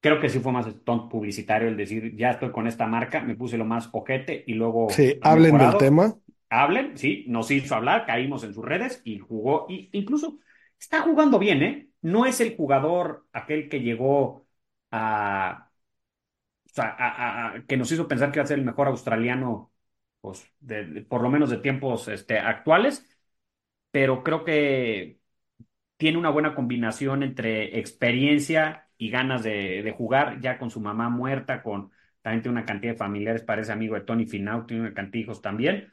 Creo 0.00 0.20
que 0.20 0.28
sí 0.28 0.40
fue 0.40 0.52
más 0.52 0.66
stunt 0.66 1.10
publicitario 1.10 1.68
el 1.68 1.76
decir, 1.76 2.16
ya 2.16 2.30
estoy 2.32 2.50
con 2.52 2.66
esta 2.66 2.86
marca, 2.86 3.22
me 3.22 3.36
puse 3.36 3.56
lo 3.58 3.64
más 3.64 3.88
ojete 3.92 4.44
y 4.46 4.54
luego 4.54 4.88
sí, 4.92 5.18
ha 5.22 5.32
hablen 5.32 5.58
del 5.58 5.76
tema. 5.78 6.16
Hablen, 6.50 6.98
sí, 6.98 7.24
nos 7.28 7.50
hizo 7.50 7.74
hablar, 7.76 8.06
caímos 8.06 8.42
en 8.44 8.52
sus 8.54 8.64
redes 8.64 9.02
y 9.04 9.18
jugó, 9.20 9.66
y 9.68 9.88
incluso 9.92 10.38
está 10.78 11.02
jugando 11.02 11.38
bien, 11.38 11.62
¿eh? 11.62 11.90
No 12.02 12.26
es 12.26 12.40
el 12.40 12.56
jugador 12.56 13.26
aquel 13.32 13.68
que 13.68 13.80
llegó 13.80 14.46
a, 14.90 15.69
sea, 16.80 16.90
a- 16.98 17.54
a- 17.56 17.62
que 17.66 17.76
nos 17.76 17.90
hizo 17.92 18.08
pensar 18.08 18.30
que 18.32 18.38
iba 18.38 18.44
a 18.44 18.46
ser 18.46 18.58
el 18.58 18.64
mejor 18.64 18.88
australiano, 18.88 19.72
pues, 20.20 20.46
de- 20.60 20.84
de- 20.86 21.02
por 21.02 21.22
lo 21.22 21.30
menos 21.30 21.50
de 21.50 21.58
tiempos 21.58 22.08
este, 22.08 22.38
actuales, 22.38 23.06
pero 23.90 24.22
creo 24.24 24.44
que 24.44 25.20
tiene 25.96 26.18
una 26.18 26.30
buena 26.30 26.54
combinación 26.54 27.22
entre 27.22 27.78
experiencia 27.78 28.88
y 28.98 29.10
ganas 29.10 29.42
de, 29.42 29.82
de 29.82 29.92
jugar, 29.92 30.40
ya 30.40 30.58
con 30.58 30.70
su 30.70 30.80
mamá 30.80 31.08
muerta, 31.10 31.62
con 31.62 31.92
también 32.22 32.42
tiene 32.42 32.58
una 32.58 32.66
cantidad 32.66 32.92
de 32.92 32.98
familiares, 32.98 33.42
parece 33.42 33.72
amigo 33.72 33.94
de 33.94 34.02
Tony 34.02 34.26
Finau, 34.26 34.66
tiene 34.66 34.82
una 34.84 34.94
cantidad 34.94 35.12
de 35.14 35.18
hijos 35.20 35.42
también, 35.42 35.92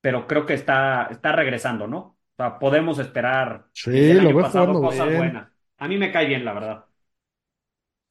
pero 0.00 0.26
creo 0.26 0.46
que 0.46 0.54
está, 0.54 1.08
está 1.10 1.32
regresando, 1.32 1.86
¿no? 1.88 1.98
O 1.98 2.18
sea, 2.36 2.58
podemos 2.58 2.98
esperar 2.98 3.68
Sí, 3.72 3.90
el 4.06 4.20
lo 4.20 4.32
año 4.32 4.38
veo 4.38 4.50
pasado 4.52 4.78
cosas 4.80 5.12
bien. 5.12 5.12
buenas. 5.12 5.50
A 5.78 5.88
mí 5.88 5.96
me 5.98 6.12
cae 6.12 6.26
bien, 6.26 6.44
la 6.44 6.52
verdad. 6.54 6.86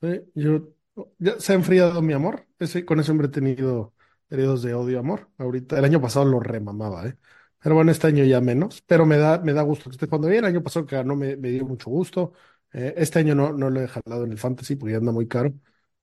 Sí, 0.01 0.07
yo, 0.35 0.73
ya 1.19 1.39
se 1.39 1.53
ha 1.53 1.55
enfriado 1.55 2.01
mi 2.01 2.13
amor. 2.13 2.47
Ese, 2.59 2.85
con 2.85 2.99
ese 2.99 3.11
hombre 3.11 3.27
he 3.27 3.29
tenido 3.31 3.93
periodos 4.27 4.61
de 4.63 4.73
odio-amor. 4.73 5.29
Ahorita, 5.37 5.77
el 5.79 5.85
año 5.85 6.01
pasado 6.01 6.25
lo 6.25 6.39
remamaba, 6.39 7.07
¿eh? 7.07 7.15
Pero 7.61 7.75
bueno, 7.75 7.91
este 7.91 8.07
año 8.07 8.23
ya 8.23 8.41
menos. 8.41 8.81
Pero 8.83 9.05
me 9.05 9.17
da, 9.17 9.39
me 9.39 9.53
da 9.53 9.61
gusto 9.63 9.85
que 9.89 9.95
esté 9.95 10.05
jugando 10.07 10.27
bien. 10.27 10.45
El 10.45 10.51
año 10.51 10.63
pasado 10.63 10.85
que 10.85 10.95
ganó 10.95 11.15
me, 11.15 11.35
me 11.37 11.49
dio 11.49 11.65
mucho 11.65 11.89
gusto. 11.89 12.33
Eh, 12.73 12.93
este 12.97 13.19
año 13.19 13.35
no, 13.35 13.53
no 13.53 13.69
lo 13.69 13.81
he 13.81 13.87
jalado 13.87 14.23
en 14.25 14.31
el 14.31 14.37
Fantasy 14.37 14.75
porque 14.75 14.91
ya 14.93 14.97
anda 14.99 15.11
muy 15.11 15.27
caro. 15.27 15.53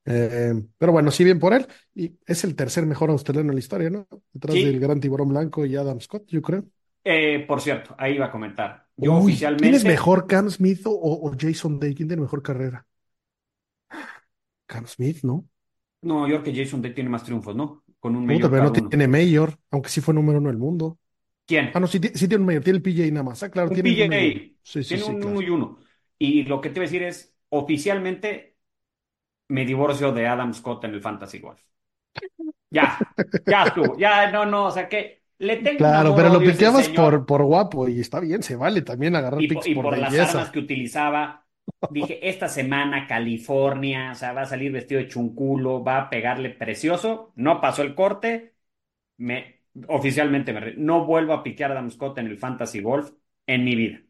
Eh, 0.04 0.52
pero 0.78 0.90
bueno, 0.92 1.10
sí 1.12 1.22
bien 1.24 1.38
por 1.38 1.54
él. 1.54 1.66
Y 1.94 2.18
es 2.26 2.42
el 2.44 2.56
tercer 2.56 2.84
mejor 2.86 3.10
australiano 3.10 3.50
en 3.50 3.56
la 3.56 3.60
historia, 3.60 3.90
¿no? 3.90 4.06
Detrás 4.32 4.60
Sí. 4.60 4.62
del 4.62 4.80
gran 4.80 5.00
tiburón 5.00 5.28
blanco 5.28 5.64
y 5.64 5.76
Adam 5.76 6.00
Scott, 6.00 6.24
yo 6.28 6.42
creo. 6.42 6.64
Eh, 7.04 7.44
por 7.48 7.60
cierto, 7.60 7.94
ahí 7.98 8.14
iba 8.14 8.26
a 8.26 8.30
comentar. 8.30 8.86
Yo 8.96 9.14
Uy, 9.14 9.22
oficialmente. 9.22 9.54
¿quién 9.60 9.74
es 9.74 9.84
mejor, 9.84 10.26
Cam 10.26 10.48
Smith 10.50 10.80
o, 10.86 10.92
o 10.92 11.32
Jason 11.38 11.78
Day? 11.78 11.94
¿Quién 11.94 12.08
tiene 12.08 12.22
mejor 12.22 12.42
carrera? 12.42 12.86
Cam 14.72 14.86
Smith, 14.86 15.20
¿no? 15.24 15.48
No, 16.02 16.26
yo 16.28 16.42
creo 16.42 16.54
que 16.54 16.64
Jason 16.64 16.82
Day 16.82 16.94
tiene 16.94 17.10
más 17.10 17.24
triunfos, 17.24 17.54
¿no? 17.56 17.84
Con 18.00 18.16
un 18.16 18.26
mayor 18.26 18.50
pero 18.50 18.62
no 18.62 18.72
uno. 18.72 18.88
tiene 18.88 19.08
mayor, 19.08 19.58
aunque 19.70 19.88
sí 19.88 20.00
fue 20.00 20.14
número 20.14 20.38
uno 20.38 20.48
del 20.50 20.58
mundo. 20.58 20.98
¿Quién? 21.46 21.66
Ah, 21.72 21.80
no, 21.80 21.86
sí, 21.88 22.00
ti- 22.00 22.10
sí 22.14 22.28
tiene 22.28 22.42
un 22.42 22.46
mayor, 22.46 22.64
tiene 22.64 22.78
el 22.78 22.82
PJ 22.82 23.10
nada 23.12 23.24
más. 23.24 23.42
Ah, 23.44 23.50
claro, 23.50 23.70
Un 23.70 23.82
tiene 23.84 23.90
un 23.90 23.96
PJ. 23.96 24.14
uno. 24.14 24.44
Sí, 24.62 24.84
sí, 24.84 24.98
Tiene 24.98 25.04
sí, 25.04 25.16
un 25.16 25.16
claro. 25.18 25.38
uno 25.38 25.40
y 25.42 25.48
uno. 25.50 25.78
Y 26.18 26.44
lo 26.44 26.60
que 26.60 26.70
te 26.70 26.78
iba 26.78 26.84
a 26.84 26.86
decir 26.88 27.02
es, 27.02 27.36
oficialmente 27.50 28.56
me 29.48 29.64
divorcio 29.66 30.12
de 30.12 30.26
Adam 30.28 30.54
Scott 30.54 30.84
en 30.84 30.94
el 30.94 31.02
Fantasy 31.02 31.40
Golf. 31.40 31.62
Ya, 32.70 33.12
ya 33.46 33.64
estuvo. 33.64 33.96
Ya, 33.98 34.30
no, 34.30 34.46
no, 34.46 34.66
o 34.66 34.70
sea 34.70 34.88
que 34.88 35.24
le 35.38 35.56
tengo 35.58 35.88
un 35.88 35.96
Claro, 35.96 36.14
pero 36.14 36.28
lo 36.30 36.42
señor. 36.72 37.18
por, 37.18 37.26
por 37.26 37.42
guapo 37.44 37.88
y 37.88 38.00
está 38.00 38.20
bien, 38.20 38.42
se 38.42 38.56
vale 38.56 38.82
también 38.82 39.16
agarrar 39.16 39.44
y, 39.44 39.46
picks 39.46 39.68
y 39.72 39.74
por 39.76 39.88
por 39.88 39.98
las 39.98 40.18
belleza. 40.18 40.20
armas 40.20 40.50
que 40.50 40.58
utilizaba. 40.60 41.41
Dije, 41.88 42.28
esta 42.28 42.48
semana 42.48 43.06
California, 43.06 44.12
o 44.12 44.14
sea, 44.14 44.32
va 44.32 44.42
a 44.42 44.46
salir 44.46 44.72
vestido 44.72 45.00
de 45.00 45.08
chunculo, 45.08 45.84
va 45.84 45.98
a 45.98 46.10
pegarle 46.10 46.50
precioso. 46.50 47.32
No 47.36 47.60
pasó 47.60 47.82
el 47.82 47.94
corte. 47.94 48.54
Me, 49.18 49.62
oficialmente 49.88 50.52
me 50.52 50.74
no 50.76 51.04
vuelvo 51.06 51.34
a 51.34 51.42
piquear 51.44 51.70
a 51.72 51.74
Adam 51.74 51.90
Scott 51.90 52.18
en 52.18 52.26
el 52.28 52.38
Fantasy 52.38 52.80
Golf 52.82 53.12
en 53.46 53.64
mi 53.64 53.76
vida. 53.76 54.00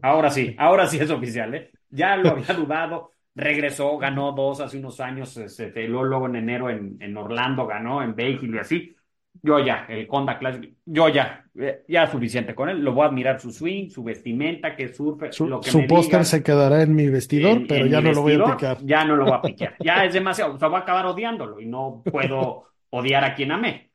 Ahora 0.00 0.30
sí, 0.30 0.54
ahora 0.58 0.86
sí 0.86 0.98
es 0.98 1.10
oficial, 1.10 1.54
¿eh? 1.54 1.72
Ya 1.90 2.16
lo 2.16 2.30
había 2.30 2.54
dudado. 2.54 3.12
Regresó, 3.34 3.98
ganó 3.98 4.32
dos 4.32 4.60
hace 4.60 4.78
unos 4.78 5.00
años, 5.00 5.36
este, 5.36 5.70
luego, 5.88 6.04
luego 6.04 6.26
en 6.26 6.36
enero 6.36 6.70
en, 6.70 6.96
en 7.00 7.16
Orlando 7.16 7.66
ganó, 7.66 8.02
en 8.02 8.16
Bay 8.16 8.38
y 8.42 8.58
así. 8.58 8.96
Yo 9.42 9.60
ya, 9.60 9.86
el 9.88 10.06
Conda 10.08 10.38
Classic, 10.38 10.74
yo 10.84 11.08
ya, 11.08 11.48
eh, 11.54 11.84
ya 11.88 12.06
suficiente 12.10 12.54
con 12.54 12.68
él. 12.68 12.80
Lo 12.80 12.92
voy 12.92 13.04
a 13.04 13.08
admirar 13.08 13.40
su 13.40 13.52
swing, 13.52 13.88
su 13.88 14.02
vestimenta, 14.02 14.74
que 14.74 14.88
surfe, 14.92 15.32
Su, 15.32 15.44
lo 15.44 15.62
que 15.62 15.72
su 15.72 15.86
póster 15.86 16.24
se 16.24 16.42
quedará 16.42 16.82
en 16.82 16.94
mi 16.94 17.08
vestidor, 17.08 17.64
en- 17.64 17.66
pero 17.66 17.86
en 17.86 17.86
ya 17.86 18.00
no 18.00 18.12
lo 18.12 18.22
voy 18.22 18.34
a 18.34 18.42
picar. 18.44 18.78
Ya 18.80 19.04
no 19.04 19.16
lo 19.16 19.26
voy 19.26 19.36
a 19.38 19.42
piquear. 19.44 19.76
Ya 19.80 20.04
es 20.04 20.12
demasiado. 20.14 20.54
O 20.54 20.58
sea, 20.58 20.68
voy 20.68 20.78
a 20.78 20.82
acabar 20.82 21.06
odiándolo 21.06 21.60
y 21.60 21.66
no 21.66 22.06
puedo 22.10 22.64
odiar 22.90 23.24
a 23.24 23.34
quien 23.34 23.52
amé. 23.52 23.92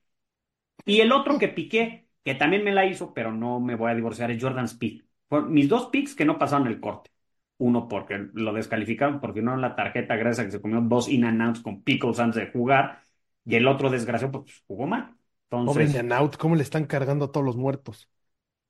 Y 0.85 1.01
el 1.01 1.11
otro 1.11 1.39
que 1.39 1.47
piqué, 1.49 2.07
que 2.23 2.35
también 2.35 2.63
me 2.63 2.73
la 2.73 2.85
hizo, 2.85 3.13
pero 3.13 3.31
no 3.33 3.59
me 3.59 3.75
voy 3.75 3.91
a 3.91 3.95
divorciar, 3.95 4.31
es 4.31 4.41
Jordan 4.43 4.65
Speed. 4.65 5.03
Fueron 5.29 5.53
mis 5.53 5.69
dos 5.69 5.87
picks 5.87 6.15
que 6.15 6.25
no 6.25 6.37
pasaron 6.39 6.67
el 6.67 6.79
corte. 6.79 7.11
Uno 7.57 7.87
porque 7.87 8.27
lo 8.33 8.53
descalificaron 8.53 9.19
porque 9.21 9.41
no 9.41 9.53
en 9.53 9.61
la 9.61 9.75
tarjeta 9.75 10.15
gracias 10.17 10.39
a 10.41 10.45
que 10.47 10.51
se 10.51 10.61
comió 10.61 10.81
dos 10.81 11.07
in 11.09 11.25
and 11.25 11.41
outs 11.41 11.61
con 11.61 11.83
pickles 11.83 12.19
antes 12.19 12.43
de 12.45 12.51
jugar. 12.51 13.01
Y 13.45 13.55
el 13.55 13.67
otro 13.67 13.89
desgraciado 13.89 14.31
pues 14.43 14.63
jugó 14.67 14.87
mal. 14.87 15.15
Pobre 15.63 15.85
Entonces, 15.85 16.11
Out, 16.11 16.37
¿cómo 16.37 16.55
le 16.55 16.63
están 16.63 16.85
cargando 16.85 17.25
a 17.25 17.31
todos 17.31 17.45
los 17.45 17.55
muertos? 17.57 18.09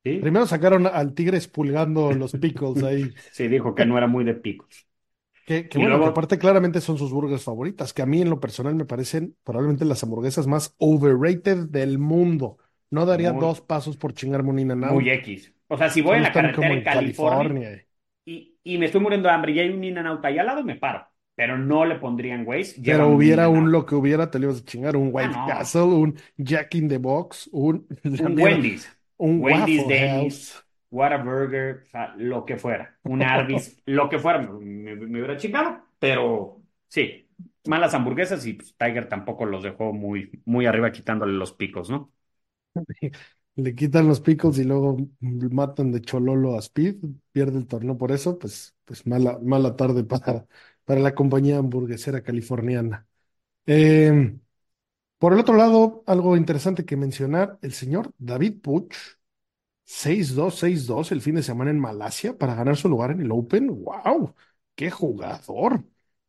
sí, 0.04 0.22
Primero 0.22 0.48
sacaron 0.48 0.88
al 0.88 1.14
tigre 1.16 1.38
expulgando 1.38 2.14
los 2.14 2.34
pickles 2.36 2.84
ahí. 2.84 3.14
sí 3.32 3.48
dijo 3.48 3.76
que 3.76 3.86
no 3.86 3.98
era 3.98 4.08
muy 4.08 4.24
de 4.24 4.34
pickles. 4.36 4.88
Que, 5.46 5.68
que 5.68 5.78
bueno, 5.78 5.90
luego- 5.98 6.06
que 6.06 6.10
aparte 6.12 6.38
claramente 6.40 6.80
son 6.82 6.98
sus 6.98 7.12
burgers 7.12 7.44
favoritas, 7.44 7.94
que 7.94 8.02
a 8.02 8.06
mí 8.06 8.22
en 8.22 8.30
lo 8.30 8.40
personal 8.40 8.76
me 8.76 8.86
parecen 8.86 9.36
probablemente 9.44 9.84
las 9.86 10.02
hamburguesas 10.04 10.48
más 10.48 10.74
overrated 10.78 11.68
del 11.70 12.00
mundo. 12.00 12.58
No 12.90 13.06
daría 13.06 13.34
Muy- 13.34 13.42
dos 13.42 13.60
pasos 13.62 13.98
por 13.98 14.14
chingarme 14.14 14.52
un 14.52 14.60
In-N-Out. 14.60 14.94
Muy 14.94 15.10
X. 15.10 15.54
O 15.68 15.78
sea, 15.78 15.90
si 15.90 16.02
voy 16.02 16.18
en 16.18 16.24
la 16.24 16.32
carretera 16.32 16.74
en 16.74 16.84
California, 16.84 17.86
y, 18.26 18.58
y 18.64 18.78
me 18.78 18.86
estoy 18.86 19.02
muriendo 19.02 19.28
de 19.28 19.34
hambre 19.36 19.52
y 19.54 19.60
hay 19.60 19.70
un 19.70 19.84
in 19.84 19.98
ahí 19.98 20.38
al 20.38 20.46
lado, 20.46 20.64
me 20.64 20.76
paro. 20.76 21.08
Pero 21.36 21.58
no 21.58 21.86
le 21.86 21.96
pondrían 21.96 22.46
Waze. 22.46 22.80
Pero 22.84 23.10
hubiera 23.10 23.50
un 23.50 23.72
lo 23.72 23.86
que 23.86 23.96
hubiera, 23.96 24.30
te 24.30 24.38
lo 24.38 24.46
ibas 24.46 24.62
a 24.62 24.66
chingar, 24.66 24.96
un 24.96 25.10
White 25.12 25.30
no. 25.36 25.48
Castle, 25.48 25.82
un 25.82 26.16
Jack 26.38 26.76
in 26.76 26.88
the 26.88 27.00
Box, 27.00 27.50
un, 27.52 27.88
Un 28.04 28.40
Wendy's, 28.40 28.90
un 29.18 29.42
Wendy's. 29.42 29.84
House. 30.12 30.64
Whataburger, 30.94 31.82
o 31.82 31.86
sea, 31.88 32.14
lo 32.18 32.46
que 32.46 32.56
fuera. 32.56 32.96
Un 33.04 33.24
Arby's, 33.24 33.82
lo 33.88 34.08
que 34.10 34.20
fuera, 34.20 34.40
me, 34.40 34.94
hubiera 34.94 35.38
chingado. 35.38 35.82
Pero 35.98 36.62
sí, 36.88 37.28
malas 37.66 37.96
hamburguesas 37.96 38.46
y 38.46 38.54
pues, 38.54 38.76
Tiger 38.78 39.10
tampoco 39.10 39.46
los 39.46 39.64
dejó 39.64 39.92
muy, 39.92 40.40
muy 40.46 40.68
arriba 40.68 40.92
quitándole 40.92 41.34
los 41.34 41.52
picos, 41.52 41.90
¿no? 41.90 42.12
Le 43.56 43.76
quitan 43.76 44.08
los 44.08 44.20
pickles 44.20 44.58
y 44.58 44.64
luego 44.64 44.98
matan 45.20 45.92
de 45.92 46.02
chololo 46.02 46.56
a 46.56 46.60
Speed, 46.60 46.96
pierde 47.32 47.60
el 47.60 47.68
torneo 47.68 47.96
por 47.96 48.12
eso, 48.12 48.40
pues, 48.40 48.76
pues 48.84 49.06
mala, 49.06 49.38
mala 49.44 49.76
tarde 49.76 50.04
para, 50.04 50.48
para 50.86 51.00
la 51.02 51.16
compañía 51.16 51.58
hamburguesera 51.58 52.22
californiana. 52.22 53.08
Eh, 53.66 54.36
por 55.18 55.34
el 55.34 55.40
otro 55.40 55.56
lado, 55.56 56.04
algo 56.08 56.36
interesante 56.36 56.86
que 56.86 56.98
mencionar, 56.98 57.58
el 57.62 57.74
señor 57.74 58.14
David 58.18 58.62
Puch, 58.62 58.94
6-2, 59.86 60.56
6-2 60.56 61.12
el 61.12 61.22
fin 61.22 61.36
de 61.36 61.44
semana 61.44 61.72
en 61.72 61.80
Malasia 61.80 62.38
para 62.38 62.56
ganar 62.56 62.76
su 62.78 62.90
lugar 62.90 63.12
en 63.12 63.22
el 63.22 63.32
Open. 63.32 63.68
¡Wow! 63.84 64.34
¡Qué 64.76 64.90
jugador! 64.90 65.84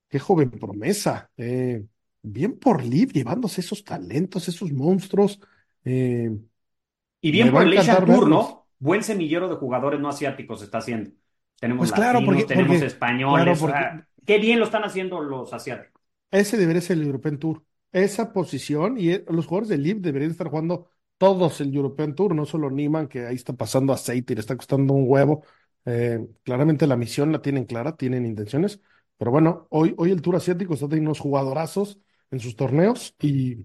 ¡Qué 0.09 0.19
joven 0.19 0.51
promesa! 0.51 1.31
Eh, 1.37 1.85
bien 2.23 2.59
por 2.59 2.85
Liv, 2.85 3.13
llevándose 3.13 3.61
esos 3.61 3.85
talentos, 3.85 4.49
esos 4.49 4.73
monstruos. 4.73 5.41
Eh, 5.85 6.31
Y 7.21 7.31
bien 7.33 7.51
por 7.53 7.67
encantar 7.67 8.05
Tour. 8.05 8.29
¿no? 8.29 8.67
Buen 8.79 9.03
semillero 9.03 9.49
de 9.49 9.57
jugadores 9.57 10.01
no 10.01 10.09
asiáticos 10.09 10.63
está 10.63 10.79
haciendo. 10.79 11.11
Tenemos 11.59 11.89
Pues 11.89 11.93
claro, 11.93 12.21
porque- 12.25 12.45
tenemos 12.45 12.73
porque- 12.73 12.87
españoles. 12.87 13.59
claro, 13.61 14.05
qué 14.27 14.39
bien 14.39 14.59
lo 14.59 14.67
están 14.67 14.85
haciendo 14.85 15.21
los 15.21 15.53
asiáticos. 15.53 16.03
Ese 16.31 16.57
debería 16.57 16.83
ser 16.83 16.99
el 16.99 17.05
European 17.05 17.39
Tour. 17.39 17.65
Esa 17.93 18.33
posición 18.33 18.99
y 18.99 19.11
eh, 19.11 19.25
los 19.29 19.47
jugadores 19.47 19.69
del 19.69 19.83
LIV 19.83 20.01
deberían 20.01 20.31
estar 20.33 20.49
jugando 20.49 20.89
todos 21.17 21.61
el 21.61 21.75
European 21.75 22.15
Tour, 22.15 22.35
no 22.35 22.45
solo 22.45 22.71
Niman, 22.71 23.07
que 23.07 23.27
ahí 23.27 23.37
está 23.37 23.53
pasando 23.53 23.93
aceite 23.93 24.33
y 24.33 24.37
le 24.37 24.41
está 24.41 24.57
costando 24.57 24.95
un 24.95 25.05
huevo. 25.07 25.45
Eh, 25.85 26.19
claramente 26.43 26.87
la 26.87 26.97
misión 26.97 27.31
la 27.31 27.41
tienen 27.41 27.65
clara, 27.67 27.97
tienen 27.97 28.27
intenciones. 28.27 28.81
Pero 29.17 29.31
bueno, 29.31 29.67
hoy, 29.71 29.95
hoy 29.97 30.11
el 30.11 30.23
Tour 30.23 30.37
Asiático 30.37 30.75
está 30.75 30.89
teniendo 30.89 31.11
unos 31.11 31.21
jugadorazos 31.21 32.01
en 32.31 32.41
sus 32.41 32.57
torneos 32.57 33.15
y 33.21 33.65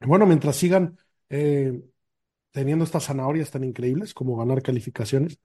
bueno, 0.00 0.26
mientras 0.26 0.56
sigan 0.56 0.98
eh, 1.28 1.82
teniendo 2.52 2.84
estas 2.84 3.04
zanahorias 3.06 3.50
tan 3.50 3.64
increíbles 3.64 4.14
como 4.14 4.36
ganar 4.36 4.62
calificaciones, 4.62 5.38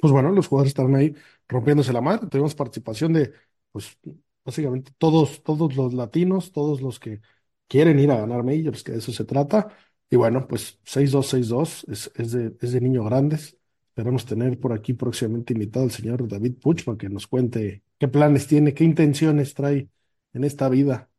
pues 0.00 0.12
bueno, 0.12 0.30
los 0.32 0.48
jugadores 0.48 0.70
están 0.70 0.94
ahí 0.94 1.14
rompiéndose 1.48 1.92
la 1.92 2.00
madre. 2.00 2.28
Tenemos 2.28 2.54
participación 2.54 3.12
de, 3.12 3.32
pues, 3.72 3.98
básicamente 4.44 4.92
todos, 4.98 5.42
todos 5.42 5.74
los 5.76 5.94
latinos, 5.94 6.52
todos 6.52 6.80
los 6.82 6.98
que 7.00 7.20
quieren 7.68 7.98
ir 7.98 8.10
a 8.10 8.16
ganar 8.20 8.42
majors, 8.44 8.82
que 8.82 8.92
de 8.92 8.98
eso 8.98 9.12
se 9.12 9.24
trata. 9.24 9.68
Y 10.10 10.16
bueno, 10.16 10.46
pues 10.46 10.78
6-2, 10.84 11.26
6-2 11.28 11.84
es, 11.88 12.10
es 12.16 12.32
de, 12.32 12.56
es 12.60 12.72
de 12.72 12.80
niño 12.80 13.04
grandes. 13.04 13.56
Esperamos 13.88 14.26
tener 14.26 14.58
por 14.60 14.72
aquí 14.72 14.92
próximamente 14.94 15.52
invitado 15.54 15.84
al 15.84 15.90
señor 15.90 16.28
David 16.28 16.56
Puch 16.60 16.84
para 16.84 16.98
que 16.98 17.08
nos 17.08 17.26
cuente 17.26 17.82
qué 17.98 18.08
planes 18.08 18.46
tiene, 18.46 18.74
qué 18.74 18.84
intenciones 18.84 19.54
trae 19.54 19.88
en 20.32 20.44
esta 20.44 20.68
vida. 20.68 21.10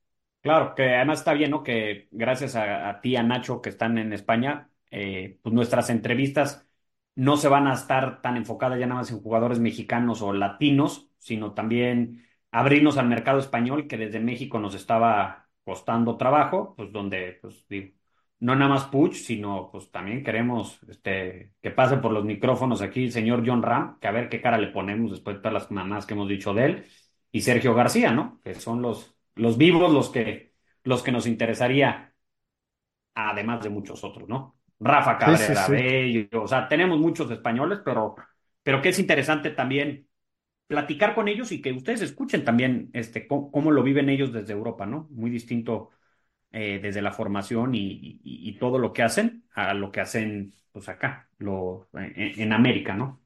Claro, 0.42 0.76
que 0.76 0.96
además 0.96 1.20
está 1.20 1.34
bien, 1.34 1.52
¿no? 1.52 1.64
Que 1.64 2.08
gracias 2.12 2.56
a, 2.56 2.90
a 2.90 3.02
ti, 3.02 3.16
a 3.18 3.24
Nacho, 3.24 3.62
que 3.62 3.70
están 3.70 3.98
en 3.98 4.14
España, 4.14 4.72
eh, 4.92 5.40
pues 5.42 5.54
nuestras 5.54 5.90
entrevistas 5.90 6.67
no 7.18 7.36
se 7.36 7.50
van 7.50 7.68
a 7.68 7.74
estar 7.74 8.22
tan 8.22 8.38
enfocadas 8.38 8.80
ya 8.80 8.86
nada 8.86 9.02
más 9.02 9.12
en 9.12 9.22
jugadores 9.22 9.60
mexicanos 9.60 10.22
o 10.22 10.34
latinos, 10.34 11.10
sino 11.18 11.54
también 11.56 12.28
abrirnos 12.52 12.98
al 12.98 13.08
mercado 13.08 13.40
español, 13.40 13.88
que 13.88 13.98
desde 13.98 14.20
México 14.20 14.60
nos 14.60 14.76
estaba 14.76 15.50
costando 15.64 16.16
trabajo, 16.16 16.76
pues 16.78 16.92
donde, 16.92 17.40
pues 17.42 17.66
digo, 17.68 17.96
no 18.40 18.56
nada 18.56 18.70
más 18.70 18.86
Puch, 18.86 19.14
sino 19.16 19.70
pues 19.72 19.90
también 19.92 20.24
queremos 20.24 20.80
este, 20.88 21.54
que 21.60 21.72
pase 21.72 21.98
por 21.98 22.12
los 22.12 22.24
micrófonos 22.24 22.82
aquí 22.84 23.06
el 23.06 23.12
señor 23.12 23.44
John 23.46 23.64
Ram, 23.64 23.98
que 24.00 24.08
a 24.08 24.12
ver 24.12 24.30
qué 24.30 24.40
cara 24.40 24.60
le 24.60 24.68
ponemos 24.68 25.10
después 25.12 25.38
de 25.38 25.42
todas 25.42 25.54
las 25.54 25.72
mamás 25.72 26.06
que 26.06 26.14
hemos 26.14 26.30
dicho 26.30 26.54
de 26.54 26.66
él, 26.66 26.86
y 27.32 27.42
Sergio 27.42 27.74
García, 27.74 28.12
¿no? 28.12 28.40
Que 28.44 28.54
son 28.54 28.82
los, 28.84 29.18
los 29.36 29.58
vivos 29.58 29.92
los 29.92 30.10
que, 30.12 30.54
los 30.84 31.02
que 31.02 31.12
nos 31.12 31.26
interesaría, 31.28 32.14
además 33.16 33.64
de 33.64 33.70
muchos 33.70 34.04
otros, 34.04 34.30
¿no? 34.30 34.57
Rafa 34.80 35.18
Sí, 35.26 35.38
sí, 35.38 35.56
Cabrera 35.56 35.68
sí. 35.68 35.74
Bello, 35.74 36.44
o 36.44 36.48
sea, 36.48 36.68
tenemos 36.68 37.00
muchos 37.00 37.30
españoles, 37.32 37.80
pero, 37.84 38.16
pero 38.64 38.82
que 38.82 38.90
es 38.90 39.00
interesante 39.00 39.52
también 39.52 40.08
platicar 40.68 41.16
con 41.16 41.28
ellos 41.28 41.52
y 41.52 41.62
que 41.62 41.72
ustedes 41.74 42.02
escuchen 42.02 42.46
también 42.46 42.90
este, 42.94 43.28
cómo, 43.28 43.52
cómo 43.52 43.72
lo 43.72 43.84
viven 43.84 44.10
ellos 44.10 44.34
desde 44.34 44.54
Europa, 44.54 44.86
¿no? 44.86 45.08
Muy 45.12 45.30
distinto 45.32 45.92
eh, 46.52 46.80
desde 46.82 47.02
la 47.02 47.12
formación 47.14 47.76
y, 47.76 47.82
y- 48.24 48.50
y 48.50 48.60
todo 48.60 48.80
lo 48.80 48.94
que 48.94 49.04
hacen 49.04 49.46
a 49.56 49.74
lo 49.74 49.92
que 49.92 50.02
hacen 50.02 50.54
pues 50.72 50.90
acá, 50.90 51.30
lo, 51.40 51.90
en, 51.94 52.42
en 52.42 52.54
América, 52.54 52.96
¿no? 52.96 53.22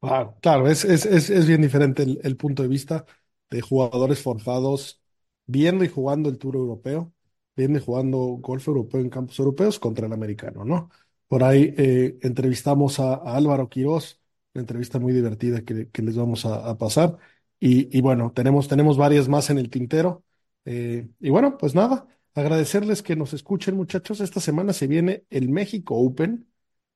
Claro, 0.00 0.38
claro, 0.40 0.66
es, 0.68 0.84
es, 0.86 1.04
es, 1.04 1.28
es 1.28 1.46
bien 1.46 1.60
diferente 1.60 2.02
el, 2.02 2.18
el 2.22 2.36
punto 2.38 2.62
de 2.62 2.68
vista 2.70 3.04
de 3.50 3.60
jugadores 3.60 4.22
forjados 4.22 5.02
viendo 5.46 5.84
y 5.84 5.88
jugando 5.88 6.30
el 6.30 6.38
Tour 6.38 6.56
Europeo, 6.56 7.12
viendo 7.60 7.78
y 7.78 7.82
jugando 7.82 8.18
golf 8.40 8.66
europeo 8.68 9.00
en 9.00 9.10
campos 9.10 9.38
europeos 9.38 9.78
contra 9.78 10.06
el 10.06 10.12
americano, 10.12 10.64
¿no? 10.64 10.90
Por 11.28 11.44
ahí 11.44 11.74
eh, 11.76 12.18
entrevistamos 12.22 12.98
a, 13.00 13.14
a 13.14 13.36
Álvaro 13.36 13.68
Quirós, 13.68 14.20
una 14.54 14.62
entrevista 14.62 14.98
muy 14.98 15.12
divertida 15.12 15.62
que, 15.62 16.02
les 16.02 16.16
vamos 16.16 16.44
a, 16.46 16.68
a 16.68 16.78
pasar. 16.78 17.18
Y, 17.60 18.00
bueno, 18.00 18.32
tenemos, 18.34 18.68
tenemos 18.68 18.96
varias 18.96 19.28
más 19.28 19.50
en 19.50 19.58
el 19.58 19.70
tintero. 19.70 20.24
Eh, 20.64 21.08
y 21.20 21.30
bueno, 21.30 21.58
pues 21.58 21.74
nada, 21.74 22.06
agradecerles 22.34 23.02
que 23.02 23.16
nos 23.16 23.34
escuchen, 23.34 23.76
muchachos. 23.76 24.20
Esta 24.20 24.40
semana 24.40 24.72
se 24.72 24.86
viene 24.86 25.24
el 25.30 25.50
México 25.50 25.94
Open. 25.96 26.48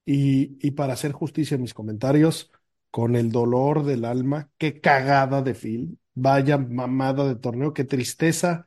Y, 0.06 0.58
y 0.66 0.72
para 0.72 0.94
hacer 0.94 1.12
justicia 1.12 1.54
en 1.56 1.62
mis 1.62 1.74
comentarios, 1.74 2.50
con 2.90 3.16
el 3.16 3.30
dolor 3.32 3.84
del 3.84 4.04
alma, 4.04 4.50
qué 4.58 4.80
cagada 4.80 5.42
de 5.42 5.54
Phil, 5.54 5.98
vaya 6.14 6.58
mamada 6.58 7.26
de 7.26 7.36
torneo, 7.36 7.74
qué 7.74 7.84
tristeza 7.84 8.66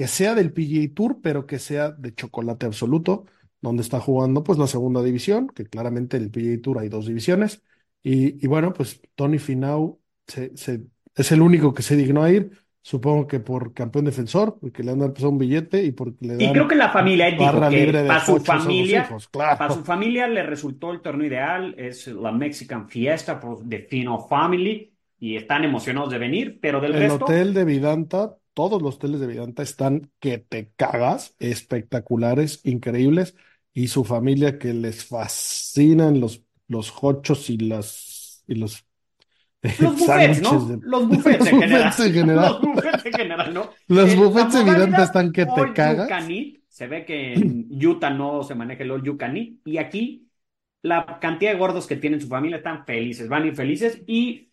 que 0.00 0.06
sea 0.08 0.34
del 0.34 0.52
PGA 0.52 0.94
Tour, 0.94 1.20
pero 1.22 1.46
que 1.46 1.58
sea 1.58 1.90
de 1.92 2.14
chocolate 2.14 2.66
absoluto, 2.66 3.26
donde 3.60 3.82
está 3.82 4.00
jugando 4.00 4.42
pues 4.44 4.58
la 4.58 4.66
segunda 4.66 5.02
división, 5.02 5.48
que 5.48 5.66
claramente 5.66 6.16
en 6.16 6.24
el 6.24 6.30
PGA 6.30 6.62
Tour 6.62 6.78
hay 6.78 6.88
dos 6.88 7.06
divisiones, 7.06 7.62
y, 8.02 8.42
y 8.44 8.48
bueno, 8.48 8.72
pues 8.72 9.00
Tony 9.14 9.38
Finau 9.38 10.00
se, 10.26 10.56
se- 10.56 10.86
es 11.14 11.32
el 11.32 11.42
único 11.42 11.74
que 11.74 11.82
se 11.82 11.96
dignó 11.96 12.22
a 12.22 12.30
ir, 12.32 12.50
supongo 12.82 13.26
que 13.26 13.40
por 13.40 13.74
campeón 13.74 14.06
defensor, 14.06 14.58
porque 14.60 14.82
le 14.82 14.92
han 14.92 15.00
dado 15.00 15.28
un 15.28 15.38
billete 15.38 15.84
y 15.84 15.92
porque 15.92 16.26
le 16.26 16.38
Y 16.38 16.52
dan 16.52 16.52
creo 16.52 16.66
que 16.68 16.74
la 16.74 16.90
familia, 16.90 17.28
él 17.28 17.38
dijo 17.38 17.66
que 17.68 18.02
de 18.02 18.02
para 18.06 18.24
su 18.24 18.38
familia, 18.38 19.20
hijos, 19.20 19.28
claro. 19.28 19.58
para 19.58 19.70
su 19.70 19.84
familia 19.84 20.26
le 20.26 20.42
resultó 20.42 20.90
el 20.92 21.02
torneo 21.02 21.26
ideal, 21.26 21.74
es 21.78 22.06
la 22.08 22.32
Mexican 22.32 22.88
Fiesta 22.88 23.38
por 23.38 23.68
The 23.68 23.80
Fino 23.90 24.18
Family 24.26 24.94
y 25.18 25.36
están 25.36 25.64
emocionados 25.64 26.10
de 26.10 26.18
venir, 26.18 26.58
pero 26.60 26.80
del 26.80 26.94
El 26.94 26.94
resto, 26.94 27.26
hotel 27.26 27.54
de 27.54 27.64
Vidanta, 27.64 28.36
todos 28.54 28.82
los 28.82 28.96
hoteles 28.96 29.20
de 29.20 29.26
Vidanta 29.26 29.62
están 29.62 30.10
que 30.20 30.38
te 30.38 30.72
cagas, 30.76 31.34
espectaculares, 31.38 32.60
increíbles, 32.64 33.34
y 33.72 33.88
su 33.88 34.04
familia 34.04 34.58
que 34.58 34.74
les 34.74 35.04
fascinan 35.04 36.20
los, 36.20 36.44
los 36.68 36.92
hochos 37.02 37.50
y 37.50 37.58
las 37.58 38.42
y 38.46 38.54
los 38.56 38.84
los 39.78 39.96
buffets, 39.98 40.40
¿no? 40.42 40.66
de- 40.66 40.78
Los 40.82 41.06
buffets 41.08 41.46
en 41.46 41.60
general. 41.60 41.94
Los 42.36 42.60
buffets 42.62 43.06
en 43.06 43.12
general, 43.12 43.54
¿no? 43.54 43.70
Los 43.88 44.14
buffets 44.16 44.52
de 44.54 44.64
Vidanta 44.64 45.02
están 45.04 45.32
que 45.32 45.46
te 45.46 45.72
cagas. 45.72 46.08
se 46.68 46.86
ve 46.86 47.04
que 47.04 47.34
en 47.34 47.68
Utah 47.70 48.10
no 48.10 48.42
se 48.42 48.54
maneja 48.54 48.82
el 48.84 48.90
all 48.90 49.02
you 49.02 49.16
can 49.18 49.36
eat, 49.36 49.54
y 49.64 49.78
aquí 49.78 50.28
la 50.82 51.18
cantidad 51.20 51.52
de 51.52 51.58
gordos 51.58 51.86
que 51.86 51.96
tienen 51.96 52.20
su 52.20 52.28
familia 52.28 52.58
están 52.58 52.86
felices, 52.86 53.28
van 53.28 53.42
a 53.44 53.46
ir 53.48 53.54
felices 53.56 54.02
y 54.06 54.49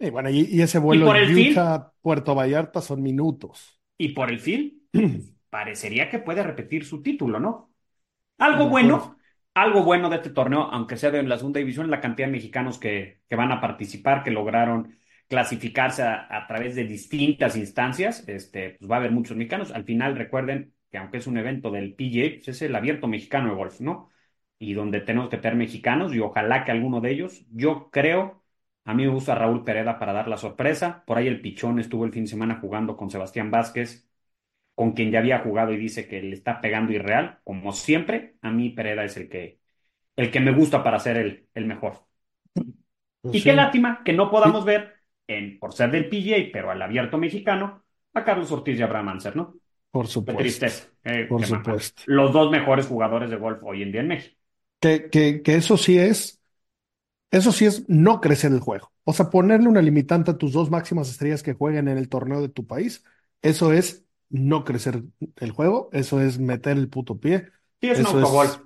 Y 0.00 0.10
bueno, 0.10 0.30
y, 0.30 0.40
y 0.50 0.62
ese 0.62 0.78
vuelo 0.80 1.06
por 1.06 1.16
el? 1.16 1.30
Utah, 1.30 1.92
Puerto 2.02 2.34
Vallarta 2.34 2.80
son 2.80 3.02
minutos. 3.02 3.80
Y 3.98 4.10
por 4.10 4.30
el 4.30 4.40
fin, 4.40 4.88
parecería 5.50 6.08
que 6.10 6.18
puede 6.20 6.42
repetir 6.42 6.84
su 6.84 7.02
título, 7.02 7.38
¿no? 7.40 7.72
Algo 8.38 8.68
bueno, 8.68 9.18
algo 9.54 9.84
bueno 9.84 10.10
de 10.10 10.16
este 10.18 10.30
torneo, 10.30 10.62
aunque 10.72 10.96
sea 10.98 11.10
de 11.10 11.22
la 11.24 11.38
segunda 11.38 11.60
división, 11.60 11.90
la 11.90 12.00
cantidad 12.00 12.28
de 12.28 12.32
mexicanos 12.32 12.78
que, 12.78 13.22
que 13.28 13.36
van 13.36 13.52
a 13.52 13.60
participar, 13.60 14.24
que 14.24 14.30
lograron 14.32 14.98
clasificarse 15.28 16.02
a, 16.04 16.26
a 16.36 16.46
través 16.48 16.76
de 16.76 16.84
distintas 16.84 17.56
instancias, 17.56 18.28
este, 18.28 18.72
pues 18.78 18.90
va 18.90 18.96
a 18.96 18.98
haber 19.00 19.12
muchos 19.12 19.36
mexicanos. 19.36 19.72
Al 19.72 19.84
final, 19.84 20.16
recuerden 20.16 20.74
que 20.90 20.98
aunque 20.98 21.18
es 21.18 21.26
un 21.28 21.38
evento 21.38 21.70
del 21.70 21.94
PGA, 21.94 22.36
pues 22.36 22.48
es 22.48 22.62
el 22.62 22.76
abierto 22.76 23.08
mexicano 23.08 23.50
de 23.50 23.56
golf, 23.56 23.80
¿no? 23.80 24.10
Y 24.58 24.74
donde 24.74 25.00
tenemos 25.00 25.30
que 25.30 25.38
tener 25.38 25.56
mexicanos 25.56 26.14
y 26.14 26.20
ojalá 26.20 26.64
que 26.64 26.72
alguno 26.72 27.00
de 27.00 27.12
ellos, 27.12 27.44
yo 27.50 27.90
creo, 27.90 28.39
a 28.84 28.94
mí 28.94 29.04
me 29.06 29.12
gusta 29.12 29.34
Raúl 29.34 29.64
Pereda 29.64 29.98
para 29.98 30.12
dar 30.12 30.28
la 30.28 30.36
sorpresa. 30.36 31.04
Por 31.06 31.18
ahí 31.18 31.26
el 31.28 31.40
Pichón 31.40 31.78
estuvo 31.80 32.04
el 32.04 32.12
fin 32.12 32.24
de 32.24 32.30
semana 32.30 32.58
jugando 32.60 32.96
con 32.96 33.10
Sebastián 33.10 33.50
Vázquez 33.50 34.06
con 34.74 34.92
quien 34.92 35.10
ya 35.12 35.20
había 35.20 35.40
jugado 35.40 35.72
y 35.72 35.78
dice 35.78 36.08
que 36.08 36.22
le 36.22 36.34
está 36.34 36.60
pegando 36.60 36.92
irreal, 36.92 37.40
como 37.44 37.72
siempre, 37.72 38.36
a 38.42 38.50
mí 38.50 38.70
Pereda 38.70 39.04
es 39.04 39.16
el 39.18 39.28
que, 39.28 39.60
el 40.16 40.30
que 40.32 40.40
me 40.40 40.52
gusta 40.54 40.84
para 40.84 40.98
ser 41.00 41.16
el, 41.18 41.48
el 41.54 41.66
mejor. 41.66 42.06
Pues 43.22 43.38
y 43.38 43.42
sí. 43.42 43.44
qué 43.44 43.52
lástima 43.52 44.02
que 44.04 44.12
no 44.12 44.30
podamos 44.30 44.64
ver, 44.64 44.96
en, 45.26 45.58
por 45.58 45.72
ser 45.72 45.90
del 45.90 46.08
PGA, 46.08 46.50
pero 46.52 46.70
al 46.70 46.82
abierto 46.82 47.18
mexicano, 47.18 47.84
a 48.14 48.24
Carlos 48.24 48.50
Ortiz 48.52 48.78
y 48.78 48.82
a 48.82 48.86
Abraham 48.86 49.08
Anser, 49.10 49.36
¿no? 49.36 49.58
Por 49.92 50.06
Qué 50.26 50.34
supuesto. 50.34 50.34
tristeza. 50.34 50.88
eh, 51.04 51.28
Por 51.28 51.40
qué 51.40 51.46
mamada. 51.46 51.46
supuesto. 51.46 52.02
Los 52.06 52.32
dos 52.32 52.50
mejores 52.50 52.86
jugadores 52.88 53.30
de 53.30 53.36
golf 53.36 53.62
hoy 53.64 53.82
en 53.82 53.92
día 53.92 54.02
en 54.02 54.08
México. 54.08 54.36
Que, 54.80 55.10
que, 55.10 55.42
que 55.42 55.56
eso 55.56 55.76
sí 55.76 55.98
es, 55.98 56.39
eso 57.30 57.52
sí 57.52 57.66
es 57.66 57.88
no 57.88 58.20
crecer 58.20 58.52
el 58.52 58.60
juego. 58.60 58.92
O 59.04 59.12
sea, 59.12 59.30
ponerle 59.30 59.68
una 59.68 59.82
limitante 59.82 60.30
a 60.32 60.38
tus 60.38 60.52
dos 60.52 60.70
máximas 60.70 61.10
estrellas 61.10 61.42
que 61.42 61.54
jueguen 61.54 61.88
en 61.88 61.98
el 61.98 62.08
torneo 62.08 62.40
de 62.42 62.48
tu 62.48 62.66
país, 62.66 63.04
eso 63.42 63.72
es 63.72 64.04
no 64.28 64.64
crecer 64.64 65.04
el 65.36 65.50
juego, 65.52 65.90
eso 65.92 66.20
es 66.20 66.38
meter 66.38 66.76
el 66.78 66.88
puto 66.88 67.18
pie, 67.20 67.50
Sí, 67.80 67.88
es 67.90 67.98
un 67.98 68.06
eso 68.06 68.06
autogol. 68.06 68.48
es, 68.48 68.60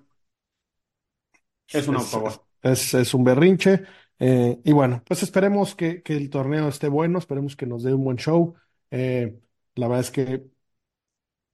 Es 1.72 1.88
un 1.88 1.96
autogol. 1.96 2.32
es, 2.62 2.94
es 2.94 3.14
un 3.14 3.24
berrinche. 3.24 3.82
Eh, 4.18 4.60
y 4.64 4.72
bueno, 4.72 5.02
pues 5.06 5.22
esperemos 5.22 5.74
que, 5.74 6.02
que 6.02 6.16
el 6.16 6.30
torneo 6.30 6.68
esté 6.68 6.88
bueno, 6.88 7.18
esperemos 7.18 7.56
que 7.56 7.66
nos 7.66 7.82
dé 7.82 7.94
un 7.94 8.04
buen 8.04 8.16
show. 8.16 8.54
Eh, 8.90 9.38
la 9.74 9.88
verdad 9.88 10.00
es 10.02 10.10
que 10.10 10.44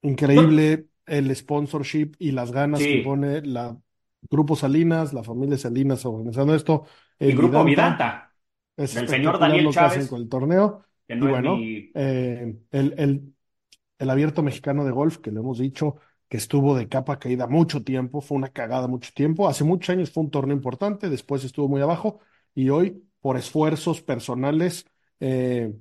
increíble 0.03 0.87
el 1.07 1.35
sponsorship 1.35 2.13
y 2.19 2.33
las 2.33 2.53
ganas 2.53 2.87
que 2.87 2.99
pone 2.99 3.43
la 3.43 3.79
Grupo 4.29 4.55
Salinas, 4.57 5.13
la 5.13 5.23
familia 5.25 5.59
Salinas 5.59 6.05
organizando 6.05 6.55
esto. 6.55 6.85
El 7.19 7.31
El 7.31 7.37
grupo 7.37 7.65
Vidanta, 7.65 8.33
es 8.77 8.95
del 8.95 9.09
señor 9.09 9.39
Daniel 9.39 9.69
Chávez, 9.71 10.09
con 10.09 10.21
el 10.21 10.29
torneo. 10.29 10.85
que 11.07 11.17
no 11.17 11.31
bueno, 11.31 11.57
eh, 11.95 12.57
el, 12.71 12.95
el, 12.99 13.35
el 13.99 14.11
abierto 14.11 14.43
mexicano 14.43 14.85
de 14.85 14.91
golf, 14.93 15.19
que 15.19 15.31
lo 15.33 15.41
hemos 15.41 15.59
dicho, 15.59 15.97
que 16.29 16.37
estuvo 16.37 16.77
de 16.77 16.89
capa 16.89 17.19
caída 17.19 17.47
mucho 17.47 17.83
tiempo, 17.85 18.21
fue 18.21 18.37
una 18.39 18.49
cagada 18.49 18.87
mucho 18.89 19.11
tiempo. 19.15 19.49
Hace 19.49 19.65
muchos 19.65 19.91
años 19.91 20.11
fue 20.11 20.23
un 20.25 20.31
torneo 20.31 20.57
importante, 20.57 21.11
después 21.11 21.45
estuvo 21.45 21.69
muy 21.69 21.81
abajo 21.83 22.21
y 22.55 22.71
hoy, 22.71 23.05
por 23.21 23.37
esfuerzos 23.37 24.03
personales, 24.03 24.87
eh, 25.21 25.75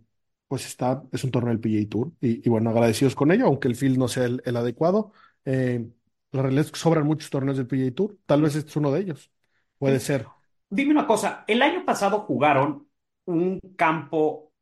pues 0.47 0.65
está, 0.65 1.03
es 1.11 1.23
un 1.23 1.31
torneo 1.31 1.51
del 1.53 1.59
PGA 1.61 1.89
Tour. 1.89 2.11
Y, 2.21 2.45
y 2.45 2.49
bueno, 2.49 2.69
agradecidos 2.71 3.15
con 3.15 3.31
ello, 3.31 3.45
aunque 3.45 3.67
el 3.67 3.75
field 3.75 3.97
no 3.97 4.07
sea 4.07 4.25
el, 4.25 4.41
el 4.45 4.57
adecuado. 4.57 5.11
Eh, 5.45 5.87
la 6.31 6.41
realidad 6.43 6.65
es 6.65 6.71
que 6.71 6.79
sobran 6.79 7.05
muchos 7.07 7.29
torneos 7.29 7.57
del 7.57 7.67
PGA 7.67 7.91
Tour. 7.95 8.17
Tal 8.25 8.41
vez 8.41 8.55
este 8.55 8.69
es 8.69 8.75
uno 8.77 8.91
de 8.91 9.01
ellos. 9.01 9.31
Puede 9.77 9.99
Sí. 9.99 10.01
ser. 10.01 10.33
Dime 10.69 10.91
una 10.91 11.07
cosa, 11.07 11.43
el 11.47 11.61
año 11.61 11.85
pasado 11.85 12.21
jugaron 12.21 12.87
un 13.25 13.59
campo, 13.77 14.53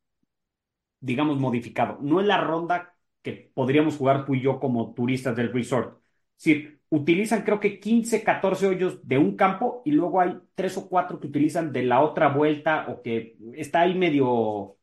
digamos, 1.00 1.38
modificado. 1.40 1.98
No 2.02 2.20
es 2.22 2.28
la 2.28 2.42
ronda 2.42 2.96
que 3.22 3.52
podríamos 3.54 3.98
jugar 3.98 4.26
tú 4.26 4.36
y 4.36 4.42
yo 4.42 4.60
como 4.60 4.94
turistas 4.94 5.36
del 5.36 5.54
resort. 5.54 6.02
Es 6.38 6.44
decir, 6.46 6.82
utilizan 6.90 7.44
creo 7.44 7.60
que 7.60 7.80
15, 7.80 8.24
14 8.24 8.68
hoyos 8.68 9.06
de 9.08 9.18
un 9.18 9.36
campo 9.36 9.82
y 9.86 9.92
luego 9.92 10.22
hay 10.22 10.38
tres 10.56 10.78
o 10.78 10.88
cuatro 10.90 11.20
que 11.20 11.28
utilizan 11.28 11.72
de 11.74 11.84
la 11.84 12.02
otra 12.02 12.30
vuelta 12.30 12.86
o 12.90 13.02
que 13.02 13.38
está 13.56 13.82
ahí 13.82 13.96
medio 13.96 14.78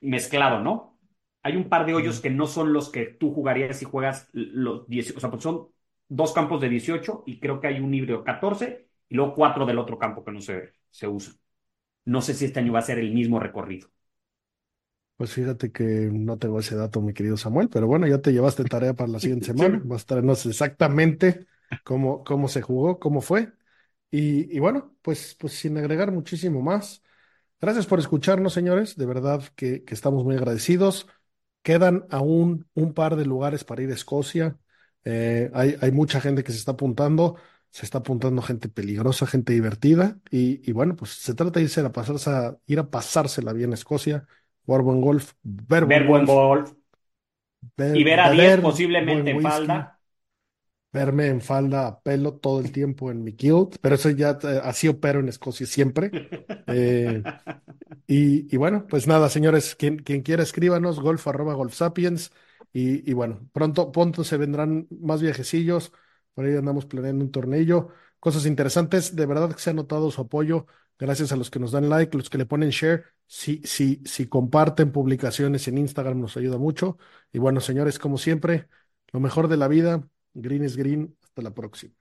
mezclado, 0.00 0.60
¿no? 0.62 0.98
Hay 1.42 1.56
un 1.56 1.68
par 1.68 1.86
de 1.86 1.94
hoyos 1.94 2.20
que 2.20 2.30
no 2.30 2.46
son 2.46 2.72
los 2.72 2.90
que 2.90 3.06
tú 3.06 3.32
jugarías 3.34 3.78
si 3.78 3.84
juegas 3.86 4.28
los 4.32 4.88
10, 4.88 5.16
o 5.16 5.20
sea, 5.20 5.30
pues 5.30 5.42
son 5.42 5.68
dos 6.08 6.32
campos 6.32 6.60
de 6.60 6.68
18 6.68 7.22
y 7.26 7.40
creo 7.40 7.60
que 7.60 7.68
hay 7.68 7.80
un 7.80 7.94
híbrido 7.94 8.24
14 8.24 8.88
y 9.08 9.14
luego 9.16 9.34
cuatro 9.34 9.66
del 9.66 9.78
otro 9.78 9.98
campo 9.98 10.24
que 10.24 10.32
no 10.32 10.40
se, 10.40 10.74
se 10.90 11.08
usa. 11.08 11.34
No 12.06 12.22
sé 12.22 12.34
si 12.34 12.46
este 12.46 12.60
año 12.60 12.72
va 12.74 12.80
a 12.80 12.82
ser 12.82 12.98
el 13.00 13.12
mismo 13.14 13.40
recorrido. 13.40 13.88
Pues 15.16 15.32
fíjate 15.32 15.72
que 15.72 15.84
no 16.12 16.38
tengo 16.38 16.60
ese 16.60 16.76
dato, 16.76 17.00
mi 17.00 17.12
querido 17.12 17.36
Samuel, 17.36 17.68
pero 17.68 17.88
bueno, 17.88 18.06
ya 18.06 18.20
te 18.20 18.32
llevaste 18.32 18.64
tarea 18.64 18.94
para 18.94 19.10
la 19.10 19.18
siguiente 19.18 19.46
semana. 19.46 19.80
Vas 19.84 20.02
a 20.02 20.06
traernos 20.06 20.46
exactamente 20.46 21.46
cómo, 21.82 22.22
cómo 22.22 22.46
se 22.48 22.62
jugó, 22.62 23.00
cómo 23.00 23.20
fue. 23.20 23.52
Y, 24.10 24.54
y 24.56 24.60
bueno, 24.60 24.96
pues, 25.02 25.36
pues 25.40 25.54
sin 25.54 25.76
agregar 25.78 26.12
muchísimo 26.12 26.62
más. 26.62 27.02
Gracias 27.60 27.86
por 27.86 27.98
escucharnos, 28.00 28.54
señores. 28.54 28.96
De 28.96 29.06
verdad 29.06 29.42
que, 29.56 29.84
que 29.84 29.94
estamos 29.94 30.24
muy 30.24 30.36
agradecidos. 30.36 31.08
Quedan 31.62 32.06
aún 32.10 32.68
un 32.74 32.94
par 32.94 33.16
de 33.16 33.26
lugares 33.26 33.64
para 33.64 33.82
ir 33.82 33.90
a 33.90 33.94
Escocia. 33.94 34.58
Eh, 35.04 35.50
hay, 35.54 35.76
hay 35.80 35.92
mucha 35.92 36.20
gente 36.20 36.44
que 36.44 36.52
se 36.52 36.58
está 36.58 36.72
apuntando. 36.72 37.36
Se 37.70 37.84
está 37.84 37.98
apuntando 37.98 38.42
gente 38.42 38.68
peligrosa, 38.68 39.26
gente 39.26 39.52
divertida. 39.52 40.18
Y, 40.30 40.68
y 40.68 40.72
bueno, 40.72 40.96
pues 40.96 41.12
se 41.12 41.34
trata 41.34 41.58
de 41.60 41.64
irse 41.64 41.80
a 41.80 41.92
pasarse 41.92 42.30
a, 42.30 42.58
ir 42.66 42.78
a 42.78 42.90
pasársela 42.90 43.52
bien 43.52 43.72
a 43.72 43.74
Escocia, 43.74 44.26
jugar 44.66 44.82
buen 44.82 45.00
golf, 45.00 45.32
ver 45.42 45.84
Ver 45.92 46.04
buen 46.06 46.06
golf, 46.06 46.32
golf 46.32 46.72
ver- 47.76 48.00
y 48.00 48.04
ver 48.04 48.20
a 48.20 48.30
beber 48.30 48.60
10 48.60 48.60
posiblemente 48.62 49.30
en 49.30 49.40
falda. 49.40 50.00
verme 50.92 51.26
en 51.28 51.40
falda 51.40 51.86
a 51.86 52.00
pelo 52.02 52.34
todo 52.38 52.60
el 52.60 52.72
tiempo 52.72 53.10
en 53.10 53.22
mi 53.24 53.34
kilt, 53.34 53.76
pero 53.80 53.94
eso 53.96 54.10
ya 54.10 54.38
eh, 54.42 54.60
así 54.62 54.88
opero 54.88 55.20
en 55.20 55.28
Escocia 55.28 55.66
siempre. 55.66 56.16
Eh, 56.66 57.24
y, 58.06 58.54
y 58.54 58.58
bueno, 58.58 58.86
pues 58.88 59.06
nada, 59.06 59.28
señores, 59.30 59.74
quien, 59.76 59.98
quien 59.98 60.22
quiera 60.22 60.42
escríbanos, 60.42 61.00
golf 61.00 61.26
arroba 61.28 61.54
golf 61.54 61.74
sapiens. 61.74 62.32
Y, 62.72 63.12
bueno, 63.12 63.48
pronto, 63.52 63.90
pronto 63.92 64.24
se 64.24 64.36
vendrán 64.36 64.86
más 65.00 65.20
viajecillos. 65.22 65.92
Por 66.34 66.44
ahí 66.44 66.56
andamos 66.56 66.86
planeando 66.86 67.24
un 67.24 67.30
tornillo, 67.32 67.88
cosas 68.20 68.46
interesantes. 68.46 69.16
De 69.16 69.26
verdad 69.26 69.52
que 69.54 69.60
se 69.60 69.70
ha 69.70 69.72
notado 69.72 70.10
su 70.10 70.20
apoyo. 70.20 70.66
Gracias 70.98 71.32
a 71.32 71.36
los 71.36 71.50
que 71.50 71.58
nos 71.58 71.72
dan 71.72 71.88
like, 71.88 72.16
los 72.16 72.30
que 72.30 72.38
le 72.38 72.46
ponen 72.46 72.70
share. 72.70 73.04
Si, 73.26 73.60
si, 73.64 74.02
si 74.04 74.26
comparten 74.28 74.92
publicaciones 74.92 75.66
en 75.68 75.78
Instagram 75.78 76.20
nos 76.20 76.36
ayuda 76.36 76.58
mucho. 76.58 76.98
Y 77.32 77.38
bueno, 77.38 77.60
señores, 77.60 77.98
como 77.98 78.18
siempre, 78.18 78.68
lo 79.12 79.20
mejor 79.20 79.48
de 79.48 79.56
la 79.56 79.68
vida. 79.68 80.08
Green 80.34 80.64
is 80.64 80.76
green. 80.76 81.16
Hasta 81.22 81.42
la 81.42 81.54
próxima. 81.54 81.97